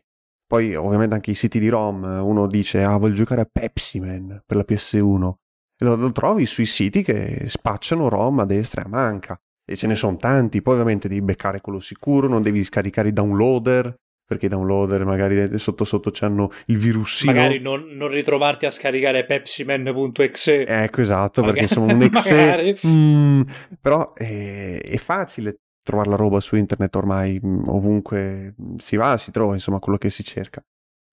Poi 0.51 0.75
ovviamente 0.75 1.15
anche 1.15 1.31
i 1.31 1.33
siti 1.33 1.59
di 1.59 1.69
ROM, 1.69 2.03
uno 2.03 2.45
dice, 2.45 2.83
ah 2.83 2.97
voglio 2.97 3.13
giocare 3.13 3.39
a 3.39 3.47
Pepsi 3.49 4.01
Man 4.01 4.43
per 4.45 4.57
la 4.57 4.65
PS1. 4.67 5.33
E 5.77 5.85
lo, 5.85 5.95
lo 5.95 6.11
trovi 6.11 6.45
sui 6.45 6.65
siti 6.65 7.03
che 7.03 7.45
spacciano 7.47 8.09
ROM 8.09 8.39
a 8.39 8.45
destra 8.45 8.81
e 8.81 8.83
a 8.83 8.89
manca 8.89 9.41
e 9.65 9.77
ce 9.77 9.87
ne 9.87 9.95
sono 9.95 10.17
tanti, 10.17 10.61
poi 10.61 10.73
ovviamente 10.73 11.07
devi 11.07 11.21
beccare 11.21 11.61
quello 11.61 11.79
sicuro, 11.79 12.27
non 12.27 12.41
devi 12.41 12.65
scaricare 12.65 13.07
i 13.07 13.13
downloader, 13.13 13.95
perché 14.25 14.47
i 14.47 14.49
downloader 14.49 15.05
magari 15.05 15.57
sotto 15.57 15.85
sotto 15.85 16.11
c'hanno 16.11 16.49
il 16.65 16.77
virusino. 16.77 17.31
Magari 17.31 17.59
non, 17.59 17.85
non 17.91 18.09
ritrovarti 18.09 18.65
a 18.65 18.71
scaricare 18.71 19.25
pepsiman.exe. 19.25 20.65
Ecco, 20.65 20.99
esatto, 20.99 21.39
magari. 21.39 21.59
perché 21.59 21.73
sono 21.73 21.93
un 21.93 22.01
exe. 22.01 22.75
mm, 22.85 23.41
però 23.79 24.13
è, 24.13 24.81
è, 24.81 24.97
facile 24.97 25.60
trovare 25.83 26.09
la 26.09 26.15
roba 26.15 26.39
su 26.39 26.55
internet 26.55 26.95
ormai, 26.95 27.39
mm, 27.43 27.67
ovunque 27.67 28.55
si 28.77 28.95
va, 28.95 29.17
si 29.17 29.31
trova 29.31 29.53
insomma 29.53 29.79
quello 29.79 29.97
che 29.97 30.09
si 30.09 30.23
cerca. 30.23 30.61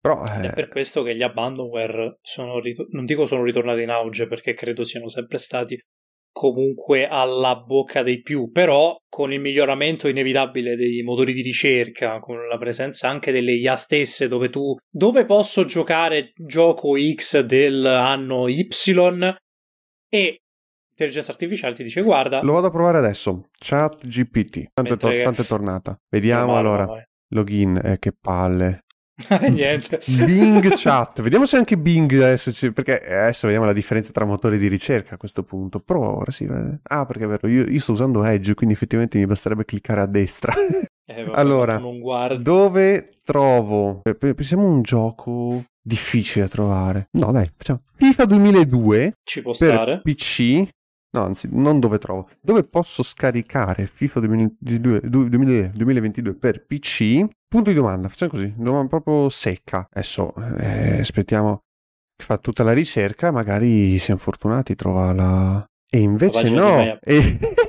Però, 0.00 0.22
eh... 0.24 0.48
È 0.48 0.52
per 0.52 0.68
questo 0.68 1.02
che 1.02 1.16
gli 1.16 1.22
abandonware 1.22 2.18
sono, 2.20 2.60
non 2.90 3.04
dico 3.04 3.24
sono 3.24 3.42
ritornati 3.42 3.82
in 3.82 3.90
auge, 3.90 4.26
perché 4.26 4.52
credo 4.52 4.84
siano 4.84 5.08
sempre 5.08 5.38
stati 5.38 5.78
comunque 6.30 7.06
alla 7.06 7.54
bocca 7.56 8.02
dei 8.02 8.20
più, 8.20 8.50
però 8.50 8.96
con 9.08 9.32
il 9.32 9.40
miglioramento 9.40 10.08
inevitabile 10.08 10.74
dei 10.74 11.00
motori 11.02 11.32
di 11.32 11.42
ricerca, 11.42 12.18
con 12.18 12.48
la 12.48 12.58
presenza 12.58 13.08
anche 13.08 13.30
delle 13.30 13.52
IA 13.52 13.76
stesse, 13.76 14.26
dove 14.26 14.50
tu 14.50 14.74
dove 14.90 15.24
posso 15.24 15.64
giocare 15.64 16.32
gioco 16.34 16.98
X 16.98 17.40
dell'anno 17.40 18.48
Y 18.48 18.68
e 20.08 20.40
l'intelligenza 20.94 21.32
artificiale 21.32 21.74
ti 21.74 21.82
dice 21.82 22.02
guarda... 22.02 22.40
Lo 22.42 22.52
vado 22.52 22.68
a 22.68 22.70
provare 22.70 22.98
adesso. 22.98 23.48
Chat 23.58 24.06
GPT. 24.06 24.68
Tanto, 24.72 24.94
è, 24.94 24.96
to- 24.96 25.22
tanto 25.22 25.42
è 25.42 25.44
tornata. 25.44 25.98
Vediamo 26.08 26.56
allora. 26.56 26.86
Vai. 26.86 27.02
Login. 27.30 27.80
Eh, 27.82 27.98
che 27.98 28.12
palle. 28.12 28.84
Niente. 29.50 30.00
Bing 30.24 30.72
Chat. 30.74 31.20
Vediamo 31.20 31.46
se 31.46 31.56
anche 31.56 31.76
Bing 31.76 32.12
adesso 32.14 32.52
ci... 32.52 32.70
Perché 32.72 33.00
adesso 33.00 33.46
vediamo 33.46 33.66
la 33.66 33.72
differenza 33.72 34.12
tra 34.12 34.24
motori 34.24 34.56
di 34.56 34.68
ricerca 34.68 35.16
a 35.16 35.18
questo 35.18 35.42
punto. 35.42 35.80
Prova 35.80 36.10
ora, 36.10 36.30
sì. 36.30 36.48
Ah, 36.82 37.06
perché 37.06 37.24
è 37.24 37.26
vero, 37.26 37.48
io, 37.48 37.68
io 37.68 37.80
sto 37.80 37.92
usando 37.92 38.24
Edge, 38.24 38.54
quindi 38.54 38.74
effettivamente 38.74 39.18
mi 39.18 39.26
basterebbe 39.26 39.64
cliccare 39.64 40.00
a 40.00 40.06
destra. 40.06 40.54
Eh, 41.06 41.24
vabbè, 41.24 41.38
allora, 41.38 41.80
dove 42.38 43.10
trovo... 43.24 44.00
Pensiamo 44.18 44.64
un 44.64 44.82
gioco 44.82 45.64
difficile 45.84 46.44
da 46.46 46.50
trovare. 46.50 47.08
No, 47.12 47.30
dai, 47.30 47.50
facciamo 47.54 47.82
FIFA 47.96 48.24
2002 48.24 49.12
Ci 49.22 49.42
può 49.42 49.52
stare. 49.52 50.00
PC. 50.02 50.66
No, 51.14 51.22
anzi, 51.22 51.48
non 51.52 51.78
dove 51.78 51.98
trovo. 51.98 52.28
Dove 52.40 52.64
posso 52.64 53.04
scaricare 53.04 53.86
FIFA 53.86 54.18
2022, 54.20 55.00
2022 55.72 56.34
per 56.34 56.66
PC? 56.66 57.24
Punto 57.46 57.70
di 57.70 57.76
domanda, 57.76 58.08
facciamo 58.08 58.32
così, 58.32 58.52
domanda 58.56 58.88
proprio 58.88 59.28
secca. 59.28 59.86
Adesso 59.92 60.34
eh, 60.58 60.98
aspettiamo 60.98 61.62
che 62.16 62.24
fa 62.24 62.36
tutta 62.38 62.64
la 62.64 62.72
ricerca, 62.72 63.30
magari 63.30 63.96
siamo 64.00 64.18
fortunati, 64.18 64.74
trova 64.74 65.12
la... 65.12 65.64
E 65.88 65.98
invece 65.98 66.50
no. 66.50 66.98
E... 67.00 67.38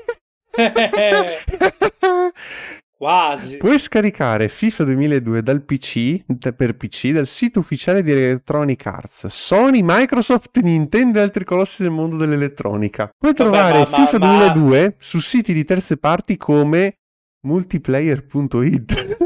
Quasi. 2.98 3.58
Puoi 3.58 3.78
scaricare 3.78 4.48
FIFA 4.48 4.86
2002 4.86 5.44
dal 5.44 5.64
PC, 5.64 6.24
per 6.56 6.78
PC, 6.78 7.10
dal 7.10 7.28
sito 7.28 7.60
ufficiale 7.60 8.02
di 8.02 8.12
Electronic 8.12 8.86
Arts, 8.86 9.28
Sony, 9.28 9.82
Microsoft, 9.84 10.58
Nintendo 10.60 11.20
e 11.20 11.24
altri 11.24 11.44
colossi 11.44 11.82
del 11.84 11.92
mondo 11.92 12.16
dell'elettronica. 12.16 13.10
Puoi 13.18 13.34
Vabbè, 13.34 13.44
trovare 13.44 13.80
ma, 13.80 13.86
FIFA 13.86 14.18
ma, 14.18 14.28
2002 14.54 14.84
ma... 14.84 14.94
su 14.98 15.20
siti 15.20 15.54
di 15.54 15.66
terze 15.66 15.98
parti 15.98 16.38
come 16.38 17.00
multiplayer.it. 17.42 19.18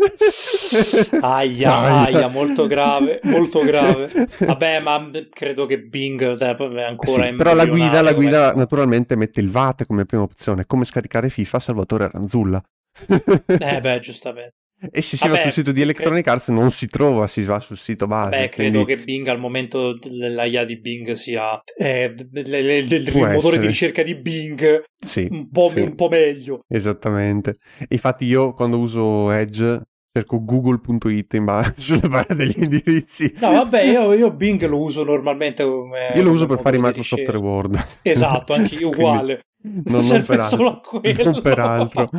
aia, 1.21 1.77
aia, 1.77 2.27
molto 2.27 2.65
grave, 2.65 3.19
molto 3.23 3.63
grave. 3.63 4.27
Vabbè, 4.39 4.81
ma 4.81 5.11
credo 5.29 5.67
che 5.67 5.77
Bing 5.77 6.37
è 6.37 6.81
ancora 6.81 7.27
sì, 7.27 7.35
Però 7.35 7.53
la 7.53 7.67
guida, 7.67 8.01
la 8.01 8.13
guida 8.13 8.51
naturalmente 8.53 9.15
mette 9.15 9.39
il 9.39 9.51
VAT 9.51 9.85
come 9.85 10.05
prima 10.05 10.23
opzione, 10.23 10.65
come 10.65 10.85
scaricare 10.85 11.29
FIFA 11.29 11.59
Salvatore 11.59 12.09
Ranzulla 12.11 12.59
eh 13.07 13.79
beh, 13.81 13.99
giustamente. 13.99 14.55
E 14.91 15.01
se 15.01 15.17
si 15.17 15.27
Vabbè, 15.27 15.35
va 15.35 15.41
sul 15.41 15.51
sito 15.51 15.71
di 15.73 15.81
Electronic 15.81 16.25
Arts 16.25 16.47
non 16.49 16.71
si 16.71 16.87
trova, 16.87 17.27
si 17.27 17.43
va 17.43 17.59
sul 17.59 17.77
sito 17.77 18.07
base. 18.07 18.39
Beh, 18.39 18.49
credo 18.49 18.83
quindi... 18.83 18.95
che 18.95 19.03
Bing 19.03 19.27
al 19.27 19.37
momento 19.37 19.99
l'AIA 20.01 20.63
di 20.63 20.79
Bing 20.79 21.11
sia 21.13 21.61
eh, 21.77 22.15
il 22.15 23.11
motore 23.13 23.59
di 23.59 23.67
ricerca 23.67 24.03
di 24.03 24.15
Bing 24.15 24.83
sì, 24.97 25.27
un, 25.29 25.49
po', 25.49 25.67
sì. 25.67 25.81
un 25.81 25.95
po' 25.95 26.07
meglio. 26.07 26.61
Esattamente. 26.65 27.57
Infatti 27.89 28.23
io 28.23 28.53
quando 28.53 28.79
uso 28.79 29.29
Edge 29.31 29.81
cerco 30.11 30.43
google.it 30.43 31.33
in 31.33 31.45
base 31.45 31.73
sulle 31.79 32.07
barre 32.07 32.35
degli 32.35 32.55
indirizzi. 32.61 33.33
No, 33.39 33.51
vabbè, 33.51 33.81
io, 33.81 34.13
io, 34.13 34.31
Bing 34.31 34.65
lo 34.67 34.79
uso 34.79 35.03
normalmente 35.03 35.63
come... 35.63 36.11
Io 36.15 36.23
lo 36.23 36.31
uso 36.31 36.45
per 36.45 36.59
fare 36.59 36.77
i 36.77 36.79
Microsoft 36.81 37.29
Reward. 37.29 37.99
Esatto, 38.01 38.53
anche 38.53 38.75
io 38.75 38.89
uguale. 38.93 39.45
non, 39.61 40.05
non, 40.05 40.25
per 40.25 40.39
altro, 40.39 40.81
non 41.23 41.41
per 41.41 41.59
altro. 41.59 42.09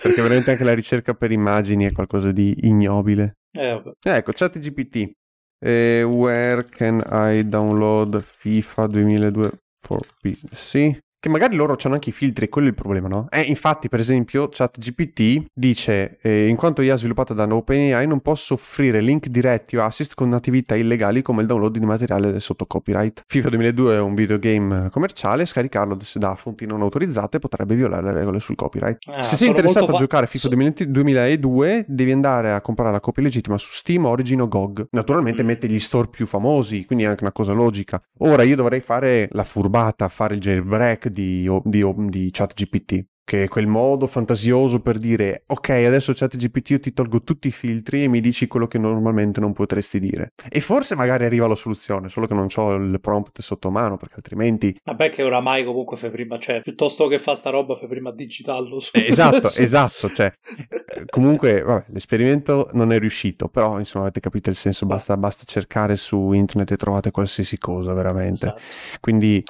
Perché 0.00 0.22
veramente 0.22 0.52
anche 0.52 0.64
la 0.64 0.74
ricerca 0.74 1.14
per 1.14 1.32
immagini 1.32 1.84
è 1.84 1.92
qualcosa 1.92 2.32
di 2.32 2.54
ignobile. 2.62 3.38
Eh, 3.52 3.82
ecco 4.02 4.30
chat 4.32 4.58
GPT 4.60 5.10
eh, 5.60 6.02
where 6.02 6.64
can 6.64 7.02
I 7.06 7.42
download 7.46 8.22
FIFA 8.22 8.86
2002 8.86 9.50
for 9.80 10.00
PC 10.20 10.98
che 11.20 11.28
magari 11.28 11.54
loro 11.54 11.76
hanno 11.84 11.94
anche 11.94 12.08
i 12.08 12.12
filtri, 12.12 12.48
quello 12.48 12.68
è 12.68 12.70
il 12.70 12.76
problema, 12.76 13.06
no? 13.06 13.26
Eh, 13.30 13.42
infatti, 13.42 13.90
per 13.90 14.00
esempio, 14.00 14.48
ChatGPT 14.50 15.44
dice: 15.52 16.18
eh, 16.22 16.48
In 16.48 16.56
quanto 16.56 16.80
IA 16.80 16.96
sviluppata 16.96 17.34
da 17.34 17.46
OpenAI, 17.54 18.06
non 18.06 18.20
posso 18.20 18.54
offrire 18.54 19.00
link 19.00 19.26
diretti 19.26 19.76
o 19.76 19.84
assist 19.84 20.14
con 20.14 20.32
attività 20.32 20.74
illegali 20.74 21.20
come 21.20 21.42
il 21.42 21.46
download 21.46 21.76
di 21.76 21.84
materiale 21.84 22.40
sotto 22.40 22.64
copyright. 22.64 23.24
FIFA 23.26 23.50
2002 23.50 23.94
è 23.96 24.00
un 24.00 24.14
videogame 24.14 24.88
commerciale, 24.90 25.44
scaricarlo 25.44 25.98
da 26.14 26.34
fonti 26.36 26.64
non 26.64 26.80
autorizzate 26.80 27.38
potrebbe 27.38 27.74
violare 27.74 28.12
le 28.12 28.12
regole 28.14 28.40
sul 28.40 28.56
copyright. 28.56 29.06
Ah, 29.08 29.20
Se 29.20 29.36
sei 29.36 29.48
interessato 29.48 29.92
a 29.92 29.98
giocare 29.98 30.26
FIFA 30.26 30.48
so... 30.48 30.84
2002, 30.86 31.84
devi 31.86 32.12
andare 32.12 32.52
a 32.52 32.62
comprare 32.62 32.92
la 32.92 33.00
copia 33.00 33.22
legittima 33.22 33.58
su 33.58 33.72
Steam, 33.72 34.06
Origin 34.06 34.40
o 34.40 34.48
GOG. 34.48 34.86
Naturalmente 34.92 35.42
mm. 35.42 35.46
mette 35.46 35.68
gli 35.68 35.78
store 35.78 36.08
più 36.08 36.26
famosi, 36.26 36.86
quindi 36.86 37.04
è 37.04 37.08
anche 37.08 37.24
una 37.24 37.32
cosa 37.32 37.52
logica. 37.52 38.02
Ora 38.18 38.42
io 38.42 38.56
dovrei 38.56 38.80
fare 38.80 39.28
la 39.32 39.44
furbata, 39.44 40.08
fare 40.08 40.34
il 40.34 40.40
jailbreak 40.40 41.08
di, 41.10 41.48
di, 41.64 41.94
di 42.08 42.28
ChatGPT 42.30 43.04
che 43.30 43.44
è 43.44 43.48
quel 43.48 43.68
modo 43.68 44.08
fantasioso 44.08 44.80
per 44.80 44.98
dire 44.98 45.44
ok 45.46 45.68
adesso 45.68 46.12
ChatGPT 46.12 46.70
io 46.70 46.80
ti 46.80 46.92
tolgo 46.92 47.22
tutti 47.22 47.46
i 47.46 47.52
filtri 47.52 48.02
e 48.02 48.08
mi 48.08 48.18
dici 48.18 48.48
quello 48.48 48.66
che 48.66 48.76
normalmente 48.76 49.38
non 49.38 49.52
potresti 49.52 50.00
dire. 50.00 50.32
E 50.48 50.60
forse 50.60 50.96
magari 50.96 51.26
arriva 51.26 51.46
la 51.46 51.54
soluzione 51.54 52.08
solo 52.08 52.26
che 52.26 52.34
non 52.34 52.48
ho 52.52 52.72
il 52.72 53.00
prompt 53.00 53.40
sotto 53.40 53.70
mano 53.70 53.96
perché 53.96 54.16
altrimenti 54.16 54.76
vabbè 54.82 55.10
che 55.10 55.22
oramai 55.22 55.62
comunque 55.62 55.96
fai 55.96 56.10
prima 56.10 56.40
cioè 56.40 56.60
piuttosto 56.60 57.06
che 57.06 57.20
fa 57.20 57.36
sta 57.36 57.50
roba 57.50 57.76
fai 57.76 57.86
prima 57.86 58.10
digitallo 58.10 58.80
eh, 58.90 59.06
esatto 59.06 59.48
esatto 59.56 60.08
cioè 60.08 60.32
comunque 61.08 61.62
vabbè, 61.62 61.84
l'esperimento 61.90 62.70
non 62.72 62.92
è 62.92 62.98
riuscito 62.98 63.46
però 63.46 63.78
insomma 63.78 64.06
avete 64.06 64.18
capito 64.18 64.50
il 64.50 64.56
senso 64.56 64.86
basta, 64.86 65.16
basta 65.16 65.44
cercare 65.44 65.94
su 65.94 66.32
internet 66.32 66.72
e 66.72 66.76
trovate 66.76 67.12
qualsiasi 67.12 67.58
cosa 67.58 67.92
veramente. 67.92 68.46
Esatto. 68.46 68.60
quindi 68.98 69.40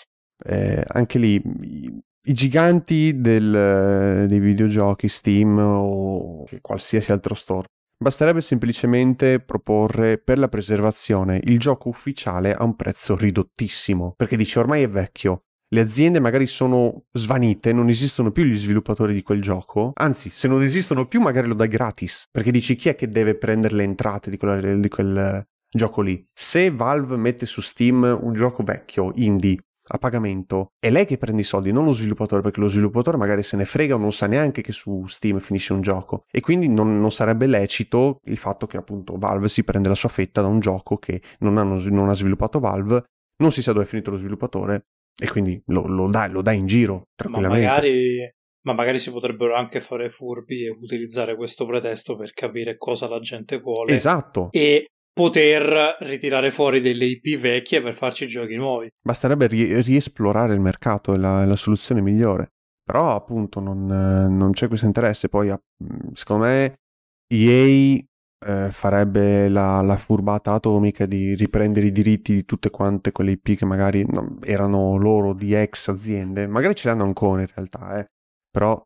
eh, 0.44 0.82
anche 0.86 1.18
lì 1.18 1.34
i, 1.34 2.32
giganti 2.32 3.20
del, 3.20 4.26
dei 4.28 4.38
videogiochi, 4.38 5.08
Steam 5.08 5.58
o 5.58 6.44
qualsiasi 6.60 7.12
altro 7.12 7.34
store, 7.34 7.66
basterebbe 8.02 8.40
semplicemente 8.40 9.40
proporre 9.40 10.18
per 10.18 10.38
la 10.38 10.48
preservazione 10.48 11.40
il 11.44 11.58
gioco 11.58 11.88
ufficiale 11.88 12.54
a 12.54 12.64
un 12.64 12.76
prezzo 12.76 13.16
ridottissimo, 13.16 14.14
perché 14.16 14.36
dici 14.36 14.58
ormai 14.58 14.82
è 14.82 14.88
vecchio, 14.88 15.42
le 15.72 15.82
aziende 15.82 16.18
magari 16.18 16.46
sono 16.46 17.04
svanite, 17.12 17.72
non 17.72 17.88
esistono 17.88 18.32
più 18.32 18.42
gli 18.42 18.58
sviluppatori 18.58 19.14
di 19.14 19.22
quel 19.22 19.40
gioco, 19.40 19.92
anzi 19.94 20.28
se 20.30 20.48
non 20.48 20.62
esistono 20.62 21.06
più 21.06 21.20
magari 21.20 21.46
lo 21.46 21.54
dai 21.54 21.68
gratis, 21.68 22.26
perché 22.30 22.50
dici 22.50 22.74
chi 22.74 22.88
è 22.88 22.96
che 22.96 23.08
deve 23.08 23.36
prendere 23.36 23.76
le 23.76 23.84
entrate 23.84 24.30
di, 24.30 24.36
quella, 24.36 24.74
di 24.74 24.88
quel 24.88 25.46
gioco 25.70 26.00
lì. 26.00 26.26
Se 26.32 26.72
Valve 26.72 27.16
mette 27.16 27.46
su 27.46 27.60
Steam 27.60 28.18
un 28.20 28.32
gioco 28.32 28.64
vecchio, 28.64 29.12
indie, 29.14 29.58
a 29.92 29.98
pagamento, 29.98 30.72
è 30.78 30.90
lei 30.90 31.04
che 31.04 31.18
prende 31.18 31.42
i 31.42 31.44
soldi, 31.44 31.72
non 31.72 31.84
lo 31.84 31.92
sviluppatore, 31.92 32.42
perché 32.42 32.60
lo 32.60 32.68
sviluppatore 32.68 33.16
magari 33.16 33.42
se 33.42 33.56
ne 33.56 33.64
frega 33.64 33.96
o 33.96 33.98
non 33.98 34.12
sa 34.12 34.26
neanche 34.26 34.62
che 34.62 34.72
su 34.72 35.04
Steam 35.06 35.40
finisce 35.40 35.72
un 35.72 35.80
gioco. 35.80 36.24
E 36.30 36.40
quindi 36.40 36.68
non, 36.68 37.00
non 37.00 37.10
sarebbe 37.10 37.46
lecito 37.46 38.20
il 38.24 38.36
fatto 38.36 38.66
che 38.66 38.76
appunto 38.76 39.16
Valve 39.16 39.48
si 39.48 39.64
prende 39.64 39.88
la 39.88 39.94
sua 39.94 40.08
fetta 40.08 40.40
da 40.40 40.46
un 40.46 40.60
gioco 40.60 40.96
che 40.98 41.20
non, 41.40 41.58
hanno, 41.58 41.82
non 41.88 42.08
ha 42.08 42.14
sviluppato 42.14 42.60
Valve, 42.60 43.04
non 43.38 43.50
si 43.50 43.62
sa 43.62 43.72
dove 43.72 43.84
è 43.84 43.88
finito 43.88 44.10
lo 44.10 44.16
sviluppatore 44.16 44.84
e 45.20 45.28
quindi 45.28 45.60
lo, 45.66 45.86
lo 45.86 46.08
dà, 46.08 46.28
lo 46.28 46.42
dà 46.42 46.52
in 46.52 46.66
giro 46.66 47.08
tranquillamente. 47.14 47.66
Ma 47.66 47.72
magari 47.72 48.32
ma 48.62 48.74
magari 48.74 48.98
si 48.98 49.10
potrebbero 49.10 49.54
anche 49.54 49.80
fare 49.80 50.10
furbi 50.10 50.66
e 50.66 50.70
utilizzare 50.70 51.34
questo 51.34 51.64
pretesto 51.64 52.14
per 52.14 52.32
capire 52.32 52.76
cosa 52.76 53.08
la 53.08 53.18
gente 53.18 53.58
vuole. 53.58 53.94
Esatto. 53.94 54.48
E 54.50 54.88
poter 55.20 55.98
ritirare 56.00 56.50
fuori 56.50 56.80
delle 56.80 57.04
IP 57.04 57.38
vecchie 57.38 57.82
per 57.82 57.94
farci 57.94 58.26
giochi 58.26 58.56
nuovi. 58.56 58.88
Basterebbe 59.02 59.48
ri- 59.48 59.82
riesplorare 59.82 60.54
il 60.54 60.60
mercato, 60.60 61.12
è 61.12 61.18
la, 61.18 61.44
la, 61.44 61.56
soluzione 61.56 62.00
migliore. 62.00 62.52
Però 62.82 63.14
appunto 63.14 63.60
non, 63.60 63.84
non 63.84 64.52
c'è 64.52 64.66
questo 64.66 64.86
interesse. 64.86 65.28
Poi 65.28 65.54
secondo 66.14 66.44
me 66.44 66.74
EA 67.28 68.02
eh, 68.46 68.70
farebbe 68.70 69.48
la, 69.50 69.82
la, 69.82 69.98
furbata 69.98 70.54
atomica 70.54 71.04
di 71.04 71.34
riprendere 71.34 71.88
i 71.88 71.92
diritti 71.92 72.32
di 72.32 72.44
tutte 72.46 72.70
quante 72.70 73.12
quelle 73.12 73.32
IP 73.32 73.58
che 73.58 73.66
magari 73.66 74.02
no, 74.08 74.38
erano 74.42 74.96
loro 74.96 75.34
di 75.34 75.52
ex 75.52 75.88
aziende. 75.88 76.46
Magari 76.46 76.74
ce 76.74 76.88
l'hanno 76.88 77.04
ancora 77.04 77.42
in 77.42 77.48
realtà, 77.54 77.98
eh. 77.98 78.06
però 78.50 78.82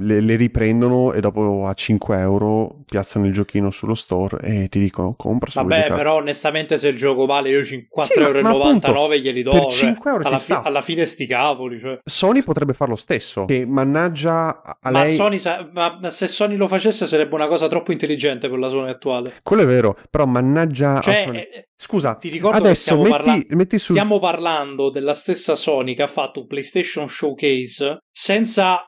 le, 0.00 0.20
le, 0.20 0.36
riprendono 0.36 1.12
e 1.12 1.20
dopo 1.20 1.66
a 1.66 1.74
5 1.74 2.18
euro 2.18 2.82
piazzano 2.86 3.26
il 3.26 3.32
giochino 3.32 3.70
sullo 3.70 3.94
store 3.94 4.38
e 4.40 4.68
ti 4.68 4.78
dicono 4.78 5.14
compra 5.16 5.50
Vabbè, 5.52 5.88
però 5.88 6.16
onestamente 6.16 6.78
se 6.78 6.88
il 6.88 6.96
gioco 6.96 7.26
vale 7.26 7.50
io 7.50 7.60
4,99 7.60 8.02
sì, 8.02 8.18
euro 8.18 9.14
glieli 9.14 9.42
do. 9.42 9.50
Per 9.50 9.66
5 9.66 9.96
cioè, 10.02 10.12
euro 10.12 10.28
alla, 10.28 10.38
fi- 10.38 10.52
alla, 10.52 10.80
fine 10.80 11.04
sti 11.04 11.26
cavoli. 11.26 11.80
Cioè. 11.80 11.98
Sony 12.04 12.42
potrebbe 12.42 12.72
fare 12.72 12.90
lo 12.90 12.96
stesso. 12.96 13.44
Che 13.44 13.66
mannaggia 13.66 14.62
a 14.62 14.90
ma 14.90 15.02
lei... 15.02 15.14
Sony 15.14 15.38
sa- 15.38 15.68
ma 15.72 15.98
se 16.10 16.26
Sony 16.26 16.56
lo 16.56 16.68
facesse 16.68 17.06
sarebbe 17.06 17.34
una 17.34 17.46
cosa 17.46 17.68
troppo 17.68 17.92
intelligente 17.92 18.48
per 18.48 18.58
la 18.58 18.68
Sony 18.68 18.90
attuale. 18.90 19.34
Quello 19.42 19.62
è 19.62 19.66
vero, 19.66 19.96
però 20.10 20.26
mannaggia 20.26 21.00
cioè, 21.00 21.28
eh, 21.32 21.68
Scusa, 21.76 22.14
ti 22.14 22.30
ricordo 22.30 22.56
adesso 22.56 22.96
metti, 22.96 23.10
parla- 23.10 23.42
metti 23.50 23.78
su... 23.78 23.92
stiamo 23.92 24.18
parlando 24.18 24.90
della 24.90 25.14
stessa 25.14 25.54
Sony 25.54 25.94
che 25.94 26.02
ha 26.02 26.08
fatto 26.08 26.40
un 26.40 26.46
PlayStation 26.46 27.08
Showcase 27.08 27.98
senza 28.10 28.86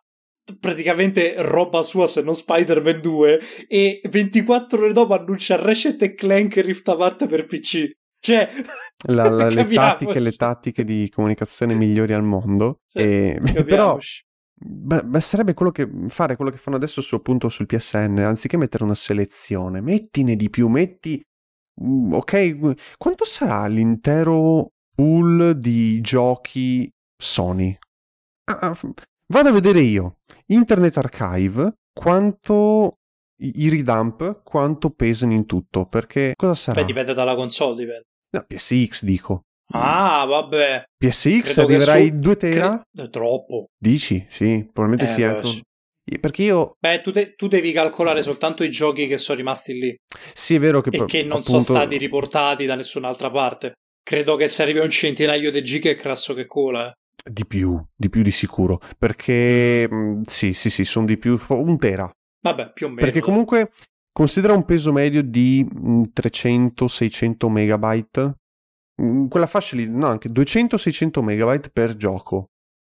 praticamente 0.59 1.35
roba 1.39 1.83
sua 1.83 2.07
se 2.07 2.23
non 2.23 2.35
Spider-Man 2.35 3.01
2 3.01 3.41
e 3.69 4.01
24 4.09 4.83
ore 4.83 4.93
dopo 4.93 5.15
annuncia 5.15 5.57
Ratchet 5.57 6.01
e 6.03 6.15
Clank 6.15 6.57
Rift 6.57 6.89
Apart 6.89 7.27
per 7.27 7.45
PC 7.45 7.91
Cioè, 8.21 8.49
la, 9.07 9.29
la, 9.29 9.49
le, 9.51 9.67
tattiche, 9.67 10.19
le 10.19 10.33
tattiche 10.33 10.85
di 10.85 11.11
comunicazione 11.13 11.75
migliori 11.75 12.13
al 12.13 12.25
mondo. 12.25 12.81
Cioè, 12.89 13.39
e, 13.41 13.65
però 13.65 13.99
basterebbe 14.61 15.55
quello 15.55 15.71
che, 15.71 15.89
fare 16.09 16.37
quello 16.37 16.51
che 16.51 16.57
fanno 16.57 16.77
adesso 16.77 17.01
su, 17.01 17.15
appunto 17.15 17.49
sul 17.49 17.67
PSN, 17.67 18.19
anziché 18.19 18.57
mettere 18.57 18.85
una 18.85 18.95
selezione, 18.95 19.81
mettine 19.81 20.37
di 20.37 20.51
più, 20.51 20.69
metti... 20.69 21.23
Mm, 21.83 22.13
ok, 22.13 22.97
quanto 22.97 23.25
sarà 23.25 23.67
l'intero 23.67 24.73
pool 24.95 25.57
di 25.59 26.01
giochi 26.01 26.91
Sony? 27.17 27.79
Ah, 28.51 28.59
ah 28.59 28.79
vado 29.31 29.49
a 29.51 29.53
vedere 29.53 29.81
io, 29.81 30.19
Internet 30.49 30.97
Archive, 30.97 31.73
quanto 31.93 32.99
i 33.41 33.69
redump 33.69 34.43
quanto 34.43 34.91
pesano 34.91 35.33
in 35.33 35.47
tutto 35.47 35.87
perché 35.87 36.33
cosa 36.35 36.55
sarà? 36.55 36.81
Beh, 36.81 36.87
dipende 36.87 37.15
dalla 37.15 37.37
console 37.37 37.77
dipende. 37.77 38.05
no, 38.31 38.45
PSX 38.47 39.05
dico 39.05 39.43
Ah, 39.71 40.25
vabbè. 40.27 40.85
PSX 40.97 41.53
Credo 41.53 41.61
arriverà 41.63 41.93
ai 41.93 42.09
su... 42.09 42.19
2 42.19 42.37
tera? 42.37 42.87
Cre... 42.91 43.05
È 43.05 43.11
troppo. 43.11 43.67
Dici? 43.77 44.25
Sì, 44.31 44.69
probabilmente 44.73 45.05
eh, 45.05 45.15
sì. 45.15 45.23
Anche... 45.23 45.63
Perché 46.21 46.43
io. 46.43 46.77
Beh, 46.79 47.03
tu, 47.03 47.13
te, 47.13 47.35
tu, 47.35 47.49
devi 47.49 47.71
calcolare 47.73 48.23
soltanto 48.23 48.65
i 48.65 48.71
giochi 48.71 49.07
che 49.07 49.19
sono 49.19 49.37
rimasti 49.37 49.75
lì. 49.75 49.95
Sì, 50.33 50.55
è 50.55 50.59
vero 50.59 50.81
che. 50.81 50.89
E 50.89 51.05
che 51.05 51.23
non 51.23 51.41
appunto... 51.41 51.61
sono 51.61 51.81
stati 51.81 51.99
riportati 51.99 52.65
da 52.65 52.77
nessun'altra 52.77 53.31
parte. 53.31 53.75
Credo 54.03 54.37
che 54.37 54.49
se 54.49 54.63
arrivi 54.63 54.79
a 54.79 54.85
un 54.85 54.91
centinaio 54.91 55.51
di 55.51 55.63
giga 55.63 55.91
è 55.91 55.95
crasso 55.95 56.33
che 56.33 56.47
cola. 56.47 56.89
Eh. 56.89 56.93
Di 57.23 57.47
più, 57.47 57.83
di 57.95 58.09
più 58.09 58.23
di 58.23 58.31
sicuro. 58.31 58.81
Perché. 58.97 59.89
Mm, 59.91 60.23
sì, 60.27 60.53
sì, 60.53 60.71
sì, 60.71 60.85
sono 60.85 61.07
di 61.07 61.17
più. 61.17 61.39
Un 61.49 61.77
tera. 61.79 62.11
Vabbè, 62.41 62.73
più 62.73 62.87
o 62.87 62.89
meno. 62.89 63.01
Perché 63.01 63.21
comunque. 63.21 63.71
Considera 64.11 64.53
un 64.53 64.65
peso 64.65 64.91
medio 64.91 65.23
di 65.23 65.65
300-600 65.65 67.47
mm, 67.47 67.53
megabyte 67.53 68.35
quella 69.29 69.47
fascia 69.47 69.77
lì, 69.77 69.89
no, 69.89 70.07
anche 70.07 70.29
200-600 70.29 71.23
megabyte 71.23 71.71
per 71.71 71.97
gioco. 71.97 72.51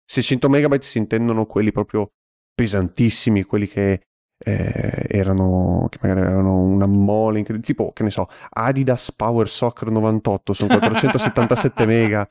600 0.05 0.49
megabyte 0.49 0.85
si 0.85 0.97
intendono 0.97 1.45
quelli 1.45 1.71
proprio 1.71 2.11
pesantissimi, 2.53 3.43
quelli 3.43 3.67
che 3.67 4.01
eh, 4.43 5.05
erano, 5.07 5.87
che 5.89 5.97
magari 6.01 6.21
avevano 6.21 6.59
una 6.59 6.85
mole 6.85 7.39
incredibile, 7.39 7.73
tipo, 7.73 7.91
che 7.93 8.03
ne 8.03 8.11
so, 8.11 8.27
Adidas 8.49 9.11
Power 9.11 9.49
Soccer 9.49 9.89
98, 9.89 10.53
sono 10.53 10.77
477 10.77 11.85
mega, 11.87 12.29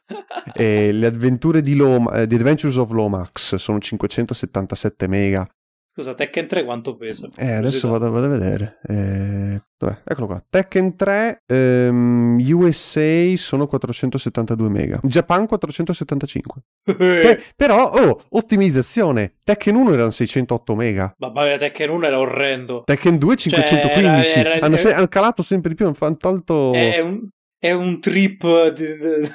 e 0.52 0.92
le 0.92 1.06
avventure 1.06 1.62
di 1.62 1.74
Loma, 1.74 2.12
eh, 2.12 2.26
The 2.26 2.34
Adventures 2.34 2.76
of 2.76 2.90
Lomax 2.90 3.54
sono 3.56 3.78
577 3.78 5.06
mega, 5.06 5.48
Scusa, 5.94 6.14
Tekken 6.14 6.46
3 6.46 6.64
quanto 6.64 6.96
pesa? 6.96 7.28
Eh, 7.36 7.52
adesso 7.52 7.86
vado, 7.90 8.10
vado, 8.10 8.24
a 8.24 8.28
vedere. 8.28 8.78
Eh? 8.88 9.60
Eccolo 10.04 10.26
qua. 10.26 10.42
Tekken 10.48 10.96
3 10.96 11.42
ehm, 11.44 12.38
USA 12.40 13.36
sono 13.36 13.66
472 13.66 14.68
mega. 14.70 15.00
Japan 15.02 15.46
475. 15.46 16.62
Pe- 16.82 17.42
però, 17.54 17.90
oh, 17.90 18.24
ottimizzazione. 18.30 19.34
Tekken 19.44 19.74
1 19.74 19.92
erano 19.92 20.10
608 20.10 20.74
mega. 20.74 21.12
Vabbè, 21.18 21.58
Tekken 21.58 21.90
1 21.90 22.06
era 22.06 22.18
orrendo. 22.18 22.82
Tekken 22.86 23.18
2 23.18 23.36
515. 23.36 24.24
Cioè, 24.24 24.38
era, 24.38 24.54
era, 24.54 24.64
hanno, 24.64 24.76
se- 24.78 24.94
hanno, 24.94 25.08
calato 25.08 25.42
sempre 25.42 25.68
di 25.70 25.74
più, 25.74 25.84
hanno 25.86 26.16
tolto... 26.16 26.72
È 26.72 27.00
un, 27.00 27.28
è 27.58 27.72
un 27.72 28.00
trip... 28.00 28.68
Di, 28.72 28.96
di... 28.96 29.30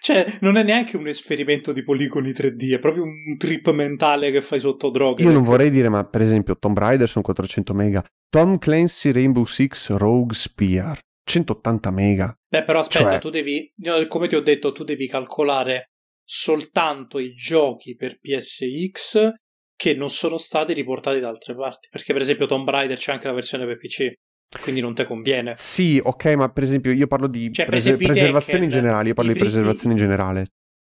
Cioè, 0.00 0.38
non 0.40 0.56
è 0.56 0.62
neanche 0.62 0.96
un 0.96 1.08
esperimento 1.08 1.72
di 1.72 1.82
poligoni 1.82 2.30
3D, 2.30 2.74
è 2.74 2.78
proprio 2.78 3.02
un 3.02 3.36
trip 3.36 3.70
mentale 3.70 4.30
che 4.30 4.40
fai 4.40 4.60
sotto 4.60 4.90
droga. 4.90 5.24
Io 5.24 5.32
non 5.32 5.42
vorrei 5.42 5.70
dire, 5.70 5.88
ma 5.88 6.04
per 6.04 6.22
esempio 6.22 6.56
Tomb 6.56 6.78
Raider 6.78 7.08
sono 7.08 7.24
400 7.24 7.74
mega, 7.74 8.04
Tom 8.28 8.58
Clancy 8.58 9.10
Rainbow 9.10 9.44
Six 9.44 9.90
Rogue 9.90 10.34
Spear 10.34 10.98
180 11.24 11.90
mega. 11.90 12.36
Beh, 12.48 12.64
però 12.64 12.80
aspetta, 12.80 13.10
cioè... 13.10 13.18
tu 13.18 13.30
devi, 13.30 13.72
come 14.08 14.28
ti 14.28 14.36
ho 14.36 14.40
detto, 14.40 14.72
tu 14.72 14.84
devi 14.84 15.08
calcolare 15.08 15.90
soltanto 16.24 17.18
i 17.18 17.34
giochi 17.34 17.96
per 17.96 18.18
PSX 18.20 19.32
che 19.74 19.94
non 19.94 20.08
sono 20.08 20.38
stati 20.38 20.72
riportati 20.72 21.20
da 21.20 21.28
altre 21.28 21.54
parti. 21.54 21.88
Perché, 21.90 22.12
per 22.12 22.22
esempio, 22.22 22.46
Tomb 22.46 22.68
Raider 22.68 22.96
c'è 22.96 23.12
anche 23.12 23.26
la 23.26 23.34
versione 23.34 23.66
per 23.66 23.78
PC. 23.78 24.12
Quindi 24.60 24.80
non 24.80 24.94
te 24.94 25.04
conviene. 25.04 25.52
Sì, 25.56 26.00
ok, 26.02 26.24
ma 26.34 26.48
per 26.48 26.62
esempio 26.62 26.92
io 26.92 27.06
parlo 27.06 27.26
di 27.26 27.52
cioè, 27.52 27.66
prese- 27.66 27.96
preservazione 27.96 28.64
in 28.64 28.70
generale, 28.70 29.08
io 29.08 29.14
parlo 29.14 29.32
di 29.32 29.38
preservazione 29.38 29.94
in 29.94 29.98
generale. 29.98 30.46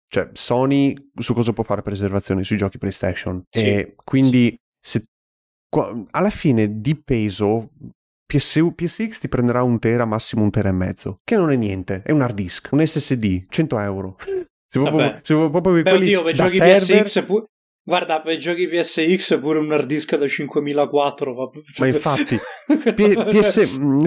Cioè, 0.08 0.28
Sony 0.32 0.94
su 1.18 1.34
cosa 1.34 1.52
può 1.52 1.64
fare 1.64 1.82
preservazione? 1.82 2.44
Sui 2.44 2.56
giochi 2.56 2.78
PlayStation. 2.78 3.42
Sì, 3.50 3.66
e 3.66 3.94
quindi 4.04 4.56
sì. 4.80 4.98
se 4.98 5.04
alla 6.10 6.30
fine 6.30 6.80
di 6.80 6.96
peso 6.96 7.70
PS- 8.26 8.72
PSX 8.74 9.18
ti 9.18 9.28
prenderà 9.28 9.62
un 9.62 9.78
tera, 9.78 10.04
massimo 10.04 10.42
un 10.42 10.50
tera 10.50 10.68
e 10.68 10.72
mezzo, 10.72 11.20
che 11.24 11.36
non 11.36 11.50
è 11.50 11.56
niente, 11.56 12.02
è 12.04 12.12
un 12.12 12.22
hard 12.22 12.34
disk, 12.34 12.68
un 12.72 12.84
SSD, 12.84 13.46
100 13.48 13.78
euro. 13.78 14.16
Se 14.68 14.80
proprio, 14.80 15.20
se 15.22 15.34
proprio 15.34 15.80
Beh, 15.80 15.92
oddio, 15.92 16.22
per 16.24 16.34
giochi 16.34 16.56
server... 16.56 17.02
PSX 17.04 17.24
pu- 17.24 17.44
Guarda, 17.86 18.20
per 18.20 18.36
giochi 18.36 18.66
PSX 18.66 19.38
pure 19.38 19.60
un 19.60 19.70
hard 19.70 19.86
disk 19.86 20.16
da 20.16 20.26
5004. 20.26 21.52
Ma 21.78 21.86
infatti, 21.86 22.34
PS, 22.66 23.58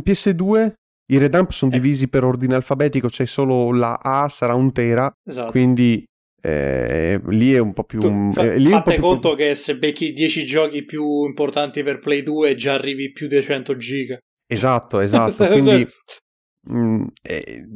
PS2 0.03 0.73
i 1.11 1.17
redump 1.17 1.51
sono 1.51 1.71
eh. 1.71 1.75
divisi 1.75 2.09
per 2.09 2.25
ordine 2.25 2.55
alfabetico, 2.55 3.07
c'è 3.07 3.25
solo 3.25 3.71
la 3.71 3.97
A 4.01 4.27
sarà 4.27 4.53
un 4.53 4.73
tera, 4.73 5.09
esatto. 5.25 5.51
quindi 5.51 6.03
eh, 6.41 7.21
lì 7.27 7.53
è 7.53 7.59
un 7.59 7.71
po' 7.71 7.85
più... 7.85 7.99
Tu, 7.99 8.31
fa- 8.33 8.53
eh, 8.53 8.59
fate 8.59 8.93
più... 8.95 9.01
conto 9.01 9.33
che 9.33 9.55
se 9.55 9.77
becchi 9.77 10.11
10 10.11 10.45
giochi 10.45 10.83
più 10.83 11.25
importanti 11.25 11.81
per 11.81 11.99
Play 11.99 12.21
2 12.21 12.55
già 12.55 12.73
arrivi 12.73 13.13
più 13.13 13.27
di 13.27 13.41
100 13.41 13.77
giga. 13.77 14.17
Esatto, 14.45 14.99
esatto, 14.99 15.47
quindi 15.47 15.87
Mm, 16.71 17.05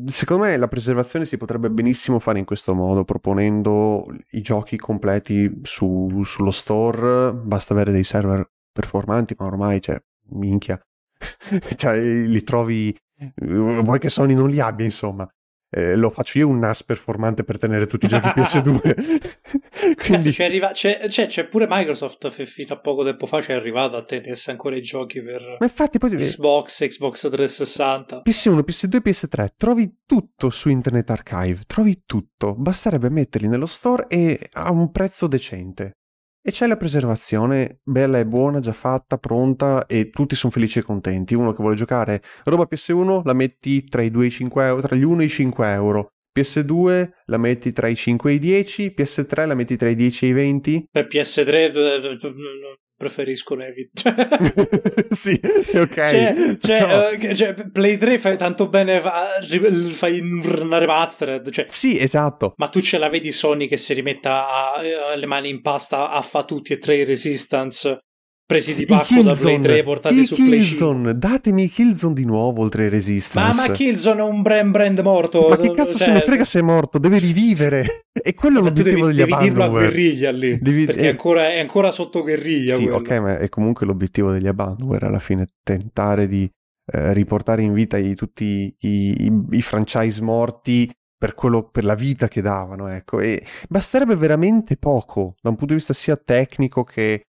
secondo 0.06 0.44
me 0.44 0.58
la 0.58 0.68
preservazione 0.68 1.26
si 1.26 1.38
potrebbe 1.38 1.70
benissimo 1.70 2.20
fare 2.20 2.40
in 2.40 2.46
questo 2.46 2.74
modo, 2.74 3.06
proponendo 3.06 4.04
i 4.32 4.42
giochi 4.42 4.78
completi 4.78 5.62
su, 5.64 6.22
sullo 6.24 6.52
store, 6.52 7.34
basta 7.34 7.74
avere 7.74 7.92
dei 7.92 8.04
server 8.04 8.50
performanti, 8.72 9.36
ma 9.38 9.46
ormai, 9.46 9.82
cioè, 9.82 10.02
minchia, 10.32 10.80
cioè, 11.76 11.98
li 11.98 12.44
trovi, 12.44 12.96
vuoi 13.36 14.00
che 14.00 14.10
Sony 14.10 14.34
non 14.34 14.50
li 14.50 14.60
abbia, 14.60 14.86
insomma 14.86 15.28
eh, 15.74 15.96
lo 15.96 16.12
faccio 16.12 16.38
io 16.38 16.48
un 16.48 16.60
NAS 16.60 16.84
performante 16.84 17.44
per 17.44 17.58
tenere 17.58 17.88
tutti 17.88 18.06
i 18.06 18.08
giochi 18.08 18.28
PS2. 18.40 19.96
Quindi... 19.98 20.32
c'è, 20.32 20.46
arriva... 20.46 20.70
c'è, 20.70 21.08
c'è, 21.08 21.26
c'è, 21.26 21.48
pure 21.48 21.66
Microsoft 21.68 22.30
fino 22.30 22.76
a 22.76 22.78
poco 22.78 23.04
tempo 23.04 23.26
fa 23.26 23.40
c'è 23.40 23.54
arrivato 23.54 23.98
a 23.98 24.04
tenersi 24.04 24.52
ancora 24.52 24.76
i 24.76 24.82
giochi 24.82 25.22
per 25.22 25.58
Ma 25.60 25.66
infatti 25.66 25.98
poi... 25.98 26.12
Xbox, 26.12 26.88
Xbox 26.88 27.22
360. 27.22 28.22
PS1, 28.24 28.60
PS2, 28.60 28.98
PS3, 29.04 29.48
trovi 29.58 30.02
tutto 30.06 30.52
su 30.52 30.70
Internet 30.70 31.10
Archive, 31.10 31.62
trovi 31.66 32.04
tutto, 32.06 32.54
basterebbe 32.56 33.10
metterli 33.10 33.48
nello 33.48 33.66
store 33.66 34.06
e 34.08 34.50
a 34.52 34.72
un 34.72 34.92
prezzo 34.92 35.26
decente. 35.26 36.03
E 36.46 36.52
c'è 36.52 36.68
la 36.68 36.76
preservazione, 36.76 37.80
bella 37.84 38.20
e 38.20 38.26
buona, 38.26 38.60
già 38.60 38.74
fatta, 38.74 39.18
pronta 39.18 39.86
e 39.86 40.10
tutti 40.10 40.36
sono 40.36 40.52
felici 40.52 40.80
e 40.80 40.82
contenti. 40.82 41.36
Uno 41.36 41.54
che 41.54 41.62
vuole 41.62 41.78
giocare 41.78 42.22
roba 42.44 42.68
PS1 42.70 43.22
la 43.24 43.32
metti 43.32 43.86
tra 43.86 44.02
i 44.02 44.12
2 44.12 44.24
e 44.26 44.28
i 44.28 44.32
5 44.32 44.66
euro, 44.66 44.82
tra 44.82 44.94
gli 44.98 45.04
1 45.04 45.22
e 45.22 45.24
i 45.24 45.30
5 45.30 45.72
euro. 45.72 46.10
PS2 46.38 47.10
la 47.28 47.38
metti 47.38 47.72
tra 47.72 47.88
i 47.88 47.96
5 47.96 48.30
e 48.30 48.34
i 48.34 48.40
10, 48.40 48.94
PS3 48.98 49.48
la 49.48 49.56
metti 49.56 49.78
tra 49.78 49.88
i 49.88 49.96
10 49.96 50.26
e 50.26 50.28
i 50.28 50.32
20. 50.34 50.88
Per 50.92 51.08
PS3 51.08 51.72
preferisco 52.96 53.56
Nevi. 53.56 53.90
sì, 55.12 55.40
ok. 55.74 55.94
Cioè, 55.94 56.58
cioè, 56.60 56.86
no. 56.86 57.30
uh, 57.30 57.36
cioè, 57.36 57.54
Play 57.72 57.98
3 57.98 58.18
fai 58.18 58.38
tanto 58.38 58.68
bene, 58.70 59.02
fai 59.02 60.20
una 60.20 60.78
remastered. 60.78 61.50
Cioè, 61.50 61.66
sì, 61.68 62.00
esatto. 62.00 62.54
Ma 62.58 62.68
tu 62.68 62.82
ce 62.82 62.98
la 62.98 63.10
vedi 63.10 63.32
Sony 63.32 63.68
che 63.68 63.78
si 63.78 63.94
rimetta 63.94 64.48
a, 64.48 64.74
a, 64.74 65.16
le 65.16 65.26
mani 65.26 65.50
in 65.50 65.62
pasta 65.62 66.10
a 66.10 66.22
fa 66.22 66.44
tutti 66.44 66.74
e 66.74 66.78
tre 66.78 66.98
i 66.98 67.04
Resistance 67.04 68.04
presi 68.46 68.74
di 68.74 68.86
pacco 68.86 69.22
da 69.22 69.34
Play 69.34 69.60
3 69.60 69.84
portati 69.84 70.20
I 70.20 70.26
su 70.26 70.36
Killzone, 70.36 71.02
Play 71.02 71.14
5 71.14 71.18
datemi 71.18 71.70
Killzone 71.70 72.14
di 72.14 72.26
nuovo 72.26 72.62
oltre 72.62 72.84
ai 72.84 72.90
Resistance. 72.90 73.62
Ma, 73.62 73.68
ma 73.68 73.74
Killzone 73.74 74.20
è 74.20 74.24
un 74.24 74.42
brand 74.42 74.72
brand 74.72 75.00
morto 75.00 75.50
ma 75.50 75.58
che 75.58 75.72
cazzo 75.72 75.98
cioè... 75.98 76.08
se 76.08 76.12
ne 76.12 76.22
frega 76.22 76.46
se 76.46 76.60
è 76.60 76.62
morto 76.62 76.98
deve 76.98 77.20
rivivere. 77.20 77.86
E 78.26 78.36
quello 78.36 78.60
è 78.60 78.64
l'obiettivo 78.64 79.08
devi, 79.08 79.18
degli 79.18 79.28
devi 79.28 79.44
dirlo 79.44 79.64
a 79.64 79.68
guerriglia 79.68 80.32
lì 80.32 80.58
devi... 80.62 80.86
perché 80.86 81.02
è, 81.02 81.08
ancora, 81.08 81.50
è 81.50 81.60
ancora 81.60 81.92
sotto 81.92 82.22
guerriglia 82.22 82.76
sì 82.76 82.84
quello. 82.84 82.98
ok 82.98 83.10
ma 83.18 83.38
è 83.38 83.50
comunque 83.50 83.86
l'obiettivo 83.86 84.32
degli 84.32 84.48
Abandonware 84.48 85.08
alla 85.08 85.20
fine 85.20 85.48
tentare 85.62 86.28
di 86.28 86.50
eh, 86.86 87.12
riportare 87.12 87.62
in 87.62 87.74
vita 87.74 87.98
i, 87.98 88.14
tutti 88.14 88.74
i, 88.78 89.26
i, 89.26 89.32
i 89.52 89.62
franchise 89.62 90.22
morti 90.22 90.90
per, 91.18 91.34
quello, 91.34 91.64
per, 91.70 91.86
la 91.86 91.96
vita 91.96 92.28
che 92.28 92.42
davano, 92.42 92.88
ecco. 92.88 93.20
E 93.20 93.46
basterebbe 93.70 94.16
veramente 94.16 94.76
poco 94.76 95.36
da 95.42 95.50
un 95.50 95.56
punto 95.56 95.74
di 95.74 95.80
vista 95.80 95.94
sia 95.94 96.18
tecnico 96.18 96.84
che 96.84 97.14
eh, 97.14 97.24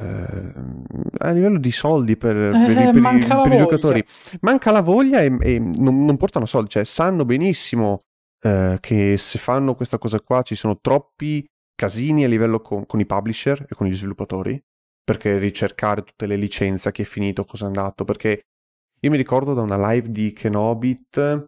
a 0.00 1.30
livello 1.30 1.58
di 1.58 1.70
soldi 1.70 2.16
per, 2.16 2.34
per, 2.34 2.54
eh, 2.54 2.90
per, 2.92 2.96
i, 2.96 3.00
per 3.00 3.52
i, 3.52 3.56
giocatori. 3.56 4.04
Manca 4.40 4.70
la 4.70 4.80
voglia 4.80 5.20
e, 5.20 5.36
e 5.40 5.58
non, 5.58 6.04
non, 6.04 6.16
portano 6.16 6.46
soldi, 6.46 6.70
cioè 6.70 6.84
sanno 6.84 7.24
benissimo 7.24 8.00
eh, 8.42 8.78
che 8.80 9.16
se 9.16 9.38
fanno 9.38 9.74
questa 9.74 9.98
cosa 9.98 10.20
qua 10.20 10.42
ci 10.42 10.54
sono 10.54 10.78
troppi 10.80 11.44
casini 11.74 12.24
a 12.24 12.28
livello 12.28 12.60
con, 12.60 12.86
con, 12.86 13.00
i 13.00 13.06
publisher 13.06 13.66
e 13.68 13.74
con 13.74 13.86
gli 13.86 13.94
sviluppatori 13.94 14.60
perché 15.04 15.38
ricercare 15.38 16.02
tutte 16.02 16.26
le 16.26 16.36
licenze, 16.36 16.90
chi 16.90 17.02
è 17.02 17.04
finito, 17.04 17.44
cosa 17.44 17.64
è 17.64 17.66
andato, 17.66 18.04
perché 18.04 18.46
Io 19.00 19.10
mi 19.10 19.18
ricordo 19.18 19.52
da 19.52 19.60
una 19.60 19.90
live 19.90 20.10
di 20.10 20.32
Kenobit 20.32 21.46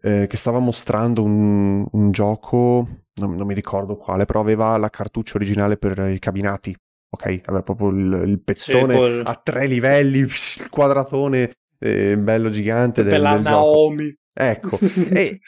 eh, 0.00 0.26
che 0.28 0.36
stava 0.36 0.60
mostrando 0.60 1.24
un, 1.24 1.84
un 1.90 2.10
gioco, 2.12 2.86
non, 3.14 3.34
non, 3.34 3.46
mi 3.46 3.54
ricordo 3.54 3.96
quale, 3.96 4.26
però 4.26 4.40
aveva 4.40 4.76
la 4.76 4.90
cartuccia 4.90 5.36
originale 5.36 5.76
per 5.76 5.98
i 5.98 6.20
cabinati. 6.20 6.76
Ok, 7.14 7.40
aveva 7.44 7.62
proprio 7.62 7.88
il, 7.90 8.24
il 8.26 8.40
pezzone 8.42 8.92
sì, 8.92 8.98
quel... 8.98 9.22
a 9.24 9.40
tre 9.42 9.66
livelli, 9.66 10.18
il 10.18 10.30
quadratone 10.68 11.52
eh, 11.78 12.18
bello 12.18 12.50
gigante 12.50 13.02
del, 13.02 13.12
Bella 13.12 13.34
del 13.34 13.42
Naomi. 13.42 14.04
Gioco. 14.06 14.22
Ecco, 14.36 14.76
e, 15.14 15.38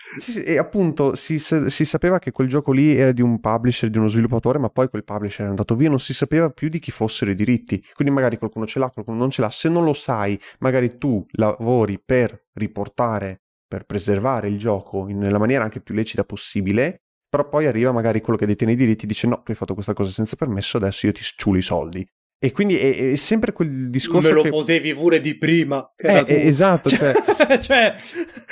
e, 0.45 0.59
appunto 0.59 1.17
si, 1.17 1.41
si, 1.41 1.85
sapeva 1.85 2.21
che 2.21 2.31
quel 2.31 2.47
gioco 2.47 2.71
lì 2.71 2.97
era 2.97 3.11
di 3.11 3.21
un 3.21 3.41
publisher, 3.41 3.91
di 3.91 3.99
uno 3.99 4.07
sviluppatore, 4.07 4.61
ma 4.61 4.71
poi 4.71 4.89
quel 4.89 5.03
publisher 5.03 5.47
è 5.47 5.49
andato 5.49 5.75
via, 5.75 5.89
non 5.89 5.99
si 5.99 6.15
sapeva 6.15 6.51
più 6.51 6.69
di 6.69 6.79
chi 6.79 6.93
fossero 6.93 7.33
i 7.33 7.35
diritti. 7.35 7.85
Quindi 7.95 8.15
magari 8.15 8.39
qualcuno 8.39 8.65
ce 8.65 8.79
l'ha, 8.79 8.89
qualcuno 8.91 9.19
non 9.19 9.31
ce 9.31 9.41
l'ha. 9.41 9.51
Se 9.51 9.69
non 9.69 9.83
lo 9.83 9.93
sai, 9.93 10.41
magari 10.61 10.99
tu 10.99 11.27
lavori 11.33 12.01
per 12.03 12.47
riportare 12.53 13.41
per 13.67 13.85
preservare 13.85 14.47
il 14.47 14.57
gioco 14.57 15.07
nella 15.07 15.39
maniera 15.39 15.65
anche 15.65 15.81
più 15.81 15.93
lecita 15.93 16.23
possibile, 16.23 17.06
però 17.37 17.49
poi 17.49 17.67
arriva 17.67 17.93
magari 17.93 18.23
quello 18.23 18.39
che 18.39 18.47
detiene 18.47 18.73
i 18.73 18.77
diritti 18.77 19.05
e 19.05 19.09
dice 19.09 19.27
no, 19.27 19.43
tu 19.43 19.51
hai 19.51 19.57
fatto 19.57 19.75
questa 19.75 19.93
cosa 19.93 20.11
senza 20.11 20.37
permesso, 20.37 20.79
adesso 20.79 21.05
io 21.05 21.13
ti 21.13 21.23
sciulo 21.23 21.59
i 21.59 21.63
soldi. 21.63 22.07
E 22.39 22.53
quindi 22.53 22.77
è, 22.77 23.13
è, 23.13 23.17
sempre 23.17 23.53
quel 23.53 23.91
discorso. 23.91 24.29
Me 24.29 24.35
lo 24.35 24.43
che... 24.43 24.51
potevi 24.51 24.95
pure 24.95 25.21
di 25.21 25.37
prima. 25.37 25.93
Eh, 25.97 26.25
eh, 26.27 26.47
esatto, 26.47 26.89
cioè, 26.91 27.13
cioè 27.61 27.95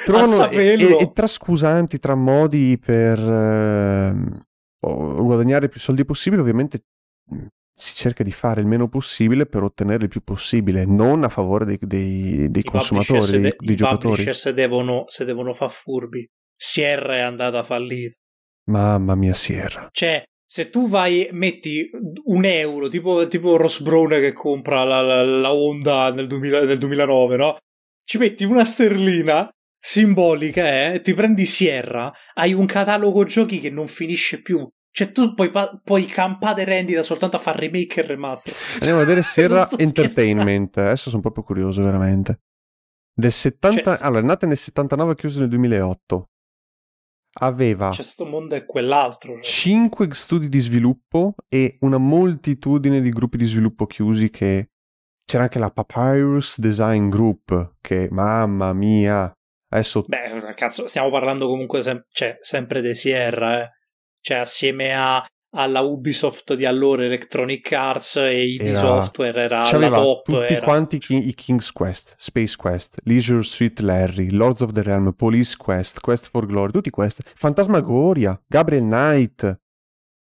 trovano 0.04 0.50
e, 0.50 1.00
e, 1.00 1.12
tra 1.12 1.26
scusanti, 1.26 1.98
tra 1.98 2.14
modi 2.14 2.78
per 2.78 3.18
eh, 3.18 4.14
guadagnare 4.80 5.68
più 5.68 5.80
soldi 5.80 6.04
possibile, 6.04 6.42
ovviamente 6.42 6.84
si 7.74 7.94
cerca 7.94 8.22
di 8.22 8.32
fare 8.32 8.60
il 8.60 8.66
meno 8.66 8.88
possibile 8.88 9.46
per 9.46 9.62
ottenere 9.62 10.04
il 10.04 10.10
più 10.10 10.22
possibile, 10.22 10.84
non 10.84 11.24
a 11.24 11.28
favore 11.28 11.64
dei, 11.64 11.78
dei, 11.80 12.50
dei 12.50 12.62
consumatori, 12.62 13.30
dei, 13.30 13.40
de- 13.40 13.56
dei 13.58 13.76
giocatori. 13.76 14.28
I 14.28 14.34
se 14.34 14.52
devono, 14.52 15.04
se 15.06 15.24
devono 15.24 15.52
far 15.52 15.70
furbi. 15.70 16.26
Sierra 16.56 17.16
è 17.16 17.20
andata 17.20 17.62
fallita. 17.62 18.16
Mamma 18.66 19.14
mia, 19.14 19.34
Sierra. 19.34 19.88
Cioè, 19.90 20.22
se 20.46 20.70
tu 20.70 20.88
vai, 20.88 21.28
metti 21.32 21.90
un 22.24 22.44
euro, 22.44 22.88
tipo, 22.88 23.26
tipo 23.26 23.56
Ross 23.56 23.80
Brown 23.80 24.08
che 24.10 24.32
compra 24.32 24.84
la, 24.84 25.00
la, 25.00 25.22
la 25.24 25.52
Honda 25.52 26.12
nel, 26.12 26.26
2000, 26.26 26.64
nel 26.64 26.78
2009, 26.78 27.36
no? 27.36 27.56
Ci 28.04 28.18
metti 28.18 28.44
una 28.44 28.64
sterlina 28.64 29.48
simbolica, 29.78 30.92
eh? 30.92 31.00
Ti 31.00 31.12
prendi 31.14 31.44
Sierra, 31.44 32.12
hai 32.34 32.52
un 32.52 32.66
catalogo 32.66 33.24
giochi 33.24 33.60
che 33.60 33.70
non 33.70 33.86
finisce 33.86 34.40
più. 34.42 34.68
Cioè, 34.90 35.10
tu 35.10 35.34
puoi, 35.34 35.50
puoi 35.82 36.04
campare 36.04 36.62
rendita 36.62 37.02
soltanto 37.02 37.36
a 37.36 37.40
fare 37.40 37.58
remake 37.58 38.00
e 38.00 38.06
remaster. 38.06 38.54
Andiamo 38.74 38.98
a 38.98 39.00
vedere 39.00 39.22
Sierra 39.26 39.68
Entertainment. 39.76 40.70
Scherzando. 40.70 40.88
Adesso 40.88 41.10
sono 41.10 41.22
proprio 41.22 41.42
curioso, 41.42 41.82
veramente. 41.82 42.42
Del 43.12 43.32
70... 43.32 43.96
Cioè, 43.96 44.06
allora, 44.06 44.20
è 44.20 44.24
nata 44.24 44.46
nel 44.46 44.56
79 44.56 45.12
e 45.12 45.14
chiusa 45.16 45.40
nel 45.40 45.48
2008. 45.48 46.28
Aveva... 47.40 47.90
C'è 47.90 47.96
questo 47.96 48.26
mondo 48.26 48.54
e 48.54 48.64
quell'altro. 48.64 49.40
5 49.40 50.06
cioè. 50.06 50.14
studi 50.14 50.48
di 50.48 50.58
sviluppo 50.60 51.34
e 51.48 51.76
una 51.80 51.98
moltitudine 51.98 53.00
di 53.00 53.10
gruppi 53.10 53.36
di 53.36 53.46
sviluppo 53.46 53.86
chiusi 53.86 54.30
che... 54.30 54.68
C'era 55.26 55.44
anche 55.44 55.58
la 55.58 55.70
Papyrus 55.70 56.60
Design 56.60 57.08
Group, 57.08 57.76
che, 57.80 58.08
mamma 58.10 58.72
mia... 58.72 59.32
Adesso... 59.68 60.04
Beh, 60.06 60.54
cazzo, 60.54 60.86
stiamo 60.86 61.10
parlando 61.10 61.48
comunque 61.48 61.80
sem- 61.80 62.04
cioè, 62.10 62.36
sempre 62.40 62.82
di 62.82 62.94
Sierra, 62.94 63.62
eh 63.62 63.70
cioè 64.24 64.38
assieme 64.38 64.94
a, 64.96 65.22
alla 65.54 65.80
Ubisoft 65.80 66.54
di 66.54 66.64
allora, 66.64 67.04
Electronic 67.04 67.72
Arts 67.72 68.16
e 68.16 68.44
ID 68.44 68.60
era... 68.60 68.78
Software 68.78 69.40
era 69.40 69.62
alla 69.62 69.88
top. 69.90 70.24
Tutti 70.24 70.52
era... 70.52 70.64
quanti 70.64 71.00
i 71.08 71.34
King's 71.34 71.72
Quest, 71.72 72.14
Space 72.18 72.56
Quest, 72.56 72.98
Leisure 73.04 73.42
Suite 73.42 73.82
Larry, 73.82 74.30
Lords 74.30 74.60
of 74.60 74.72
the 74.72 74.82
Realm, 74.82 75.12
Police 75.12 75.56
Quest, 75.56 76.00
Quest 76.00 76.28
for 76.30 76.46
Glory, 76.46 76.72
tutti 76.72 76.90
questi. 76.90 77.22
Fantasmagoria, 77.34 78.40
Gabriel 78.46 78.84
Knight, 78.84 79.60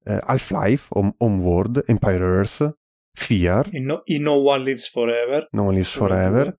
eh, 0.05 0.20
Half-Life, 0.26 0.88
Home- 0.91 1.13
Homeworld, 1.17 1.84
Empire 1.88 2.24
Earth, 2.24 2.78
Fear. 3.13 3.70
In 3.72 3.86
no, 3.86 4.01
in 4.05 4.22
no 4.22 4.34
One 4.34 4.63
Lives 4.63 4.88
Forever. 4.88 5.47
No 5.51 5.63
One 5.63 5.76
Lives 5.76 5.91
Forever. 5.91 6.57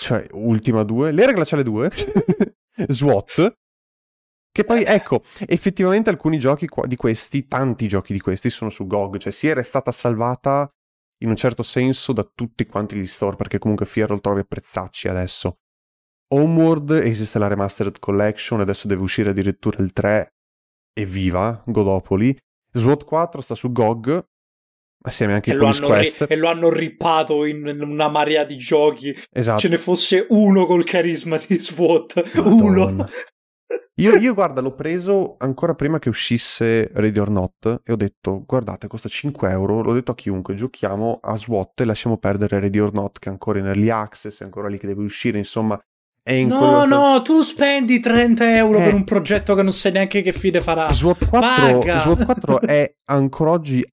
Cioè, 0.00 0.26
ultima 0.32 0.84
due. 0.84 1.10
L'era 1.12 1.32
glaciale 1.32 1.62
2. 1.62 1.90
SWAT. 2.88 3.56
Che 4.52 4.64
poi, 4.64 4.84
ecco, 4.84 5.22
effettivamente 5.46 6.10
alcuni 6.10 6.38
giochi 6.38 6.68
di 6.84 6.96
questi, 6.96 7.48
tanti 7.48 7.88
giochi 7.88 8.12
di 8.12 8.20
questi, 8.20 8.50
sono 8.50 8.68
su 8.68 8.86
GOG, 8.86 9.16
cioè 9.16 9.32
si 9.32 9.46
era 9.46 9.62
stata 9.62 9.90
salvata 9.92 10.70
in 11.22 11.30
un 11.30 11.36
certo 11.36 11.62
senso 11.62 12.12
da 12.12 12.22
tutti 12.22 12.66
quanti 12.66 12.96
gli 12.96 13.06
store, 13.06 13.36
perché 13.36 13.58
comunque 13.58 13.86
Fier 13.86 14.10
lo 14.10 14.20
trovi 14.20 14.40
a 14.40 14.44
prezzacci 14.44 15.08
adesso. 15.08 15.56
Homeworld 16.34 16.90
esiste 16.90 17.38
la 17.38 17.46
Remastered 17.46 17.98
Collection, 17.98 18.60
adesso 18.60 18.86
deve 18.88 19.02
uscire 19.02 19.30
addirittura 19.30 19.82
il 19.82 19.92
3, 19.92 20.34
evviva, 20.92 21.62
Godopoli. 21.64 22.36
SWAT 22.74 23.04
4 23.04 23.40
sta 23.40 23.54
su 23.54 23.72
GOG, 23.72 24.22
assieme 25.04 25.34
anche 25.34 25.52
a 25.52 25.56
Police 25.56 25.82
Quest. 25.82 26.20
Ri- 26.22 26.26
e 26.28 26.36
lo 26.36 26.48
hanno 26.48 26.70
rippato 26.70 27.44
in 27.44 27.66
una 27.80 28.08
marea 28.08 28.44
di 28.44 28.56
giochi. 28.56 29.16
Esatto. 29.30 29.60
Ce 29.60 29.68
ne 29.68 29.78
fosse 29.78 30.26
uno 30.28 30.66
col 30.66 30.84
carisma 30.84 31.38
di 31.38 31.58
SWAT. 31.58 32.34
Madonna. 32.34 32.84
Uno. 32.84 33.06
Io, 33.96 34.14
io, 34.16 34.32
guarda, 34.32 34.60
l'ho 34.60 34.74
preso 34.74 35.36
ancora 35.38 35.74
prima 35.74 35.98
che 35.98 36.08
uscisse 36.08 36.88
Ready 36.94 37.18
or 37.18 37.30
Not 37.30 37.82
e 37.84 37.92
ho 37.92 37.96
detto, 37.96 38.42
guardate, 38.46 38.86
costa 38.86 39.08
5 39.08 39.50
euro, 39.50 39.82
l'ho 39.82 39.92
detto 39.92 40.12
a 40.12 40.14
chiunque, 40.14 40.54
giochiamo 40.54 41.20
a 41.22 41.36
SWAT 41.36 41.80
e 41.80 41.84
lasciamo 41.84 42.16
perdere 42.16 42.58
Ready 42.58 42.78
or 42.78 42.92
Not 42.92 43.18
che 43.18 43.28
è 43.28 43.32
ancora 43.32 43.58
in 43.58 43.66
early 43.66 43.90
access, 43.90 44.40
è 44.40 44.44
ancora 44.44 44.68
lì 44.68 44.78
che 44.78 44.86
deve 44.86 45.02
uscire, 45.02 45.38
insomma... 45.38 45.78
È 46.24 46.32
in 46.32 46.48
no, 46.48 46.84
no, 46.84 47.16
che... 47.16 47.22
tu 47.24 47.40
spendi 47.40 47.98
30 47.98 48.56
euro 48.56 48.78
eh. 48.78 48.84
per 48.84 48.94
un 48.94 49.02
progetto 49.02 49.56
che 49.56 49.62
non 49.62 49.72
sai 49.72 49.90
neanche 49.90 50.22
che 50.22 50.32
fine 50.32 50.60
farà. 50.60 50.88
SWAT 50.88 51.28
4, 51.28 51.98
SWAT 51.98 52.24
4 52.24 52.60
è 52.66 52.94
ancora 53.06 53.50
oggi 53.50 53.84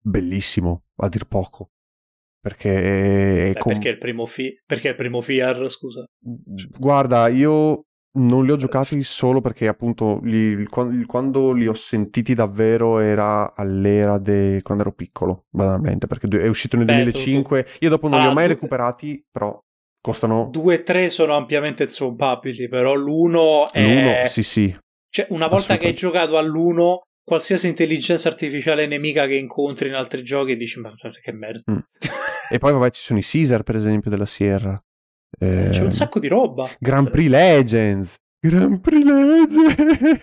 bellissimo, 0.00 0.84
a 0.96 1.08
dir 1.08 1.26
poco. 1.26 1.70
Perché 2.40 3.48
è, 3.48 3.52
Beh, 3.52 3.58
com... 3.58 3.72
perché, 3.72 3.88
è 3.88 3.92
il 3.92 3.98
primo 3.98 4.24
fi... 4.24 4.62
perché 4.64 4.88
è 4.88 4.90
il 4.90 4.96
primo 4.96 5.20
FIAR, 5.20 5.68
scusa. 5.68 6.04
Guarda, 6.78 7.28
io 7.28 7.86
non 8.16 8.44
li 8.44 8.50
ho 8.50 8.56
giocati 8.56 9.02
solo 9.02 9.40
perché 9.40 9.68
appunto 9.68 10.20
li, 10.22 10.66
quando 10.66 11.52
li 11.52 11.66
ho 11.66 11.74
sentiti 11.74 12.34
davvero 12.34 12.98
era 12.98 13.54
all'era 13.54 14.18
di 14.18 14.60
quando 14.62 14.84
ero 14.84 14.92
piccolo, 14.92 15.44
banalmente, 15.50 16.06
perché 16.06 16.28
è 16.40 16.48
uscito 16.48 16.76
nel 16.76 16.86
Beh, 16.86 17.02
2005. 17.04 17.62
Tu, 17.62 17.70
tu. 17.70 17.76
Io 17.80 17.90
dopo 17.90 18.08
non 18.08 18.20
ah, 18.20 18.22
li 18.24 18.28
ho 18.28 18.32
mai 18.32 18.46
tu... 18.46 18.52
recuperati, 18.52 19.24
però 19.30 19.58
costano... 20.00 20.48
2 20.50 20.74
e 20.74 20.82
3 20.82 21.08
sono 21.08 21.36
ampiamente 21.36 21.88
zombabili, 21.88 22.68
però 22.68 22.94
l'1 22.94 23.70
è... 23.70 24.24
L'1, 24.24 24.26
sì 24.26 24.42
sì. 24.42 24.76
Cioè, 25.08 25.26
una 25.30 25.48
volta 25.48 25.78
che 25.78 25.86
hai 25.86 25.94
giocato 25.94 26.36
all'1, 26.36 26.98
qualsiasi 27.26 27.66
intelligenza 27.66 28.28
artificiale 28.28 28.86
nemica 28.86 29.26
che 29.26 29.34
incontri 29.34 29.88
in 29.88 29.94
altri 29.94 30.22
giochi 30.22 30.54
dici 30.56 30.78
ma 30.78 30.92
che 30.94 31.32
merda. 31.32 31.72
Mm. 31.72 31.78
e 32.50 32.58
poi 32.58 32.72
vabbè 32.72 32.90
ci 32.90 33.02
sono 33.02 33.18
i 33.18 33.24
Caesar 33.24 33.64
per 33.64 33.74
esempio 33.74 34.10
della 34.10 34.26
Sierra. 34.26 34.80
Eh, 35.38 35.68
C'è 35.70 35.82
un 35.82 35.92
sacco 35.92 36.18
di 36.18 36.28
roba. 36.28 36.68
Grand 36.78 37.10
Prix 37.10 37.28
Legends. 37.28 38.14
Grand 38.38 38.80
Prix 38.80 39.04
Legends. 39.04 39.56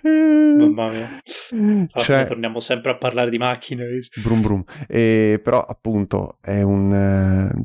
Mamma 0.04 0.92
mia. 0.92 1.88
Cioè, 1.94 2.26
torniamo 2.26 2.60
sempre 2.60 2.92
a 2.92 2.98
parlare 2.98 3.30
di 3.30 3.38
macchine. 3.38 3.86
Brum 4.22 4.42
brum. 4.42 4.64
E, 4.88 5.40
però 5.44 5.62
appunto 5.62 6.38
è 6.42 6.62
un... 6.62 7.52
Uh, 7.54 7.62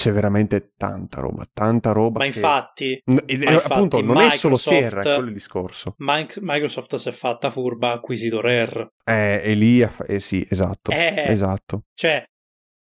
c'è 0.00 0.12
veramente 0.12 0.72
tanta 0.78 1.20
roba, 1.20 1.44
tanta 1.52 1.92
roba. 1.92 2.20
Ma 2.20 2.24
che... 2.24 2.38
infatti, 2.38 3.02
ma 3.04 3.20
infatti 3.26 3.72
appunto, 3.72 4.00
non 4.00 4.16
Microsoft, 4.16 4.34
è 4.34 4.38
solo 4.38 4.56
Sierra, 4.56 5.00
è 5.00 5.02
quello 5.02 5.26
il 5.26 5.32
discorso. 5.34 5.94
Microsoft 5.98 6.94
si 6.94 7.08
è 7.10 7.12
fatta 7.12 7.50
furba, 7.50 7.90
ha 7.90 7.94
acquisito 7.94 8.40
Rare. 8.40 8.92
Eh, 9.04 9.42
e 9.44 9.54
lì, 9.54 9.86
eh, 10.06 10.20
sì, 10.20 10.46
esatto. 10.48 10.90
Eh, 10.90 11.24
esatto. 11.26 11.82
Cioè, 11.92 12.24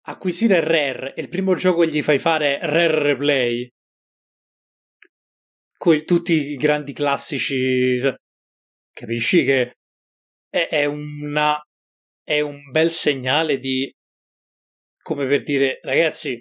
acquisire 0.08 0.60
Rare 0.60 1.14
e 1.14 1.22
il 1.22 1.30
primo 1.30 1.54
gioco 1.54 1.86
gli 1.86 2.02
fai 2.02 2.18
fare 2.18 2.58
Rare 2.60 3.02
Replay 3.02 3.72
con 5.76 6.04
tutti 6.04 6.32
i 6.52 6.56
grandi 6.56 6.92
classici, 6.92 8.00
capisci 8.92 9.44
che 9.44 9.74
è, 10.48 10.68
è, 10.68 10.84
una, 10.84 11.60
è 12.22 12.40
un 12.40 12.70
bel 12.70 12.90
segnale 12.90 13.58
di, 13.58 13.90
come 15.02 15.26
per 15.26 15.42
dire, 15.42 15.80
ragazzi, 15.82 16.40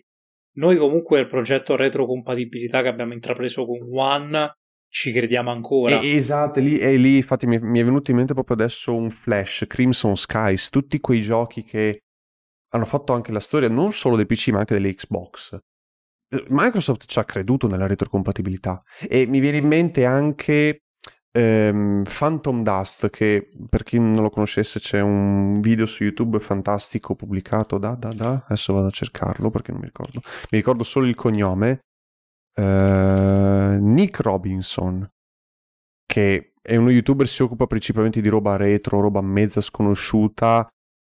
noi 0.57 0.77
comunque 0.77 1.19
il 1.19 1.27
progetto 1.27 1.75
retrocompatibilità 1.75 2.81
che 2.81 2.88
abbiamo 2.88 3.13
intrapreso 3.13 3.65
con 3.65 3.79
One 3.91 4.53
ci 4.95 5.11
crediamo 5.11 5.51
ancora. 5.51 5.99
E, 5.99 6.15
esatto, 6.15 6.61
lì, 6.61 6.77
e 6.79 6.95
lì 6.95 7.17
infatti 7.17 7.45
mi, 7.47 7.59
mi, 7.59 7.79
è 7.79 7.83
venuto 7.83 8.11
in 8.11 8.17
mente 8.17 8.33
proprio 8.33 8.55
adesso 8.55 8.95
un 8.95 9.09
flash, 9.09 9.65
Crimson 9.67 10.15
Skies, 10.15 10.69
tutti 10.69 11.01
quei 11.01 11.21
giochi 11.21 11.63
che 11.63 11.99
hanno 12.69 12.86
fatto 12.86 13.11
anche 13.11 13.33
la 13.33 13.41
storia 13.41 13.67
non 13.67 13.91
solo 13.91 14.15
dei 14.15 14.25
PC 14.25 14.49
ma 14.49 14.59
anche 14.59 14.73
delle 14.73 14.93
Xbox. 14.93 15.57
Microsoft 16.49 17.05
ci 17.05 17.19
ha 17.19 17.23
creduto 17.23 17.67
nella 17.67 17.88
retrocompatibilità 17.88 18.82
e 19.07 19.26
mi 19.26 19.39
viene 19.39 19.57
in 19.57 19.67
mente 19.67 20.05
anche 20.05 20.82
ehm, 21.32 22.03
Phantom 22.03 22.63
Dust 22.63 23.09
che 23.09 23.49
per 23.69 23.84
chi 23.84 23.99
non 23.99 24.21
lo 24.21 24.30
conoscesse 24.30 24.80
c'è 24.80 25.01
un 25.01 25.59
video 25.61 25.86
su 25.86 26.03
YouTube 26.03 26.39
fantastico 26.39 27.15
pubblicato 27.15 27.78
da, 27.78 27.95
da, 27.95 28.11
da 28.13 28.43
adesso 28.45 28.73
vado 28.73 28.88
a 28.88 28.91
cercarlo 28.91 29.49
perché 29.49 29.71
non 29.71 29.82
mi 29.82 29.88
ricordo. 29.88 30.21
Mi 30.23 30.57
ricordo 30.57 30.84
solo 30.84 31.05
il 31.05 31.15
cognome 31.15 31.80
uh, 32.55 32.61
Nick 33.80 34.19
Robinson, 34.21 35.07
che 36.05 36.53
è 36.61 36.76
uno 36.76 36.89
youtuber, 36.89 37.28
si 37.28 37.43
occupa 37.43 37.67
principalmente 37.67 38.21
di 38.21 38.30
roba 38.30 38.55
retro, 38.55 38.99
roba 38.99 39.21
mezza 39.21 39.61
sconosciuta, 39.61 40.67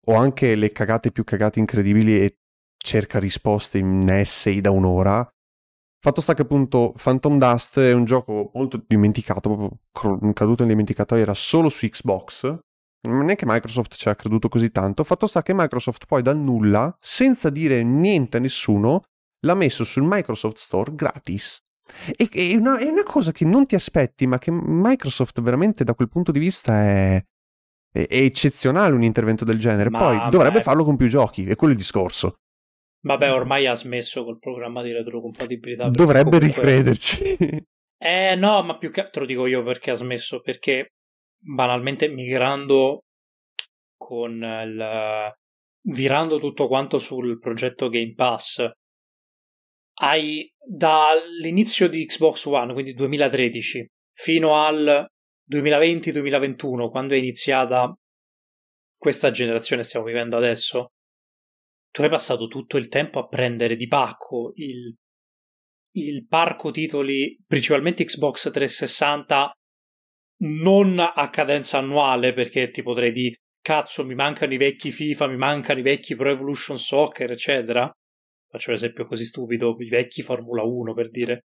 o 0.06 0.14
anche 0.14 0.54
le 0.54 0.72
cagate 0.72 1.12
più 1.12 1.24
cagate 1.24 1.58
incredibili 1.58 2.20
e 2.20 2.38
cerca 2.84 3.18
risposte 3.18 3.78
in 3.78 4.08
essay 4.08 4.60
da 4.60 4.70
un'ora. 4.70 5.26
Fatto 5.98 6.20
sta 6.20 6.34
che 6.34 6.42
appunto 6.42 6.92
Phantom 7.02 7.38
Dust 7.38 7.80
è 7.80 7.92
un 7.92 8.04
gioco 8.04 8.50
molto 8.52 8.84
dimenticato, 8.86 9.40
proprio 9.90 10.32
caduto 10.34 10.62
nel 10.62 10.72
dimenticatoio, 10.72 11.22
era 11.22 11.34
solo 11.34 11.70
su 11.70 11.88
Xbox. 11.88 12.58
Non 13.08 13.30
è 13.30 13.36
che 13.36 13.46
Microsoft 13.46 13.94
ci 13.94 14.08
ha 14.08 14.14
creduto 14.14 14.48
così 14.48 14.70
tanto. 14.70 15.02
Fatto 15.02 15.26
sta 15.26 15.42
che 15.42 15.54
Microsoft 15.54 16.04
poi 16.06 16.22
dal 16.22 16.36
nulla, 16.36 16.94
senza 17.00 17.48
dire 17.48 17.82
niente 17.82 18.36
a 18.36 18.40
nessuno, 18.40 19.02
l'ha 19.40 19.54
messo 19.54 19.84
sul 19.84 20.04
Microsoft 20.04 20.58
Store 20.58 20.94
gratis. 20.94 21.60
E, 22.16 22.28
è, 22.30 22.54
una, 22.54 22.76
è 22.76 22.86
una 22.86 23.02
cosa 23.02 23.32
che 23.32 23.46
non 23.46 23.64
ti 23.66 23.74
aspetti, 23.74 24.26
ma 24.26 24.36
che 24.36 24.50
Microsoft 24.50 25.40
veramente 25.40 25.84
da 25.84 25.94
quel 25.94 26.08
punto 26.08 26.32
di 26.32 26.38
vista 26.38 26.82
è, 26.82 27.24
è, 27.90 28.06
eccezionale 28.10 28.94
un 28.94 29.02
intervento 29.02 29.46
del 29.46 29.58
genere. 29.58 29.88
Ma 29.88 29.98
Poi 29.98 30.30
dovrebbe 30.30 30.58
beh. 30.58 30.64
farlo 30.64 30.84
con 30.84 30.96
più 30.96 31.08
giochi, 31.08 31.46
è 31.46 31.56
quello 31.56 31.72
il 31.72 31.78
discorso. 31.78 32.36
Vabbè, 33.04 33.32
ormai 33.32 33.66
ha 33.66 33.74
smesso 33.74 34.24
col 34.24 34.38
programma 34.38 34.82
di 34.82 34.92
retrocompatibilità. 34.92 35.88
Dovrebbe 35.88 36.38
comunque... 36.38 36.62
ricrederci. 36.62 37.38
Eh 37.98 38.34
no, 38.34 38.62
ma 38.62 38.76
più 38.78 38.90
che 38.90 39.08
te 39.10 39.20
lo 39.20 39.26
dico 39.26 39.46
io 39.46 39.62
perché 39.62 39.90
ha 39.90 39.94
smesso, 39.94 40.40
perché 40.40 40.92
banalmente 41.38 42.08
migrando 42.08 43.04
con 43.96 44.32
il 44.32 45.32
virando 45.86 46.38
tutto 46.38 46.66
quanto 46.66 46.98
sul 46.98 47.38
progetto 47.38 47.90
Game 47.90 48.14
Pass 48.14 48.66
hai 50.00 50.50
dall'inizio 50.66 51.88
di 51.88 52.06
Xbox 52.06 52.46
One, 52.46 52.72
quindi 52.72 52.94
2013, 52.94 53.86
fino 54.12 54.56
al 54.64 55.06
2020-2021, 55.50 56.90
quando 56.90 57.14
è 57.14 57.18
iniziata 57.18 57.94
questa 58.96 59.30
generazione 59.30 59.82
che 59.82 59.88
stiamo 59.88 60.06
vivendo 60.06 60.36
adesso, 60.36 60.93
tu 61.94 62.02
hai 62.02 62.08
passato 62.08 62.48
tutto 62.48 62.76
il 62.76 62.88
tempo 62.88 63.20
a 63.20 63.28
prendere 63.28 63.76
di 63.76 63.86
pacco 63.86 64.50
il, 64.56 64.92
il 65.92 66.26
parco 66.26 66.72
titoli, 66.72 67.38
principalmente 67.46 68.04
Xbox 68.04 68.50
360, 68.50 69.52
non 70.42 70.98
a 70.98 71.30
cadenza 71.30 71.78
annuale, 71.78 72.32
perché 72.32 72.70
ti 72.70 72.82
potrei 72.82 73.12
dire, 73.12 73.36
cazzo, 73.60 74.04
mi 74.04 74.16
mancano 74.16 74.54
i 74.54 74.56
vecchi 74.56 74.90
FIFA, 74.90 75.28
mi 75.28 75.36
mancano 75.36 75.78
i 75.78 75.82
vecchi 75.82 76.16
Pro 76.16 76.30
Evolution 76.30 76.78
Soccer, 76.78 77.30
eccetera 77.30 77.88
faccio 78.54 78.70
l'esempio 78.70 79.04
così 79.04 79.24
stupido, 79.24 79.74
i 79.80 79.88
vecchi 79.88 80.22
Formula 80.22 80.62
1 80.62 80.94
per 80.94 81.10
dire. 81.10 81.46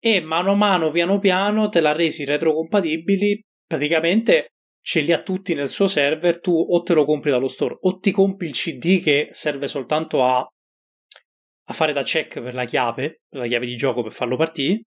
E 0.00 0.20
mano 0.20 0.50
a 0.50 0.56
mano, 0.56 0.90
piano 0.90 1.20
piano, 1.20 1.68
te 1.68 1.80
l'ha 1.80 1.92
resi 1.92 2.24
retrocompatibili, 2.24 3.40
praticamente 3.64 4.48
ce 4.84 5.00
li 5.00 5.12
ha 5.12 5.22
tutti 5.22 5.54
nel 5.54 5.68
suo 5.68 5.86
server, 5.86 6.40
tu 6.40 6.52
o 6.52 6.82
te 6.82 6.92
lo 6.92 7.06
compri 7.06 7.30
dallo 7.30 7.48
store 7.48 7.78
o 7.80 7.98
ti 7.98 8.10
compri 8.10 8.48
il 8.48 8.52
CD 8.52 9.00
che 9.00 9.28
serve 9.30 9.66
soltanto 9.66 10.22
a, 10.22 10.40
a 10.40 11.72
fare 11.72 11.94
da 11.94 12.02
check 12.02 12.42
per 12.42 12.52
la 12.52 12.66
chiave, 12.66 13.22
per 13.26 13.40
la 13.40 13.46
chiave 13.46 13.64
di 13.64 13.76
gioco 13.76 14.02
per 14.02 14.12
farlo 14.12 14.36
partire, 14.36 14.82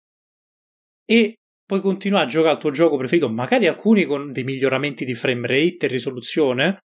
e 1.04 1.34
puoi 1.64 1.80
continuare 1.80 2.26
a 2.26 2.28
giocare 2.28 2.54
il 2.54 2.60
tuo 2.60 2.70
gioco 2.70 2.96
preferito, 2.96 3.28
magari 3.28 3.66
alcuni 3.66 4.04
con 4.04 4.30
dei 4.30 4.44
miglioramenti 4.44 5.04
di 5.04 5.14
frame 5.14 5.48
rate 5.48 5.86
e 5.86 5.88
risoluzione, 5.88 6.78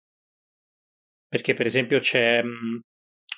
perché 1.26 1.52
per 1.52 1.66
esempio 1.66 1.98
c'è 1.98 2.40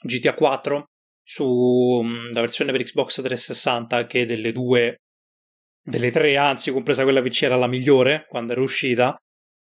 GTA 0.02 0.34
4 0.34 0.84
sulla 1.24 2.40
versione 2.40 2.72
per 2.72 2.82
Xbox 2.82 3.22
360 3.22 4.04
che 4.06 4.26
delle 4.26 4.52
due 4.52 4.96
delle 5.84 6.10
tre 6.10 6.36
anzi 6.36 6.70
compresa 6.72 7.04
quella 7.04 7.22
PC 7.22 7.42
era 7.44 7.56
la 7.56 7.66
migliore 7.66 8.26
quando 8.28 8.52
era 8.52 8.60
uscita 8.60 9.16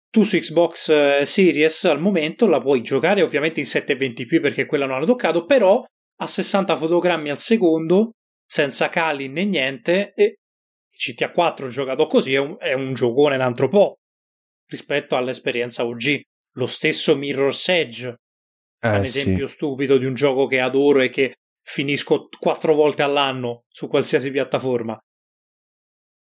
tu 0.09 0.23
su 0.23 0.37
Xbox 0.37 0.89
eh, 0.89 1.25
Series 1.25 1.85
al 1.85 1.99
momento 1.99 2.47
la 2.47 2.59
puoi 2.59 2.81
giocare 2.81 3.21
ovviamente 3.21 3.59
in 3.59 3.65
720p 3.65 4.41
perché 4.41 4.65
quella 4.65 4.85
non 4.85 4.95
hanno 4.95 5.05
toccato 5.05 5.45
però 5.45 5.83
a 6.21 6.27
60 6.27 6.75
fotogrammi 6.75 7.29
al 7.29 7.37
secondo 7.37 8.11
senza 8.45 8.89
cali 8.89 9.29
né 9.29 9.45
niente 9.45 10.13
e 10.13 10.39
GTA 10.91 11.31
4 11.31 11.67
giocato 11.69 12.07
così 12.07 12.33
è 12.33 12.39
un, 12.39 12.57
è 12.59 12.73
un 12.73 12.93
giocone 12.93 13.35
un 13.35 13.41
altro 13.41 13.69
po' 13.69 13.97
rispetto 14.67 15.15
all'esperienza 15.15 15.85
OG 15.85 16.21
lo 16.53 16.65
stesso 16.65 17.15
Mirror's 17.15 17.69
Edge 17.69 18.15
eh, 18.81 18.97
un 18.97 19.03
esempio 19.03 19.47
sì. 19.47 19.53
stupido 19.53 19.97
di 19.97 20.05
un 20.05 20.13
gioco 20.13 20.47
che 20.47 20.59
adoro 20.59 21.01
e 21.01 21.09
che 21.09 21.35
finisco 21.61 22.29
quattro 22.39 22.73
volte 22.73 23.03
all'anno 23.03 23.65
su 23.67 23.87
qualsiasi 23.87 24.31
piattaforma. 24.31 24.97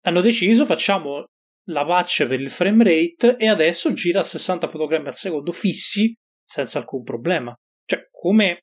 Hanno 0.03 0.21
deciso, 0.21 0.65
facciamo 0.65 1.25
la 1.69 1.85
patch 1.85 2.27
per 2.27 2.41
il 2.41 2.51
frame 2.51 2.85
rate 2.85 3.37
e 3.37 3.49
adesso 3.49 3.93
gira 3.93 4.21
a 4.21 4.25
60 4.25 4.69
fotogrammi 4.69 5.09
al 5.09 5.15
secondo 5.15 5.53
fissi 5.53 6.15
senza 6.45 6.79
alcun 6.79 7.03
problema. 7.03 7.55
Cioè, 7.85 8.09
come 8.11 8.61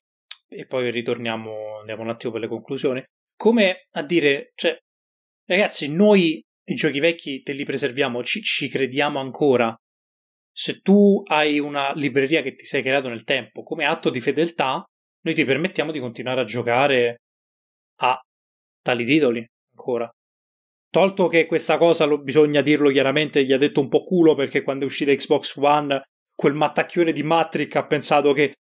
e 0.48 0.66
poi 0.66 0.90
ritorniamo, 0.90 1.78
andiamo 1.80 2.02
un 2.02 2.10
attimo 2.10 2.32
per 2.32 2.42
le 2.42 2.48
conclusioni. 2.48 3.04
Come 3.36 3.86
a 3.92 4.02
dire, 4.02 4.52
cioè, 4.54 4.76
ragazzi, 5.46 5.92
noi 5.92 6.40
i 6.66 6.74
giochi 6.74 7.00
vecchi 7.00 7.42
te 7.42 7.52
li 7.52 7.64
preserviamo, 7.64 8.22
ci, 8.22 8.40
ci 8.40 8.68
crediamo 8.68 9.18
ancora 9.18 9.74
se 10.56 10.80
tu 10.80 11.20
hai 11.26 11.58
una 11.58 11.92
libreria 11.94 12.40
che 12.40 12.54
ti 12.54 12.64
sei 12.64 12.82
creato 12.82 13.08
nel 13.08 13.24
tempo 13.24 13.64
come 13.64 13.84
atto 13.84 14.08
di 14.08 14.20
fedeltà, 14.20 14.84
noi 15.22 15.34
ti 15.34 15.44
permettiamo 15.44 15.90
di 15.90 15.98
continuare 15.98 16.40
a 16.42 16.44
giocare 16.44 17.16
a 18.00 18.20
tali 18.80 19.04
titoli 19.04 19.44
ancora. 19.72 20.08
Tolto 20.94 21.26
che 21.26 21.46
questa 21.46 21.76
cosa 21.76 22.04
lo, 22.04 22.22
bisogna 22.22 22.60
dirlo 22.60 22.88
chiaramente, 22.88 23.44
gli 23.44 23.52
ha 23.52 23.58
detto 23.58 23.80
un 23.80 23.88
po' 23.88 24.04
culo 24.04 24.36
perché 24.36 24.62
quando 24.62 24.84
è 24.84 24.86
uscita 24.86 25.12
Xbox 25.12 25.56
One, 25.56 26.00
quel 26.32 26.54
mattacchione 26.54 27.10
di 27.10 27.24
Matrix 27.24 27.74
ha 27.74 27.84
pensato 27.84 28.32
che, 28.32 28.52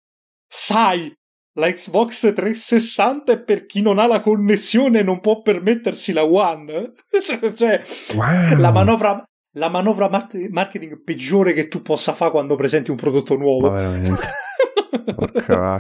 sai, 0.49 1.13
la 1.59 1.71
Xbox 1.71 2.33
360 2.33 3.33
è 3.33 3.43
per 3.43 3.67
chi 3.67 3.83
non 3.83 3.99
ha 3.99 4.07
la 4.07 4.23
connessione 4.23 5.03
non 5.03 5.21
può 5.21 5.43
permettersi 5.43 6.15
la 6.15 6.25
One. 6.25 6.93
cioè, 7.55 7.83
wow. 8.15 8.57
la 8.57 8.71
manovra 8.73 9.23
la 9.57 9.69
manovra 9.69 10.09
marketing 10.09 11.03
peggiore 11.05 11.53
che 11.53 11.69
tu 11.69 11.83
possa 11.83 12.15
fare 12.15 12.31
quando 12.31 12.57
presenti 12.57 12.91
un 12.91 12.97
prodotto 12.97 13.37
nuovo. 13.37 13.69
Ma 13.69 13.77
veramente. 13.77 14.21
Porca 15.15 15.79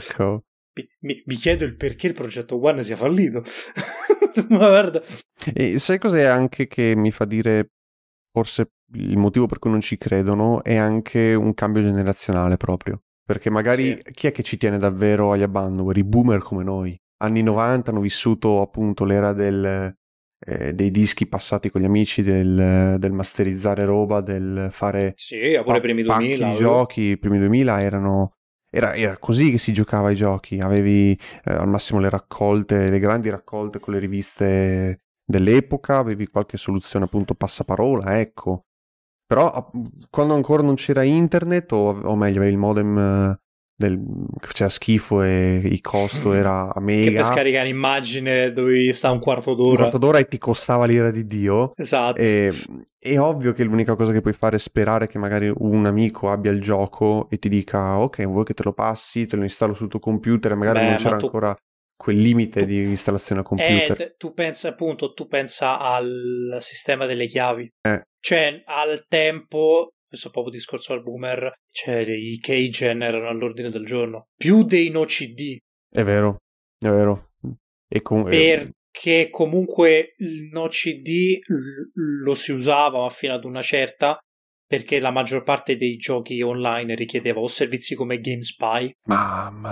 mi, 1.01 1.23
mi, 1.25 1.35
chiedo 1.35 1.65
il 1.65 1.77
perché 1.77 2.07
il 2.07 2.15
progetto 2.15 2.63
One 2.63 2.83
sia 2.85 2.97
fallito. 2.97 3.43
Ma 4.49 4.69
guarda. 4.69 5.03
E 5.55 5.79
sai 5.79 5.99
cos'è 5.99 6.23
anche 6.25 6.67
che 6.67 6.95
mi 6.97 7.11
fa 7.11 7.25
dire 7.25 7.73
forse 8.31 8.73
il 8.95 9.17
motivo 9.17 9.47
per 9.47 9.59
cui 9.59 9.71
non 9.71 9.81
ci 9.81 9.99
credono 9.99 10.63
è 10.63 10.77
anche 10.77 11.35
un 11.35 11.55
cambio 11.55 11.83
generazionale 11.83 12.57
proprio. 12.57 13.03
Perché 13.25 13.51
magari 13.51 13.97
sì. 13.97 14.13
chi 14.13 14.27
è 14.27 14.33
che 14.33 14.43
ci 14.43 14.57
tiene 14.57 14.79
davvero 14.79 15.33
agli 15.33 15.43
abandonware? 15.43 16.01
I 16.01 16.05
boomer 16.05 16.41
come 16.41 16.65
noi. 16.65 16.99
Anni 17.23 17.43
90 17.43 17.91
hanno 17.91 18.01
vissuto 18.01 18.61
appunto 18.61 19.05
l'era 19.05 19.33
del, 19.33 19.95
eh, 20.45 20.73
dei 20.75 20.91
dischi 20.91 21.27
passati 21.27 21.71
con 21.71 21.81
gli 21.81 21.85
amici, 21.85 22.23
del, 22.23 22.97
del 22.99 23.13
masterizzare 23.13 23.85
roba, 23.85 24.21
del 24.21 24.69
fare 24.71 25.13
sì, 25.15 25.37
pure 25.63 25.63
pa- 25.63 25.81
primi 25.81 26.03
2000, 26.03 26.49
di 26.49 26.57
giochi, 26.57 27.03
i 27.03 27.19
primi 27.19 27.39
2000 27.39 27.81
erano 27.81 28.33
era, 28.75 28.95
era, 28.95 29.19
così 29.19 29.51
che 29.51 29.59
si 29.59 29.71
giocava 29.71 30.09
ai 30.09 30.15
giochi, 30.15 30.59
avevi 30.59 31.13
eh, 31.45 31.53
al 31.53 31.69
massimo 31.69 32.01
le 32.01 32.09
raccolte, 32.09 32.89
le 32.89 32.99
grandi 32.99 33.29
raccolte 33.29 33.79
con 33.79 33.93
le 33.93 34.01
riviste 34.01 35.01
dell'epoca, 35.23 35.99
avevi 35.99 36.27
qualche 36.27 36.57
soluzione 36.57 37.05
appunto 37.05 37.35
passaparola, 37.35 38.19
ecco. 38.19 38.65
Però 39.27 39.71
quando 40.09 40.35
ancora 40.35 40.63
non 40.63 40.75
c'era 40.77 41.03
internet, 41.03 41.71
o, 41.73 42.01
o 42.01 42.17
meglio, 42.17 42.39
avevi 42.39 42.53
il 42.53 42.59
modem 42.59 43.39
del, 43.87 44.01
faceva 44.39 44.71
schifo 44.71 45.23
e 45.23 45.61
il 45.63 45.81
costo 45.81 46.33
era 46.33 46.73
a 46.73 46.81
mega. 46.81 47.09
Che 47.11 47.17
per 47.17 47.25
scaricare 47.25 47.69
immagine 47.69 48.53
dovevi 48.53 48.93
stare 48.93 49.15
un 49.15 49.21
quarto 49.21 49.55
d'ora. 49.55 49.71
Un 49.71 49.77
quarto 49.77 49.99
d'ora 49.99 50.19
e 50.19 50.27
ti 50.27 50.39
costava 50.39 50.87
l'ira 50.87 51.11
di 51.11 51.25
Dio. 51.25 51.73
Esatto. 51.77 52.21
E, 52.21 52.53
è 52.99 53.19
ovvio 53.19 53.53
che 53.53 53.65
l'unica 53.65 53.97
cosa 53.97 54.13
che 54.13 54.21
puoi 54.21 54.33
fare 54.33 54.57
è 54.57 54.59
sperare 54.61 55.09
che 55.09 55.19
magari 55.19 55.53
un 55.55 55.87
amico 55.87 56.31
abbia 56.31 56.53
il 56.53 56.61
gioco 56.61 57.29
e 57.31 57.39
ti 57.39 57.49
dica 57.49 57.99
ok, 57.99 58.25
vuoi 58.27 58.45
che 58.45 58.55
te 58.55 58.63
lo 58.63 58.73
passi, 58.73 59.27
te 59.27 59.37
lo 59.37 59.43
installo 59.43 59.75
sul 59.75 59.89
tuo 59.89 59.99
computer 59.99 60.53
e 60.53 60.55
magari 60.55 60.79
Beh, 60.79 60.87
non 60.87 60.97
c'era 60.97 61.17
tu... 61.17 61.25
ancora 61.25 61.57
quel 61.97 62.19
limite 62.19 62.61
tu... 62.61 62.67
di 62.67 62.83
installazione 62.83 63.41
a 63.41 63.45
computer. 63.45 64.01
Eh, 64.01 64.15
tu 64.17 64.33
pensa 64.33 64.69
appunto, 64.69 65.13
tu 65.15 65.27
pensa 65.27 65.79
al 65.79 66.59
sistema 66.61 67.07
delle 67.07 67.27
chiavi. 67.27 67.69
Eh. 67.89 68.03
Cioè, 68.21 68.63
al 68.67 69.05
tempo 69.09 69.95
questo 70.13 70.29
proprio 70.29 70.53
discorso 70.53 70.93
al 70.93 71.03
boomer, 71.03 71.53
cioè 71.71 72.01
i 72.01 72.39
keygen 72.39 73.01
erano 73.01 73.29
all'ordine 73.29 73.71
del 73.71 73.87
giorno, 73.87 74.27
più 74.37 74.63
dei 74.63 74.91
no 74.91 75.05
CD. 75.05 75.57
È 75.89 76.03
vero, 76.03 76.43
è 76.79 76.91
vero. 76.91 77.31
E 77.89 78.03
com- 78.03 78.25
Perché 78.25 79.31
comunque 79.31 80.15
il 80.19 80.51
no 80.53 80.69
CD 80.69 81.39
lo 81.95 82.35
si 82.35 82.53
usava 82.53 83.01
ma 83.01 83.09
fino 83.09 83.33
ad 83.33 83.45
una 83.45 83.63
certa, 83.63 84.19
perché 84.67 85.01
la 85.01 85.11
maggior 85.11 85.45
parte 85.45 85.77
dei 85.77 85.97
giochi 85.97 86.43
online 86.43 86.95
richiedeva 86.95 87.41
o 87.41 87.47
servizi 87.47 87.95
come 87.95 88.21
GameSpy, 88.21 88.93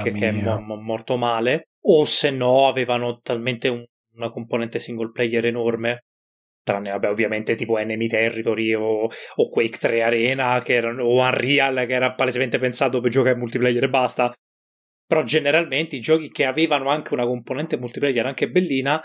che, 0.03 0.13
che 0.13 0.29
è 0.29 0.33
mo- 0.33 0.81
morto 0.81 1.19
male, 1.19 1.65
o 1.85 2.05
se 2.07 2.31
no 2.31 2.67
avevano 2.67 3.21
talmente 3.21 3.69
un 3.69 3.85
una 4.15 4.31
componente 4.31 4.79
single 4.79 5.11
player 5.11 5.45
enorme. 5.47 6.05
Tranne, 6.71 6.91
vabbè, 6.91 7.09
ovviamente 7.09 7.55
tipo 7.55 7.79
Enemy 7.79 8.07
Territory 8.07 8.75
o, 8.75 9.09
o 9.35 9.49
Quake 9.49 9.79
3 9.79 10.03
Arena 10.03 10.61
che 10.63 10.75
erano, 10.75 11.05
o 11.05 11.21
Unreal 11.21 11.87
che 11.87 11.93
era 11.93 12.15
palesemente 12.15 12.59
pensato 12.59 13.01
per 13.01 13.11
giocare 13.11 13.37
multiplayer 13.37 13.85
e 13.85 13.89
basta. 13.89 14.33
Però 15.07 15.23
generalmente 15.23 15.97
i 15.97 16.01
giochi 16.01 16.31
che 16.31 16.45
avevano 16.45 16.89
anche 16.89 17.15
una 17.15 17.25
componente 17.25 17.77
multiplayer 17.77 18.27
anche 18.27 18.49
bellina 18.49 19.03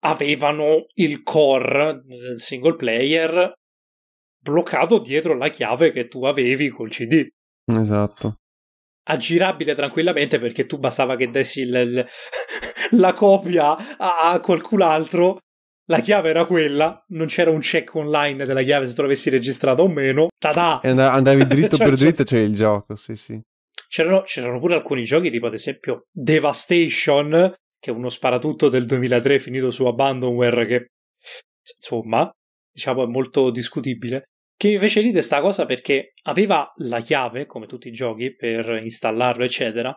avevano 0.00 0.86
il 0.94 1.22
core 1.22 2.02
del 2.04 2.38
single 2.38 2.76
player 2.76 3.52
bloccato 4.38 4.98
dietro 4.98 5.34
la 5.34 5.48
chiave 5.48 5.90
che 5.90 6.06
tu 6.06 6.24
avevi 6.24 6.68
col 6.68 6.90
CD. 6.90 7.26
Esatto. 7.64 8.36
Aggirabile 9.08 9.74
tranquillamente 9.74 10.38
perché 10.38 10.66
tu 10.66 10.78
bastava 10.78 11.16
che 11.16 11.30
dessi 11.30 11.60
il, 11.60 11.74
il, 11.74 12.06
la 12.98 13.12
copia 13.12 13.96
a, 13.96 14.30
a 14.32 14.40
qualcun 14.40 14.82
altro. 14.82 15.38
La 15.88 16.00
chiave 16.00 16.30
era 16.30 16.46
quella, 16.46 17.04
non 17.08 17.26
c'era 17.26 17.50
un 17.50 17.60
check 17.60 17.94
online 17.94 18.44
della 18.44 18.62
chiave 18.62 18.86
se 18.86 18.94
tu 18.94 19.02
l'avessi 19.02 19.30
registrata 19.30 19.82
o 19.82 19.88
meno. 19.88 20.28
Tada! 20.36 20.80
E 20.82 20.90
andavi 20.90 21.46
dritto 21.46 21.76
cioè, 21.76 21.88
per 21.88 21.96
dritto, 21.96 22.24
c'è 22.24 22.38
il 22.38 22.54
gioco, 22.54 22.96
sì, 22.96 23.14
sì. 23.14 23.40
C'erano, 23.88 24.22
c'erano 24.22 24.58
pure 24.58 24.74
alcuni 24.74 25.04
giochi, 25.04 25.30
tipo 25.30 25.46
ad 25.46 25.54
esempio 25.54 26.06
Devastation, 26.10 27.54
che 27.78 27.90
è 27.90 27.94
uno 27.94 28.08
sparatutto 28.08 28.68
del 28.68 28.84
2003 28.86 29.38
finito 29.38 29.70
su 29.70 29.86
Abandonware, 29.86 30.66
che 30.66 30.86
insomma, 31.76 32.28
diciamo, 32.72 33.04
è 33.04 33.06
molto 33.06 33.50
discutibile 33.50 34.24
che 34.56 34.68
mi 34.68 34.78
fece 34.78 35.00
ridere 35.00 35.22
sta 35.22 35.40
cosa 35.40 35.66
perché 35.66 36.14
aveva 36.22 36.72
la 36.76 37.00
chiave, 37.00 37.46
come 37.46 37.66
tutti 37.66 37.88
i 37.88 37.92
giochi, 37.92 38.34
per 38.34 38.80
installarlo, 38.82 39.44
eccetera. 39.44 39.94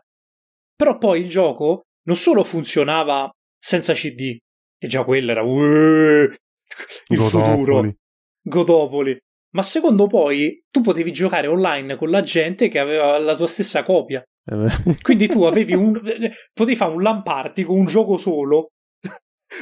Però 0.76 0.98
poi 0.98 1.22
il 1.22 1.30
gioco 1.30 1.84
non 2.04 2.16
solo 2.16 2.44
funzionava 2.44 3.30
senza 3.58 3.94
CD, 3.94 4.38
e 4.80 4.88
già 4.88 5.04
quello 5.04 5.32
era 5.32 5.42
il 5.42 6.38
Godopoli. 7.08 7.30
futuro, 7.54 7.94
Godopoli. 8.42 9.18
Ma 9.52 9.62
secondo 9.64 10.08
poi 10.08 10.64
tu 10.70 10.82
potevi 10.82 11.12
giocare 11.12 11.48
online 11.48 11.96
con 11.96 12.10
la 12.10 12.22
gente 12.22 12.68
che 12.68 12.80
aveva 12.80 13.18
la 13.18 13.36
tua 13.36 13.48
stessa 13.48 13.84
copia. 13.84 14.24
Eh 14.46 14.96
Quindi 15.02 15.28
tu 15.28 15.44
avevi 15.44 15.74
un. 15.74 16.00
potevi 16.54 16.76
fare 16.76 16.94
un 16.94 17.02
LAN 17.02 17.24
party 17.24 17.64
con 17.64 17.78
un 17.78 17.86
gioco 17.86 18.18
solo 18.18 18.70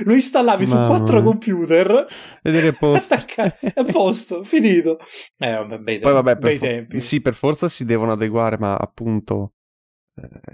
lo 0.03 0.13
installavi 0.13 0.65
Mamma. 0.65 0.82
su 0.82 0.97
quattro 0.97 1.24
computer 1.24 2.07
ed 2.43 2.55
eri 2.55 2.68
a 2.68 2.74
posto. 2.74 3.13
a 3.15 3.84
posto, 3.86 4.43
finito. 4.43 4.99
Eh, 5.38 5.53
vabbè, 5.53 5.78
bei, 5.78 5.99
Poi, 5.99 6.11
vabbè, 6.11 6.36
bei 6.36 6.57
per 6.57 6.70
tempi. 6.70 6.99
sì, 6.99 7.22
per 7.22 7.34
forza 7.34 7.70
si 7.70 7.86
devono 7.86 8.11
adeguare, 8.11 8.57
ma 8.57 8.76
appunto 8.76 9.53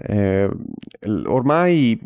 eh, 0.08 0.48
ormai 1.26 1.98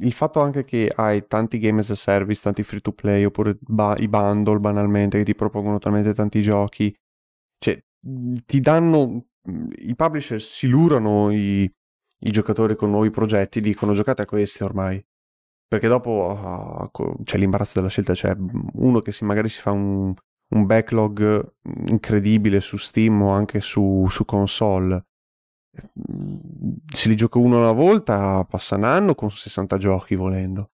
il 0.00 0.12
fatto 0.12 0.40
anche 0.40 0.64
che 0.64 0.92
hai 0.94 1.26
tanti 1.26 1.58
game 1.58 1.80
as 1.80 1.90
a 1.90 1.94
service, 1.94 2.42
tanti 2.42 2.62
free 2.62 2.80
to 2.80 2.92
play 2.92 3.24
oppure 3.24 3.56
ba- 3.60 3.96
i 3.98 4.08
bundle 4.08 4.58
banalmente 4.58 5.18
che 5.18 5.24
ti 5.24 5.34
propongono 5.34 5.78
talmente 5.78 6.12
tanti 6.14 6.42
giochi, 6.42 6.94
cioè 7.58 7.82
ti 8.46 8.60
danno 8.60 9.26
i 9.78 9.94
publisher 9.96 10.40
si 10.42 10.68
lurano 10.68 11.30
i, 11.30 11.62
i 11.62 12.30
giocatori 12.30 12.76
con 12.76 12.90
nuovi 12.90 13.10
progetti, 13.10 13.60
dicono 13.60 13.94
giocate 13.94 14.22
a 14.22 14.26
questi 14.26 14.62
ormai 14.62 15.02
perché 15.68 15.86
dopo 15.86 16.90
uh, 16.90 17.22
c'è 17.22 17.36
l'imbarazzo 17.36 17.74
della 17.74 17.90
scelta, 17.90 18.14
c'è 18.14 18.34
uno 18.72 19.00
che 19.00 19.12
si, 19.12 19.24
magari 19.24 19.50
si 19.50 19.60
fa 19.60 19.70
un, 19.70 20.14
un, 20.54 20.66
backlog 20.66 21.56
incredibile 21.88 22.62
su 22.62 22.78
Steam 22.78 23.20
o 23.20 23.32
anche 23.32 23.60
su, 23.60 24.06
su, 24.08 24.24
console. 24.24 25.07
Se 26.92 27.08
li 27.08 27.16
gioca 27.16 27.38
uno 27.38 27.58
alla 27.58 27.72
volta, 27.72 28.44
passa 28.48 28.76
un 28.76 28.84
anno 28.84 29.14
con 29.14 29.30
60 29.30 29.78
giochi 29.78 30.14
volendo. 30.14 30.70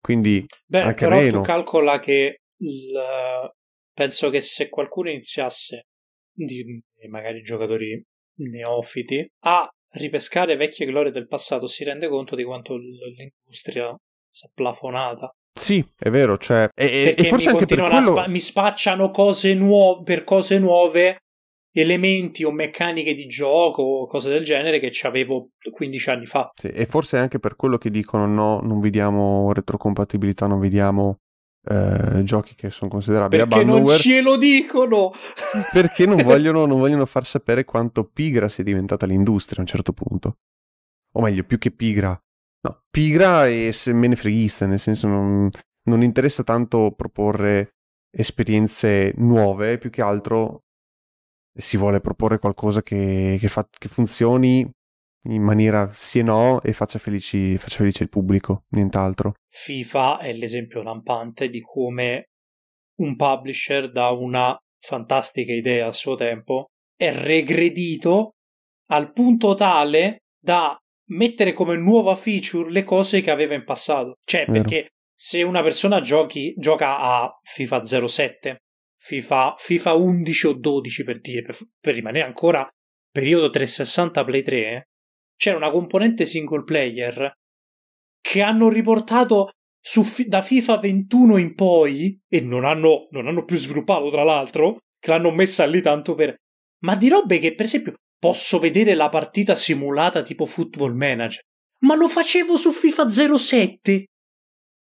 Quindi 0.00 0.44
Beh, 0.66 0.80
anche 0.80 1.04
però 1.06 1.16
meno. 1.16 1.40
tu 1.40 1.46
calcola 1.46 2.00
che 2.00 2.40
il, 2.58 2.92
penso 3.92 4.30
che 4.30 4.40
se 4.40 4.68
qualcuno 4.68 5.10
iniziasse 5.10 5.86
di 6.32 6.82
magari 7.08 7.42
giocatori 7.42 8.02
neofiti 8.38 9.26
a 9.40 9.68
ripescare 9.94 10.56
vecchie 10.56 10.86
glorie 10.86 11.12
del 11.12 11.26
passato 11.26 11.66
si 11.66 11.84
rende 11.84 12.08
conto 12.08 12.34
di 12.34 12.44
quanto 12.44 12.76
l'industria 12.76 13.94
si 14.30 14.46
è 14.46 14.50
plafonata. 14.52 15.30
Sì, 15.54 15.84
è 15.98 16.08
vero, 16.08 16.38
cioè, 16.38 16.68
e, 16.74 17.14
e 17.16 17.24
forse 17.28 17.50
anche 17.50 17.66
per 17.66 17.78
quello... 17.78 18.00
spa- 18.00 18.28
mi 18.28 18.40
spacciano 18.40 19.10
cose 19.10 19.54
nuove 19.54 20.02
per 20.02 20.24
cose 20.24 20.58
nuove, 20.58 21.18
elementi 21.72 22.44
o 22.44 22.52
meccaniche 22.52 23.14
di 23.14 23.26
gioco 23.26 23.82
o 23.82 24.06
cose 24.06 24.28
del 24.28 24.44
genere 24.44 24.78
che 24.78 24.90
ci 24.90 25.06
avevo 25.06 25.50
15 25.70 26.10
anni 26.10 26.26
fa. 26.26 26.50
Sì, 26.54 26.68
e 26.68 26.86
forse 26.86 27.16
anche 27.16 27.38
per 27.38 27.56
quello 27.56 27.78
che 27.78 27.90
dicono 27.90 28.26
no, 28.26 28.60
non 28.60 28.80
vediamo 28.80 29.52
retrocompatibilità, 29.52 30.46
non 30.46 30.60
vediamo 30.60 31.20
eh, 31.64 32.22
giochi 32.24 32.54
che 32.54 32.70
sono 32.70 32.90
considerabili 32.90 33.46
perché 33.46 33.64
non 33.64 33.86
ce 33.86 34.20
lo 34.20 34.36
dicono! 34.36 35.12
Perché 35.72 36.06
non 36.06 36.22
vogliono, 36.22 36.66
non 36.66 36.78
vogliono 36.78 37.06
far 37.06 37.24
sapere 37.24 37.64
quanto 37.64 38.04
pigra 38.04 38.48
sia 38.48 38.64
diventata 38.64 39.06
l'industria 39.06 39.58
a 39.58 39.60
un 39.62 39.66
certo 39.66 39.92
punto. 39.92 40.38
O 41.12 41.20
meglio 41.20 41.44
più 41.44 41.58
che 41.58 41.70
pigra. 41.70 42.18
No, 42.64 42.82
pigra 42.90 43.46
e 43.46 43.72
menefreghista, 43.86 44.66
nel 44.66 44.78
senso 44.78 45.08
non, 45.08 45.50
non 45.84 46.02
interessa 46.02 46.42
tanto 46.42 46.92
proporre 46.96 47.74
esperienze 48.10 49.12
nuove, 49.16 49.78
più 49.78 49.90
che 49.90 50.02
altro 50.02 50.64
si 51.54 51.76
vuole 51.76 52.00
proporre 52.00 52.38
qualcosa 52.38 52.82
che, 52.82 53.36
che, 53.40 53.48
fa, 53.48 53.66
che 53.70 53.88
funzioni 53.88 54.68
in 55.24 55.42
maniera 55.42 55.90
sì 55.94 56.18
e 56.18 56.22
no 56.22 56.60
e 56.62 56.72
faccia, 56.72 56.98
felici, 56.98 57.56
faccia 57.58 57.78
felice 57.78 58.02
il 58.02 58.08
pubblico, 58.08 58.64
nient'altro. 58.70 59.34
FIFA 59.48 60.18
è 60.18 60.32
l'esempio 60.32 60.82
lampante 60.82 61.48
di 61.48 61.60
come 61.60 62.30
un 63.00 63.16
publisher 63.16 63.90
da 63.90 64.10
una 64.10 64.56
fantastica 64.80 65.52
idea 65.52 65.86
al 65.86 65.94
suo 65.94 66.14
tempo 66.14 66.66
è 66.96 67.12
regredito 67.12 68.32
al 68.90 69.12
punto 69.12 69.54
tale 69.54 70.18
da 70.38 70.76
mettere 71.10 71.52
come 71.52 71.76
nuova 71.76 72.14
feature 72.14 72.70
le 72.70 72.84
cose 72.84 73.20
che 73.20 73.30
aveva 73.30 73.54
in 73.54 73.64
passato. 73.64 74.18
Cioè, 74.24 74.46
Vero. 74.46 74.52
perché 74.52 74.88
se 75.14 75.42
una 75.42 75.62
persona 75.62 76.00
giochi, 76.00 76.54
gioca 76.56 76.98
a 76.98 77.30
FIFA 77.42 77.84
07, 78.06 78.58
FIFA, 79.04 79.54
FIFA 79.58 79.94
11 79.94 80.46
o 80.46 80.52
12 80.52 81.02
per 81.02 81.20
dire, 81.20 81.42
per, 81.42 81.56
per 81.80 81.94
rimanere 81.94 82.24
ancora 82.24 82.68
periodo 83.10 83.50
360 83.50 84.24
Play 84.24 84.42
3, 84.42 84.88
c'era 85.36 85.56
una 85.56 85.72
componente 85.72 86.24
single 86.24 86.62
player 86.62 87.32
che 88.20 88.42
hanno 88.42 88.68
riportato 88.68 89.50
su, 89.80 90.04
da 90.26 90.40
FIFA 90.40 90.78
21 90.78 91.36
in 91.38 91.54
poi, 91.56 92.16
e 92.28 92.40
non 92.40 92.64
hanno, 92.64 93.08
non 93.10 93.26
hanno 93.26 93.44
più 93.44 93.56
sviluppato 93.56 94.08
tra 94.08 94.22
l'altro, 94.22 94.78
che 95.00 95.10
l'hanno 95.10 95.32
messa 95.32 95.66
lì 95.66 95.82
tanto 95.82 96.14
per... 96.14 96.36
Ma 96.84 96.94
di 96.94 97.08
robe 97.08 97.40
che, 97.40 97.56
per 97.56 97.64
esempio, 97.64 97.94
posso 98.16 98.60
vedere 98.60 98.94
la 98.94 99.08
partita 99.08 99.56
simulata 99.56 100.22
tipo 100.22 100.46
Football 100.46 100.94
Manager. 100.94 101.40
Ma 101.80 101.96
lo 101.96 102.06
facevo 102.06 102.56
su 102.56 102.70
FIFA 102.70 103.08
07? 103.36 104.04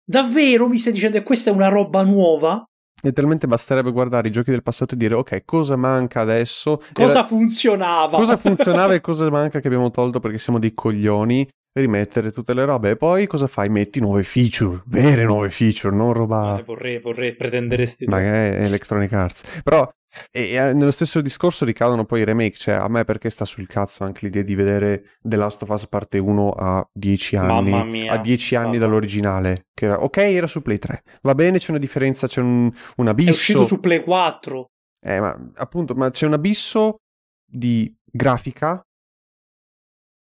Davvero 0.05 0.69
mi 0.69 0.79
stai 0.79 0.93
dicendo 0.93 1.19
che 1.19 1.25
questa 1.25 1.51
è 1.51 1.53
una 1.53 1.69
roba 1.69 2.05
nuova? 2.05 2.65
Letteralmente 3.05 3.47
basterebbe 3.47 3.93
guardare 3.93 4.29
i 4.29 4.31
giochi 4.31 4.51
del 4.51 4.63
passato 4.63 4.95
e 4.95 4.97
dire 4.97 5.15
ok, 5.15 5.45
cosa 5.45 5.77
manca 5.77 6.23
adesso? 6.23 6.81
Cosa 6.95 7.19
Era... 7.19 7.25
funzionava? 7.25 8.17
Cosa 8.17 8.39
funzionava 8.39 8.95
e 8.95 9.03
cosa 9.03 9.29
manca 9.29 9.61
che 9.61 9.67
abbiamo 9.67 9.91
tolto 9.91 10.21
perché 10.21 10.39
siamo 10.39 10.59
dei 10.59 10.73
coglioni? 10.73 11.47
Rimettere 11.77 12.31
tutte 12.31 12.55
le 12.55 12.65
robe 12.65 12.91
e 12.91 12.97
poi 12.97 13.27
cosa 13.27 13.47
fai? 13.47 13.69
Metti 13.69 14.01
nuove 14.01 14.23
feature, 14.23 14.81
vere 14.87 15.25
nuove 15.25 15.51
feature, 15.51 15.95
non 15.95 16.15
roba... 16.15 16.63
Vorrei, 16.65 16.99
vorrei 16.99 17.35
pretenderesti... 17.35 18.07
Magari 18.07 18.65
Electronic 18.65 19.13
Arts. 19.13 19.43
Però 19.63 19.87
e, 20.31 20.55
e, 20.55 20.73
nello 20.73 20.91
stesso 20.91 21.21
discorso 21.21 21.65
ricadono 21.65 22.05
poi 22.05 22.21
i 22.21 22.25
remake, 22.25 22.57
cioè 22.57 22.75
a 22.75 22.89
me 22.89 23.05
perché 23.05 23.31
sta 23.31 23.45
sul 23.45 23.67
cazzo 23.67 24.05
anche 24.05 24.21
l'idea 24.25 24.43
di 24.43 24.55
vedere 24.55 25.11
The 25.21 25.37
Last 25.37 25.62
of 25.62 25.69
Us 25.71 25.87
parte 25.87 26.19
1 26.19 26.51
a 26.51 26.89
10 26.93 27.37
anni, 27.37 28.09
a 28.09 28.19
10 28.19 28.55
anni 28.57 28.79
dall'originale, 28.79 29.67
che 29.75 29.87
era, 29.87 30.03
ok 30.03 30.17
era 30.17 30.47
su 30.47 30.62
Play 30.62 30.79
3, 30.79 31.03
va 31.23 31.35
bene 31.35 31.59
c'è 31.59 31.71
una 31.71 31.79
differenza, 31.79 32.27
c'è 32.27 32.41
un, 32.41 32.71
un 32.97 33.09
abisso. 33.09 33.31
È 33.31 33.33
uscito 33.33 33.65
su 33.65 33.81
Play 33.81 34.03
4. 34.03 34.67
Eh 35.07 35.21
ma 35.21 35.51
appunto, 35.57 35.95
ma 35.95 36.11
c'è 36.11 36.27
un 36.27 36.33
abisso 36.33 36.97
di 37.45 37.95
grafica 38.05 38.83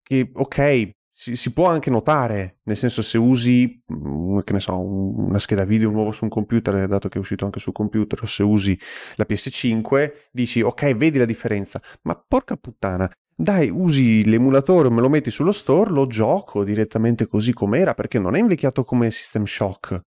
che 0.02 0.32
ok 0.34 0.92
si, 1.20 1.36
si, 1.36 1.52
può 1.52 1.66
anche 1.66 1.90
notare, 1.90 2.60
nel 2.64 2.78
senso 2.78 3.02
se 3.02 3.18
usi, 3.18 3.84
mm, 3.94 4.40
che 4.40 4.54
ne 4.54 4.62
so, 4.62 4.80
una 4.80 5.38
scheda 5.38 5.66
video 5.66 5.90
nuovo 5.90 6.14
su 6.14 6.24
un 6.24 6.30
computer, 6.30 6.88
dato 6.88 7.10
che 7.10 7.18
è 7.18 7.20
uscito 7.20 7.44
anche 7.44 7.60
su 7.60 7.74
computer, 7.74 8.24
o 8.24 8.26
se 8.26 8.42
usi 8.42 8.80
la 9.16 9.26
PS5, 9.28 10.30
dici 10.32 10.62
ok, 10.62 10.96
vedi 10.96 11.18
la 11.18 11.26
differenza, 11.26 11.82
ma 12.04 12.16
porca 12.16 12.56
puttana, 12.56 13.12
dai, 13.36 13.70
usi 13.70 14.24
l'emulatore, 14.30 14.90
me 14.90 15.02
lo 15.02 15.10
metti 15.10 15.30
sullo 15.30 15.52
store, 15.52 15.92
lo 15.92 16.08
gioco 16.08 16.64
direttamente 16.64 17.28
così 17.28 17.52
com'era, 17.52 17.94
perché 17.94 18.18
non 18.18 18.38
è 18.38 18.40
invecchiato 18.40 18.86
come 18.86 19.12
System 19.12 19.44
Shock. 19.44 20.00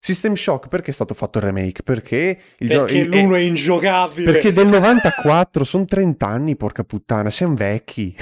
System 0.00 0.34
Shock 0.34 0.66
perché 0.66 0.90
è 0.90 0.94
stato 0.94 1.14
fatto 1.14 1.38
il 1.38 1.44
remake? 1.44 1.84
Perché 1.84 2.38
il 2.58 2.68
gioco. 2.68 2.86
Perché 2.86 3.02
gio- 3.08 3.20
l'uno 3.22 3.36
è, 3.36 3.38
è 3.38 3.42
ingiocabile. 3.42 4.32
Perché 4.32 4.52
del 4.52 4.66
94 4.66 5.62
sono 5.62 5.84
30 5.84 6.26
anni, 6.26 6.56
porca 6.56 6.82
puttana, 6.82 7.30
siamo 7.30 7.54
vecchi. 7.54 8.12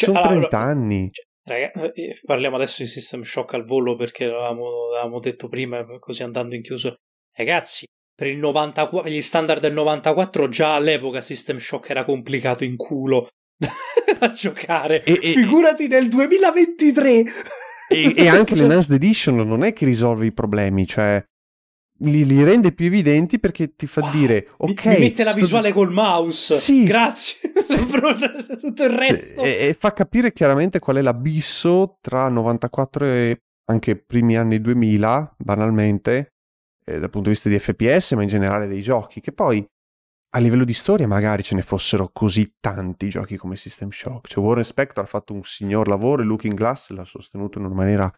Cioè, 0.00 0.14
sono 0.14 0.20
allora, 0.20 0.48
30 0.48 0.58
anni. 0.58 1.10
Cioè, 1.44 1.72
Raga, 1.72 1.92
eh, 1.92 2.20
parliamo 2.24 2.56
adesso 2.56 2.82
di 2.82 2.88
System 2.88 3.22
Shock 3.22 3.54
al 3.54 3.64
volo 3.64 3.96
perché 3.96 4.26
l'avevamo, 4.26 4.90
l'avevamo 4.92 5.20
detto 5.20 5.48
prima, 5.48 5.84
così 5.98 6.22
andando 6.22 6.54
in 6.54 6.62
chiuso. 6.62 6.96
Ragazzi, 7.34 7.86
per, 8.14 8.26
il 8.26 8.38
94, 8.38 9.02
per 9.02 9.12
gli 9.12 9.20
standard 9.20 9.60
del 9.60 9.72
94 9.72 10.48
già 10.48 10.74
all'epoca 10.74 11.20
System 11.20 11.58
Shock 11.58 11.90
era 11.90 12.04
complicato 12.04 12.64
in 12.64 12.76
culo 12.76 13.28
a 14.20 14.30
giocare. 14.32 15.02
E, 15.02 15.16
Figurati 15.16 15.84
e, 15.84 15.88
nel 15.88 16.08
2023! 16.08 17.24
E, 17.88 18.14
e 18.16 18.28
anche 18.28 18.54
l'Enhanced 18.56 18.94
Edition 18.94 19.36
non 19.36 19.64
è 19.64 19.72
che 19.72 19.84
risolve 19.84 20.26
i 20.26 20.32
problemi, 20.32 20.86
cioè 20.86 21.24
li, 22.00 22.24
li, 22.24 22.42
rende 22.44 22.72
più 22.72 22.86
evidenti 22.86 23.38
perché 23.38 23.74
ti 23.74 23.86
fa 23.86 24.00
wow, 24.00 24.10
dire 24.10 24.48
ok 24.56 24.86
mi, 24.86 24.98
mette 24.98 25.24
la 25.24 25.32
visuale 25.32 25.68
sto... 25.68 25.76
col 25.78 25.92
mouse. 25.92 26.54
Sì. 26.54 26.84
Grazie. 26.84 27.52
Tutto 28.60 28.84
il 28.84 28.90
resto. 28.90 29.42
e, 29.42 29.68
e, 29.68 29.76
fa 29.78 29.92
capire 29.92 30.32
chiaramente 30.32 30.78
qual 30.78 30.96
è 30.96 31.02
l'abisso 31.02 31.98
tra 32.00 32.28
94 32.28 33.04
e 33.04 33.42
anche 33.66 33.96
primi 33.96 34.36
anni 34.36 34.60
2000 34.60 35.36
banalmente 35.38 36.32
eh, 36.84 36.98
dal 36.98 37.10
punto 37.10 37.28
di 37.28 37.34
vista 37.34 37.48
di 37.48 37.58
FPS 37.58 38.12
ma 38.12 38.22
in 38.22 38.28
generale 38.28 38.66
dei 38.66 38.82
giochi 38.82 39.20
che 39.20 39.32
poi 39.32 39.64
a 40.32 40.38
livello 40.38 40.64
di 40.64 40.72
storia 40.72 41.06
magari 41.06 41.42
ce 41.42 41.54
ne 41.54 41.62
fossero 41.62 42.10
così 42.12 42.54
tanti 42.60 43.08
giochi 43.08 43.36
come 43.36 43.56
System 43.56 43.90
Shock. 43.90 44.28
Cioè 44.28 44.44
Warren 44.44 44.64
Spector 44.64 45.04
ha 45.04 45.06
fatto 45.06 45.32
un 45.32 45.42
signor 45.42 45.88
lavoro 45.88 46.22
e 46.22 46.24
Looking 46.24 46.54
Glass 46.54 46.90
l'ha 46.90 47.04
sostenuto 47.04 47.58
in 47.58 47.64
una 47.64 47.74
maniera 47.74 48.12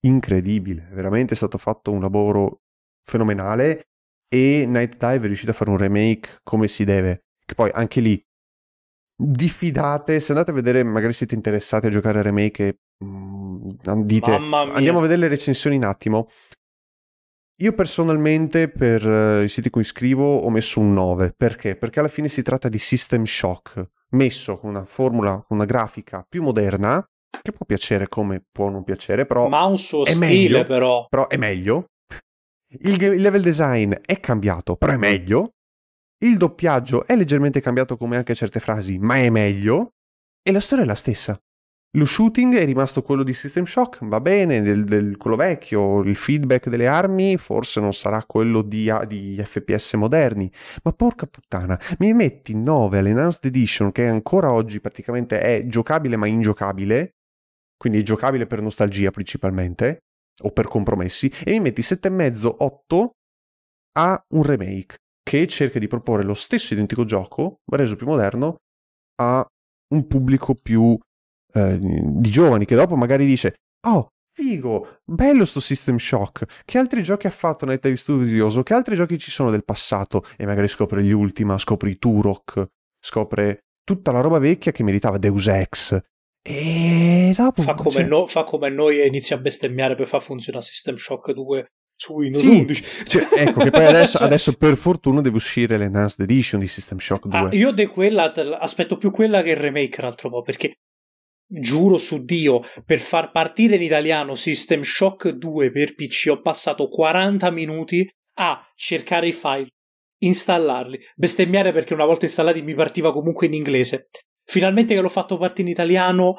incredibile. 0.00 0.88
Veramente 0.92 1.34
è 1.34 1.36
stato 1.36 1.58
fatto 1.58 1.92
un 1.92 2.00
lavoro 2.00 2.62
fenomenale 3.08 3.88
e 4.28 4.64
Night 4.66 4.96
Dive 4.98 5.24
è 5.24 5.26
riuscito 5.26 5.50
a 5.50 5.54
fare 5.54 5.70
un 5.70 5.78
remake 5.78 6.40
come 6.42 6.68
si 6.68 6.84
deve. 6.84 7.24
Che 7.44 7.54
poi 7.54 7.70
anche 7.72 8.00
lì 8.00 8.22
diffidate, 9.20 10.20
se 10.20 10.32
andate 10.32 10.50
a 10.50 10.54
vedere, 10.54 10.84
magari 10.84 11.12
siete 11.12 11.34
interessati 11.34 11.86
a 11.86 11.90
giocare 11.90 12.20
a 12.20 12.22
remake 12.22 12.68
e 12.68 12.78
mm, 13.04 13.68
dite 14.02 14.30
andiamo 14.30 14.98
a 14.98 15.02
vedere 15.02 15.20
le 15.22 15.28
recensioni 15.28 15.76
un 15.76 15.84
attimo. 15.84 16.28
Io 17.60 17.72
personalmente 17.72 18.68
per 18.68 19.04
uh, 19.04 19.42
i 19.42 19.48
siti 19.48 19.68
cui 19.68 19.82
scrivo 19.82 20.36
ho 20.36 20.50
messo 20.50 20.78
un 20.78 20.92
9, 20.92 21.34
perché? 21.36 21.74
Perché 21.74 21.98
alla 21.98 22.08
fine 22.08 22.28
si 22.28 22.42
tratta 22.42 22.68
di 22.68 22.78
System 22.78 23.24
Shock, 23.24 23.84
messo 24.10 24.58
con 24.58 24.70
una 24.70 24.84
formula, 24.84 25.42
con 25.44 25.56
una 25.56 25.64
grafica 25.64 26.24
più 26.28 26.42
moderna, 26.42 27.04
che 27.42 27.50
può 27.50 27.66
piacere 27.66 28.08
come 28.08 28.44
può 28.48 28.68
non 28.68 28.84
piacere, 28.84 29.26
però 29.26 29.48
ma 29.48 29.60
ha 29.60 29.64
un 29.64 29.78
suo 29.78 30.04
stile 30.04 30.26
meglio, 30.26 30.66
però. 30.66 31.06
Però 31.08 31.26
è 31.26 31.36
meglio, 31.36 31.86
il, 32.70 33.20
level 33.20 33.42
design 33.42 33.92
è 34.04 34.20
cambiato, 34.20 34.76
però 34.76 34.92
è 34.92 34.96
meglio. 34.96 35.54
Il 36.18 36.36
doppiaggio 36.36 37.06
è 37.06 37.14
leggermente 37.16 37.60
cambiato 37.60 37.96
come 37.96 38.16
anche 38.16 38.34
certe 38.34 38.60
frasi, 38.60 38.98
ma 38.98 39.16
è 39.16 39.30
meglio. 39.30 39.94
E 40.42 40.52
la 40.52 40.60
storia 40.60 40.84
è 40.84 40.86
la 40.86 40.94
stessa. 40.94 41.40
Lo 41.92 42.04
shooting 42.04 42.54
è 42.54 42.64
rimasto 42.66 43.02
quello 43.02 43.22
di 43.22 43.32
System 43.32 43.64
Shock, 43.64 44.04
va 44.04 44.20
bene, 44.20 44.60
del, 44.60 44.84
del, 44.84 45.16
quello 45.16 45.36
vecchio, 45.36 46.00
il 46.02 46.16
feedback 46.16 46.68
delle 46.68 46.86
armi 46.86 47.38
forse 47.38 47.80
non 47.80 47.94
sarà 47.94 48.22
quello 48.24 48.60
di, 48.60 48.92
di, 49.06 49.40
FPS 49.42 49.94
moderni, 49.94 50.52
ma 50.82 50.92
porca 50.92 51.26
puttana, 51.26 51.80
mi 52.00 52.12
metti 52.12 52.54
9 52.54 52.98
all'Enhanced 52.98 53.46
Edition 53.46 53.90
che 53.90 54.06
ancora 54.06 54.52
oggi 54.52 54.80
praticamente 54.80 55.40
è 55.40 55.66
giocabile 55.66 56.16
ma 56.16 56.26
ingiocabile, 56.26 57.14
quindi 57.78 58.00
è 58.00 58.02
giocabile 58.02 58.46
per 58.46 58.60
nostalgia 58.60 59.10
principalmente, 59.10 60.07
o 60.42 60.50
per 60.50 60.68
compromessi 60.68 61.32
e 61.44 61.52
mi 61.52 61.60
metti 61.60 61.82
7,5-8 61.82 63.08
a 63.98 64.24
un 64.34 64.42
remake 64.42 64.96
che 65.22 65.46
cerca 65.46 65.78
di 65.78 65.88
proporre 65.88 66.22
lo 66.22 66.34
stesso 66.34 66.72
identico 66.72 67.04
gioco, 67.04 67.60
reso 67.66 67.96
più 67.96 68.06
moderno, 68.06 68.56
a 69.20 69.44
un 69.94 70.06
pubblico 70.06 70.54
più 70.54 70.96
eh, 71.52 71.78
di 71.80 72.30
giovani 72.30 72.64
che 72.64 72.74
dopo 72.74 72.96
magari 72.96 73.26
dice 73.26 73.56
oh 73.86 74.08
figo, 74.32 75.00
bello 75.04 75.44
sto 75.44 75.60
System 75.60 75.96
Shock, 75.96 76.62
che 76.64 76.78
altri 76.78 77.02
giochi 77.02 77.26
ha 77.26 77.30
fatto 77.30 77.66
Night 77.66 77.82
Dive 77.82 77.96
Studios 77.96 78.60
che 78.62 78.74
altri 78.74 78.94
giochi 78.94 79.18
ci 79.18 79.30
sono 79.30 79.50
del 79.50 79.64
passato 79.64 80.24
e 80.36 80.46
magari 80.46 80.68
scopre 80.68 81.02
gli 81.02 81.10
Ultima, 81.10 81.58
scopre 81.58 81.90
i 81.90 81.98
Turok, 81.98 82.66
scopre 83.00 83.64
tutta 83.82 84.12
la 84.12 84.20
roba 84.20 84.38
vecchia 84.38 84.70
che 84.70 84.84
meritava 84.84 85.18
Deus 85.18 85.48
Ex 85.48 86.00
e 86.50 87.34
dopo 87.36 87.60
fa 87.60 87.74
come, 87.74 88.04
no, 88.04 88.26
fa 88.26 88.42
come 88.42 88.70
noi 88.70 89.00
e 89.00 89.06
inizia 89.06 89.36
a 89.36 89.38
bestemmiare 89.38 89.94
per 89.94 90.06
far 90.06 90.22
funzionare 90.22 90.64
System 90.64 90.96
Shock 90.96 91.32
2 91.32 91.72
su 91.94 92.14
Windows 92.14 92.42
sì, 92.42 92.48
11. 92.48 92.84
Cioè, 93.04 93.28
ecco 93.36 93.60
che 93.60 93.70
poi 93.70 93.84
adesso, 93.86 94.16
adesso, 94.16 94.54
per 94.54 94.78
fortuna 94.78 95.20
deve 95.20 95.36
uscire 95.36 95.76
l'Enhanced 95.76 96.20
Edition 96.20 96.60
di 96.60 96.66
System 96.66 96.98
Shock 96.98 97.26
2. 97.26 97.38
Ah, 97.38 97.48
io 97.52 97.70
de 97.72 97.86
quella 97.88 98.32
aspetto 98.58 98.96
più 98.96 99.10
quella 99.10 99.42
che 99.42 99.50
il 99.50 99.56
remake 99.56 100.00
un 100.00 100.06
altro 100.06 100.30
po' 100.30 100.40
perché 100.40 100.78
giuro 101.46 101.98
su 101.98 102.24
Dio 102.24 102.62
per 102.84 102.98
far 102.98 103.30
partire 103.30 103.74
in 103.74 103.82
italiano 103.82 104.34
System 104.34 104.80
Shock 104.80 105.28
2 105.28 105.70
per 105.70 105.94
PC 105.94 106.28
ho 106.30 106.40
passato 106.40 106.88
40 106.88 107.50
minuti 107.50 108.08
a 108.38 108.58
cercare 108.74 109.28
i 109.28 109.32
file 109.32 109.68
installarli, 110.20 110.98
bestemmiare 111.14 111.72
perché 111.72 111.94
una 111.94 112.06
volta 112.06 112.24
installati 112.24 112.62
mi 112.62 112.74
partiva 112.74 113.12
comunque 113.12 113.46
in 113.46 113.54
inglese 113.54 114.08
Finalmente 114.50 114.94
che 114.94 115.00
l'ho 115.02 115.10
fatto 115.10 115.36
parte 115.36 115.60
in 115.60 115.68
italiano, 115.68 116.38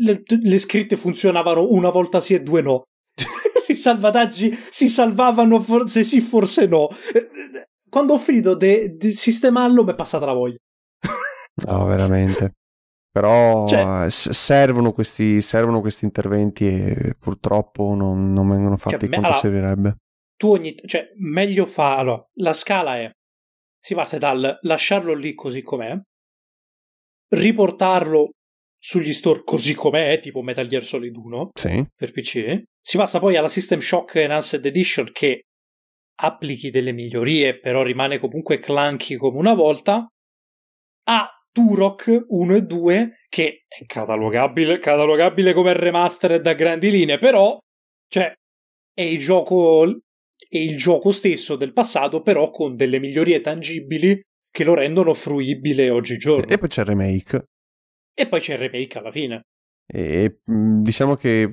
le, 0.00 0.22
le 0.26 0.58
scritte 0.58 0.96
funzionavano 0.96 1.70
una 1.70 1.90
volta 1.90 2.20
sì 2.20 2.34
e 2.34 2.42
due 2.42 2.60
no. 2.60 2.82
I 3.68 3.76
salvataggi 3.76 4.56
si 4.68 4.88
salvavano, 4.88 5.60
forse 5.62 6.02
sì, 6.02 6.20
forse 6.20 6.66
no. 6.66 6.88
Quando 7.88 8.14
ho 8.14 8.18
finito 8.18 8.56
di 8.56 9.12
sistemarlo, 9.12 9.84
mi 9.84 9.92
è 9.92 9.94
passata 9.94 10.26
la 10.26 10.32
voglia. 10.32 10.56
no, 11.66 11.84
veramente. 11.84 12.54
Però 13.12 13.66
cioè, 13.68 14.10
servono, 14.10 14.92
questi, 14.92 15.40
servono, 15.40 15.80
questi, 15.80 16.04
interventi 16.04 16.66
e 16.66 17.14
purtroppo 17.18 17.94
non, 17.94 18.32
non 18.32 18.48
vengono 18.48 18.76
fatti 18.76 18.98
cioè, 18.98 19.08
quanto 19.08 19.26
allora, 19.26 19.40
servirebbe. 19.40 19.96
Tu 20.36 20.48
ogni. 20.48 20.74
cioè, 20.84 21.12
meglio 21.16 21.64
fa. 21.64 21.96
Allora, 21.96 22.26
la 22.40 22.52
scala 22.52 22.96
è. 22.96 23.10
Si 23.80 23.94
parte 23.94 24.18
dal 24.18 24.58
lasciarlo 24.62 25.14
lì 25.14 25.34
così 25.34 25.62
com'è, 25.62 25.96
riportarlo 27.28 28.30
sugli 28.78 29.12
store 29.12 29.42
così 29.44 29.74
com'è, 29.74 30.18
tipo 30.20 30.42
Metal 30.42 30.66
Gear 30.66 30.82
Solid 30.82 31.16
1 31.16 31.50
sì. 31.54 31.84
per 31.94 32.12
PC. 32.12 32.62
Si 32.80 32.96
passa 32.96 33.18
poi 33.18 33.36
alla 33.36 33.48
System 33.48 33.80
Shock 33.80 34.14
Enhanced 34.16 34.64
Edition 34.64 35.10
che 35.12 35.42
applichi 36.20 36.70
delle 36.70 36.92
migliorie, 36.92 37.58
però 37.58 37.82
rimane 37.82 38.18
comunque 38.18 38.58
clunky 38.58 39.16
come 39.16 39.38
una 39.38 39.54
volta. 39.54 40.06
A 41.04 41.28
Turok 41.50 42.24
1 42.28 42.54
e 42.54 42.62
2 42.62 43.12
che 43.28 43.64
è 43.66 43.84
catalogabile, 43.84 44.78
catalogabile 44.78 45.52
come 45.52 45.72
remastered 45.72 46.40
da 46.40 46.54
grandi 46.54 46.90
linee, 46.90 47.18
però 47.18 47.58
cioè 48.08 48.32
è 48.94 49.02
il 49.02 49.18
gioco 49.18 49.84
è 50.48 50.56
il 50.56 50.76
gioco 50.76 51.10
stesso 51.10 51.56
del 51.56 51.72
passato, 51.72 52.22
però 52.22 52.50
con 52.50 52.76
delle 52.76 53.00
migliorie 53.00 53.40
tangibili 53.40 54.20
che 54.50 54.64
lo 54.64 54.74
rendono 54.74 55.14
fruibile 55.14 55.90
oggigiorno. 55.90 56.46
E 56.46 56.58
poi 56.58 56.68
c'è 56.68 56.80
il 56.82 56.86
remake. 56.86 57.44
E 58.14 58.26
poi 58.26 58.40
c'è 58.40 58.54
il 58.54 58.58
remake 58.58 58.98
alla 58.98 59.10
fine. 59.10 59.42
E 59.86 60.40
diciamo 60.44 61.16
che 61.16 61.50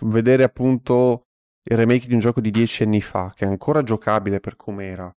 vedere 0.00 0.42
appunto 0.42 1.22
il 1.68 1.76
remake 1.76 2.06
di 2.06 2.14
un 2.14 2.20
gioco 2.20 2.40
di 2.40 2.50
dieci 2.50 2.82
anni 2.82 3.00
fa, 3.00 3.32
che 3.34 3.44
è 3.44 3.48
ancora 3.48 3.82
giocabile 3.82 4.40
per 4.40 4.56
com'era, 4.56 5.10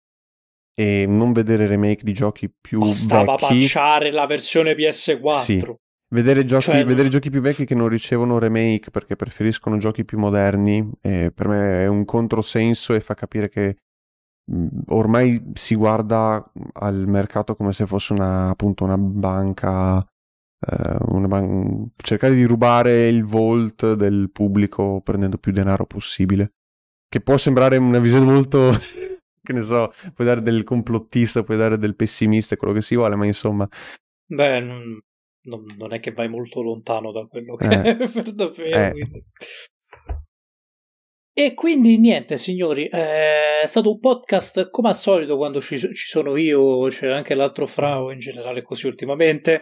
e 0.74 1.06
non 1.06 1.32
vedere 1.32 1.66
remake 1.66 2.04
di 2.04 2.12
giochi 2.12 2.48
più 2.48 2.78
Bastava 2.78 3.34
vecchi... 3.34 3.60
patchare 3.60 4.10
la 4.10 4.26
versione 4.26 4.74
PS4. 4.74 5.30
Sì. 5.40 5.74
Vedere 6.10 6.46
giochi, 6.46 6.62
cioè, 6.62 6.84
vedere 6.86 7.08
giochi 7.08 7.28
più 7.28 7.42
vecchi 7.42 7.66
che 7.66 7.74
non 7.74 7.88
ricevono 7.88 8.38
remake 8.38 8.90
perché 8.90 9.14
preferiscono 9.14 9.76
giochi 9.76 10.06
più 10.06 10.18
moderni, 10.18 10.90
eh, 11.02 11.30
per 11.34 11.48
me 11.48 11.82
è 11.82 11.86
un 11.86 12.06
controsenso 12.06 12.94
e 12.94 13.00
fa 13.00 13.12
capire 13.12 13.50
che 13.50 13.76
ormai 14.88 15.50
si 15.54 15.74
guarda 15.74 16.50
al 16.74 17.06
mercato 17.06 17.54
come 17.54 17.72
se 17.72 17.86
fosse 17.86 18.12
una, 18.12 18.48
appunto 18.48 18.84
una 18.84 18.96
banca, 18.96 20.00
eh, 20.00 20.96
una 21.08 21.28
ban- 21.28 21.90
cercare 21.96 22.34
di 22.34 22.44
rubare 22.44 23.08
il 23.08 23.24
volt 23.24 23.94
del 23.94 24.30
pubblico 24.30 25.00
prendendo 25.02 25.38
più 25.38 25.52
denaro 25.52 25.86
possibile. 25.86 26.52
Che 27.08 27.20
può 27.20 27.36
sembrare 27.36 27.76
una 27.76 27.98
visione 27.98 28.24
molto, 28.24 28.70
che 29.42 29.52
ne 29.52 29.62
so, 29.62 29.92
puoi 30.14 30.26
dare 30.26 30.42
del 30.42 30.64
complottista, 30.64 31.42
puoi 31.42 31.56
dare 31.56 31.78
del 31.78 31.96
pessimista, 31.96 32.56
quello 32.56 32.74
che 32.74 32.82
si 32.82 32.96
vuole, 32.96 33.16
ma 33.16 33.26
insomma... 33.26 33.68
Beh, 34.30 34.60
non, 34.60 35.00
non 35.42 35.94
è 35.94 36.00
che 36.00 36.12
vai 36.12 36.28
molto 36.28 36.60
lontano 36.60 37.12
da 37.12 37.26
quello 37.26 37.56
che 37.56 37.66
eh, 37.66 37.96
è 37.96 37.96
per 38.08 38.32
davvero. 38.32 38.96
Eh. 38.96 39.24
E 41.38 41.54
quindi 41.54 41.98
niente, 41.98 42.36
signori, 42.36 42.88
è 42.88 43.62
stato 43.66 43.92
un 43.92 44.00
podcast 44.00 44.70
come 44.70 44.88
al 44.88 44.96
solito 44.96 45.36
quando 45.36 45.60
ci, 45.60 45.78
ci 45.78 46.08
sono 46.08 46.34
io, 46.34 46.88
c'è 46.88 47.06
anche 47.12 47.36
l'altro 47.36 47.64
Frau 47.64 48.10
in 48.10 48.18
generale 48.18 48.60
così 48.60 48.88
ultimamente, 48.88 49.60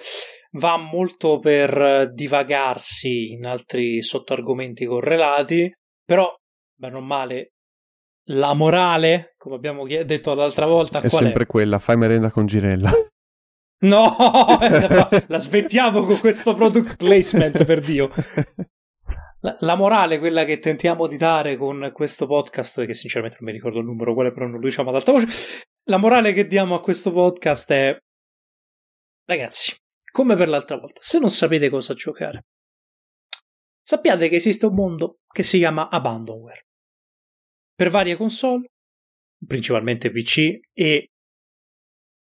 va 0.52 0.78
molto 0.78 1.38
per 1.38 2.10
divagarsi 2.14 3.32
in 3.32 3.44
altri 3.44 4.00
sottoargomenti 4.00 4.86
correlati, 4.86 5.70
però, 6.02 6.34
bene 6.74 6.96
o 6.96 7.02
male, 7.02 7.52
la 8.30 8.54
morale, 8.54 9.34
come 9.36 9.56
abbiamo 9.56 9.86
detto 9.86 10.32
l'altra 10.32 10.64
volta, 10.64 11.02
è 11.02 11.08
sempre 11.08 11.42
è? 11.42 11.46
quella, 11.46 11.78
fai 11.78 11.98
merenda 11.98 12.30
con 12.30 12.46
Girella. 12.46 12.90
No, 13.80 14.16
la 15.28 15.38
smettiamo 15.38 16.06
con 16.06 16.18
questo 16.20 16.54
product 16.54 16.96
placement, 16.96 17.66
per 17.66 17.80
Dio. 17.80 18.08
La, 19.60 19.76
morale, 19.76 20.18
quella 20.18 20.44
che 20.44 20.58
tentiamo 20.58 21.06
di 21.06 21.16
dare 21.16 21.56
con 21.56 21.90
questo 21.92 22.26
podcast, 22.26 22.84
che 22.84 22.94
sinceramente 22.94 23.36
non 23.38 23.48
mi 23.48 23.56
ricordo 23.56 23.78
il 23.78 23.84
numero, 23.84 24.12
quale 24.12 24.32
però 24.32 24.46
non 24.46 24.58
lo 24.58 24.66
diciamo 24.66 24.88
ad 24.88 24.96
alta 24.96 25.12
voce. 25.12 25.62
La 25.84 25.98
morale 25.98 26.32
che 26.32 26.46
diamo 26.46 26.74
a 26.74 26.80
questo 26.80 27.12
podcast 27.12 27.70
è: 27.70 27.96
ragazzi, 29.24 29.76
come 30.10 30.34
per 30.34 30.48
l'altra 30.48 30.76
volta, 30.76 31.00
se 31.00 31.20
non 31.20 31.28
sapete 31.28 31.68
cosa 31.68 31.94
giocare, 31.94 32.46
sappiate 33.82 34.28
che 34.28 34.36
esiste 34.36 34.66
un 34.66 34.74
mondo 34.74 35.18
che 35.32 35.44
si 35.44 35.58
chiama 35.58 35.88
Abandonware. 35.90 36.66
Per 37.72 37.90
varie 37.90 38.16
console, 38.16 38.66
principalmente 39.46 40.10
PC 40.10 40.58
e 40.72 41.10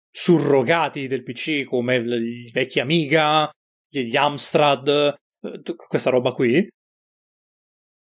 surrogati 0.10 1.08
del 1.08 1.24
PC 1.24 1.64
come 1.64 1.96
i 1.96 2.52
vecchi 2.52 2.80
Amiga, 2.82 3.50
gli 3.88 4.16
Amstrad, 4.18 5.16
eh, 5.42 5.62
questa 5.88 6.10
roba 6.10 6.34
qui. 6.34 6.68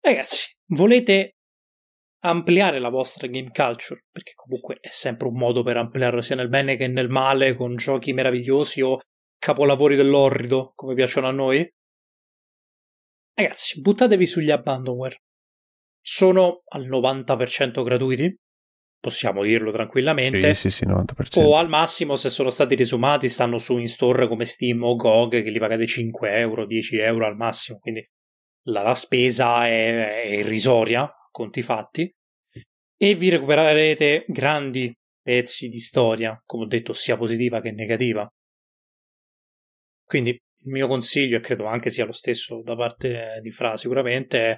Ragazzi, 0.05 0.53
volete 0.71 1.37
ampliare 2.25 2.77
la 2.79 2.89
vostra 2.89 3.27
game 3.27 3.51
culture, 3.53 4.03
perché 4.11 4.33
comunque 4.35 4.77
è 4.81 4.89
sempre 4.89 5.29
un 5.29 5.37
modo 5.37 5.63
per 5.63 5.77
ampliarla 5.77 6.21
sia 6.21 6.35
nel 6.35 6.49
bene 6.49 6.75
che 6.75 6.89
nel 6.89 7.07
male, 7.07 7.55
con 7.55 7.77
giochi 7.77 8.11
meravigliosi 8.11 8.81
o 8.81 8.99
capolavori 9.37 9.95
dell'orrido, 9.95 10.73
come 10.75 10.93
piacciono 10.93 11.29
a 11.29 11.31
noi. 11.31 11.65
Ragazzi, 13.33 13.79
buttatevi 13.79 14.25
sugli 14.25 14.51
abandonware. 14.51 15.21
Sono 16.01 16.63
al 16.65 16.85
90% 16.85 17.81
gratuiti, 17.81 18.37
possiamo 18.99 19.41
dirlo 19.41 19.71
tranquillamente. 19.71 20.53
Sì, 20.53 20.69
sì, 20.69 20.83
sì, 20.83 20.85
90%. 20.85 21.39
O 21.39 21.55
al 21.55 21.69
massimo, 21.69 22.17
se 22.17 22.29
sono 22.29 22.49
stati 22.49 22.75
risumati, 22.75 23.29
stanno 23.29 23.57
su 23.57 23.77
in 23.77 23.87
store 23.87 24.27
come 24.27 24.43
Steam 24.43 24.83
o 24.83 24.95
GOG, 24.95 25.41
che 25.41 25.49
li 25.49 25.59
pagate 25.59 25.87
5 25.87 26.37
euro, 26.39 26.65
10 26.65 26.97
euro 26.97 27.25
al 27.25 27.37
massimo. 27.37 27.79
Quindi 27.79 28.05
la, 28.67 28.81
la 28.81 28.93
spesa 28.93 29.67
è, 29.67 30.23
è 30.23 30.33
irrisoria, 30.35 31.11
conti 31.31 31.61
fatti. 31.61 32.11
E 32.95 33.15
vi 33.15 33.29
recupererete 33.29 34.25
grandi 34.27 34.93
pezzi 35.21 35.67
di 35.67 35.79
storia, 35.79 36.39
come 36.45 36.63
ho 36.63 36.67
detto, 36.67 36.93
sia 36.93 37.17
positiva 37.17 37.59
che 37.59 37.71
negativa. 37.71 38.27
Quindi 40.05 40.29
il 40.29 40.71
mio 40.71 40.87
consiglio, 40.87 41.37
e 41.37 41.41
credo 41.41 41.65
anche 41.65 41.89
sia 41.89 42.05
lo 42.05 42.11
stesso 42.11 42.61
da 42.61 42.75
parte 42.75 43.39
di 43.41 43.51
Fra 43.51 43.75
sicuramente, 43.77 44.51
è 44.51 44.57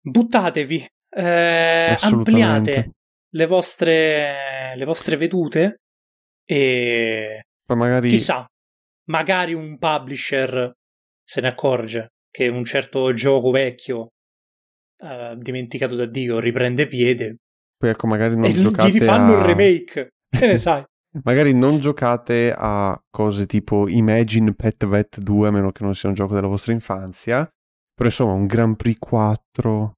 buttatevi, 0.00 0.86
eh, 1.10 1.96
ampliate 2.00 2.90
le 3.30 3.46
vostre, 3.46 4.76
le 4.76 4.84
vostre 4.84 5.16
vedute 5.16 5.80
e 6.44 7.42
magari... 7.66 8.08
chissà, 8.08 8.46
magari 9.08 9.54
un 9.54 9.78
publisher 9.78 10.72
se 11.24 11.40
ne 11.40 11.48
accorge 11.48 12.12
che 12.32 12.48
un 12.48 12.64
certo 12.64 13.12
gioco 13.12 13.52
vecchio 13.52 14.08
uh, 15.04 15.36
dimenticato 15.36 15.94
da 15.94 16.06
Dio 16.06 16.40
riprende 16.40 16.88
piede 16.88 17.36
poi 17.82 17.90
ecco 17.90 18.06
magari 18.06 18.36
non 18.36 18.44
e 18.44 18.52
giocate 18.52 18.90
gli 18.90 18.92
rifanno 19.00 19.34
a... 19.34 19.38
un 19.38 19.44
remake. 19.44 20.10
Che 20.30 20.46
ne 20.46 20.56
sai? 20.56 20.84
Magari 21.24 21.52
non 21.52 21.80
giocate 21.80 22.54
a 22.56 22.96
cose 23.10 23.44
tipo 23.44 23.88
Imagine 23.88 24.54
Pet 24.54 24.86
Vet 24.86 25.18
2 25.18 25.48
a 25.48 25.50
meno 25.50 25.72
che 25.72 25.82
non 25.82 25.92
sia 25.92 26.08
un 26.08 26.14
gioco 26.14 26.32
della 26.32 26.46
vostra 26.46 26.72
infanzia. 26.72 27.44
Però 27.92 28.08
insomma 28.08 28.34
un 28.34 28.46
Grand 28.46 28.76
Prix 28.76 28.98
4 29.00 29.96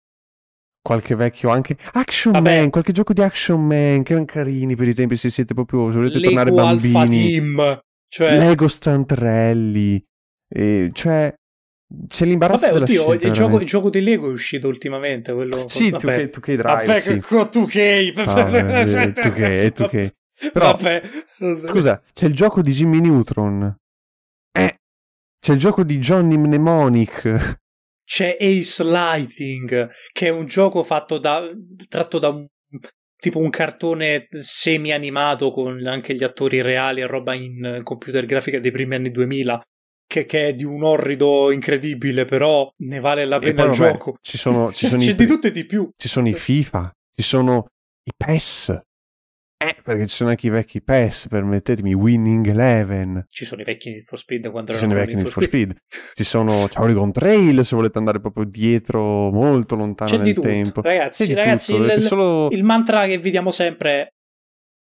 qualche 0.81 1.15
vecchio 1.15 1.51
anche 1.51 1.77
Action 1.93 2.33
Vabbè. 2.33 2.61
Man, 2.61 2.71
qualche 2.71 2.93
gioco 2.93 3.13
di 3.13 3.21
Action 3.21 3.61
Man 3.61 4.03
che 4.03 4.13
erano 4.13 4.27
carini 4.27 4.75
per 4.77 4.89
i 4.89 4.95
tempi 4.95 5.17
se 5.17 5.29
siete 5.29 5.53
proprio 5.53 5.91
se 5.91 5.99
volete 5.99 6.19
Lego 6.19 6.35
tornare 6.35 6.51
bambini. 6.51 6.97
Alpha 6.97 7.09
Team 7.09 7.81
cioè... 8.09 8.39
Lego 8.39 8.69
Stunt 8.69 9.13
Rally 9.13 10.03
e, 10.49 10.91
cioè 10.95 11.35
c'è 12.09 12.25
l'imbarazzo 12.25 12.67
Vabbè, 12.67 12.83
oddio, 12.83 13.03
scelta, 13.03 13.27
il, 13.27 13.33
gioco, 13.33 13.61
il, 13.61 13.67
gioco, 13.67 13.91
di 13.91 14.01
Lego 14.01 14.29
è 14.29 14.33
uscito 14.33 14.69
ultimamente 14.69 15.33
quello... 15.33 15.69
sì, 15.69 15.91
2K, 15.91 16.31
2K 16.31 16.55
Drive 16.55 16.63
Vabbè, 16.63 17.01
sì. 17.01 17.11
2K 17.13 18.13
2K, 18.13 19.73
2K. 19.77 20.11
Però, 20.53 20.73
Vabbè. 20.73 21.03
scusa 21.67 22.03
c'è 22.13 22.27
il 22.27 22.35
gioco 22.35 22.63
di 22.63 22.73
Jimmy 22.73 23.01
Neutron 23.01 23.77
eh, 24.53 24.79
c'è 25.41 25.53
il 25.53 25.59
gioco 25.59 25.85
di 25.85 25.99
Johnny 25.99 26.37
Mnemonic 26.37 27.63
c'è 28.05 28.37
Ace 28.39 28.85
Lighting, 28.85 29.91
che 30.13 30.27
è 30.27 30.31
un 30.31 30.45
gioco 30.47 30.83
fatto 30.83 31.19
da, 31.19 31.43
tratto 31.89 32.19
da 32.19 32.29
un, 32.29 32.47
tipo 33.17 33.39
un 33.39 33.49
cartone 33.49 34.27
semi-animato 34.29 35.51
con 35.51 35.85
anche 35.87 36.15
gli 36.15 36.23
attori 36.23 36.61
reali 36.61 37.01
e 37.01 37.07
roba 37.07 37.33
in 37.35 37.81
computer 37.83 38.27
grafica 38.27 38.61
dei 38.61 38.71
primi 38.71 38.95
anni 38.95 39.11
2000. 39.11 39.63
Che, 40.07 40.27
che, 40.27 40.49
è 40.49 40.55
di 40.55 40.65
un 40.65 40.83
orrido 40.83 41.51
incredibile, 41.51 42.25
però 42.25 42.71
ne 42.79 43.01
vale 43.01 43.25
la 43.25 43.39
pena 43.39 43.65
il 43.65 43.71
vabbè, 43.71 43.93
gioco. 43.93 44.17
Ci 44.21 44.39
sono, 44.39 44.71
ci 44.75 44.87
sono 44.87 45.01
C'è 45.01 45.11
i, 45.11 45.15
di 45.15 45.27
tutto 45.27 45.47
e 45.47 45.51
di 45.51 45.65
più. 45.65 45.91
Ci 45.97 46.09
sono 46.09 46.29
i 46.29 46.35
FIFA, 46.35 46.93
ci 47.15 47.23
sono 47.23 47.67
i 48.05 48.13
PES, 48.17 48.81
eh, 49.65 49.77
perché 49.83 50.07
ci 50.07 50.17
sono 50.17 50.29
anche 50.31 50.47
i 50.47 50.51
vecchi 50.51 50.83
PES, 50.83 51.29
permettetemi, 51.29 51.95
Winning 51.95 52.47
Eleven. 52.49 53.25
Ci 53.29 53.47
sono 53.47 53.63
i 53.63 53.65
vecchi 53.65 53.91
Need 53.91 54.03
for 54.03 54.19
Speed 54.19 54.51
quando 54.51 54.73
ci 54.73 54.79
sono 54.79 54.93
i 54.93 54.95
vecchi 54.97 55.15
Need 55.15 55.29
for 55.29 55.43
Speed. 55.43 55.71
Speed. 55.71 56.13
ci 56.13 56.25
sono 56.25 56.67
c'è 56.69 56.79
Oregon 56.81 57.13
Trail 57.13 57.65
se 57.65 57.75
volete 57.75 57.97
andare 57.97 58.21
proprio 58.21 58.45
dietro, 58.45 59.31
molto 59.31 59.75
lontano 59.75 60.11
C'è 60.11 60.19
nel 60.19 60.35
tutto. 60.35 60.49
tempo. 60.49 60.83
Ragazzi, 60.83 61.33
ragazzi 61.33 61.73
tutto. 61.73 61.93
Il, 61.93 62.03
solo... 62.03 62.49
il, 62.51 62.63
mantra 62.63 63.07
che 63.07 63.17
vi 63.19 63.31
diamo 63.31 63.51
sempre 63.51 63.91
è 63.91 64.11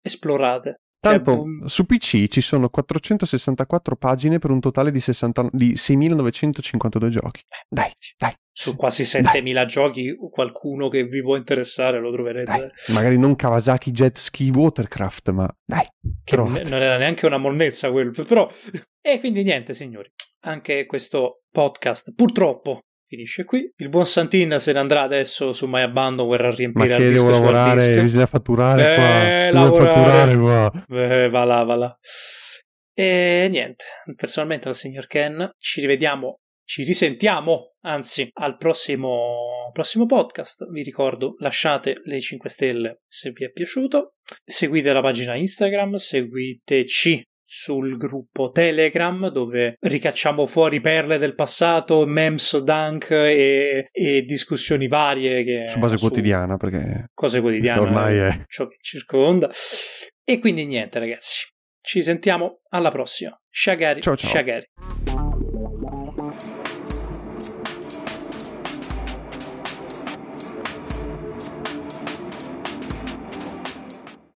esplorate. 0.01 0.80
Tanto 1.01 1.33
cioè, 1.33 1.67
su 1.67 1.85
PC 1.87 2.27
ci 2.27 2.41
sono 2.41 2.69
464 2.69 3.95
pagine 3.95 4.37
per 4.37 4.51
un 4.51 4.59
totale 4.59 4.91
di, 4.91 4.99
60, 4.99 5.49
di 5.51 5.73
6.952 5.73 7.07
giochi. 7.07 7.41
Dai, 7.67 7.91
dai. 8.17 8.33
Su 8.51 8.75
quasi 8.75 9.01
7.000 9.01 9.53
dai. 9.53 9.65
giochi, 9.65 10.15
qualcuno 10.15 10.89
che 10.89 11.03
vi 11.05 11.23
può 11.23 11.35
interessare 11.37 11.99
lo 11.99 12.11
troverete. 12.11 12.51
Dai. 12.51 12.93
Magari 12.93 13.17
non 13.17 13.35
Kawasaki 13.35 13.89
Jet 13.89 14.17
Ski 14.17 14.51
Watercraft, 14.51 15.31
ma 15.31 15.51
dai. 15.65 15.87
Che 16.23 16.35
provate. 16.35 16.69
non 16.69 16.79
era 16.83 16.97
neanche 16.97 17.25
una 17.25 17.37
monnezza 17.37 17.89
quello, 17.89 18.11
però... 18.23 18.47
E 19.01 19.19
quindi 19.19 19.41
niente, 19.41 19.73
signori. 19.73 20.07
Anche 20.41 20.85
questo 20.85 21.45
podcast, 21.49 22.13
purtroppo, 22.13 22.81
finisce 23.11 23.43
qui. 23.43 23.69
Il 23.75 23.89
buon 23.89 24.05
Santin 24.05 24.57
se 24.57 24.71
ne 24.71 24.79
andrà 24.79 25.01
adesso 25.01 25.51
su 25.51 25.67
My 25.67 25.81
Abandonware 25.81 26.47
a 26.47 26.55
riempire 26.55 26.87
Ma 26.87 26.95
che 26.95 27.03
il 27.03 27.11
disco 27.11 27.25
devo 27.25 27.37
lavorare, 27.39 28.01
bisogna 28.01 28.25
fatturare 28.25 28.93
eh, 28.93 29.51
qua. 29.51 29.59
Lavorare. 29.59 29.93
fatturare 29.93 30.37
qua. 30.37 30.85
Eh, 30.89 31.29
va 31.29 31.43
là, 31.43 31.63
va 31.63 31.75
là. 31.75 31.99
E 32.93 33.47
niente, 33.49 33.83
personalmente 34.15 34.69
al 34.69 34.75
signor 34.75 35.07
Ken 35.07 35.49
ci 35.57 35.81
rivediamo, 35.81 36.39
ci 36.63 36.83
risentiamo, 36.83 37.73
anzi, 37.81 38.29
al 38.33 38.55
prossimo, 38.55 39.69
prossimo 39.73 40.05
podcast. 40.05 40.69
Vi 40.69 40.81
ricordo, 40.81 41.35
lasciate 41.39 42.01
le 42.05 42.19
5 42.21 42.49
stelle 42.49 43.01
se 43.05 43.31
vi 43.31 43.43
è 43.43 43.51
piaciuto. 43.51 44.13
Seguite 44.45 44.93
la 44.93 45.01
pagina 45.01 45.35
Instagram, 45.35 45.95
seguiteci 45.95 47.25
sul 47.53 47.97
gruppo 47.97 48.49
Telegram 48.51 49.27
dove 49.27 49.75
ricacciamo 49.81 50.45
fuori 50.45 50.79
perle 50.79 51.17
del 51.17 51.35
passato, 51.35 52.05
memes, 52.05 52.57
dunk 52.59 53.11
e, 53.11 53.89
e 53.91 54.21
discussioni 54.21 54.87
varie 54.87 55.43
che, 55.43 55.65
su 55.67 55.77
base 55.77 55.97
su 55.97 56.07
quotidiana 56.07 56.55
perché 56.55 57.09
cose 57.13 57.41
quotidiane 57.41 57.81
ormai 57.81 58.17
è 58.17 58.43
ciò 58.47 58.67
che 58.67 58.77
circonda. 58.79 59.51
E 60.23 60.39
quindi 60.39 60.65
niente 60.65 60.97
ragazzi. 60.97 61.45
Ci 61.77 62.01
sentiamo 62.01 62.61
alla 62.69 62.89
prossima. 62.89 63.37
Shagari 63.49 63.99
ciao 63.99 64.15
ciao. 64.15 64.29
Shagari 64.29 65.30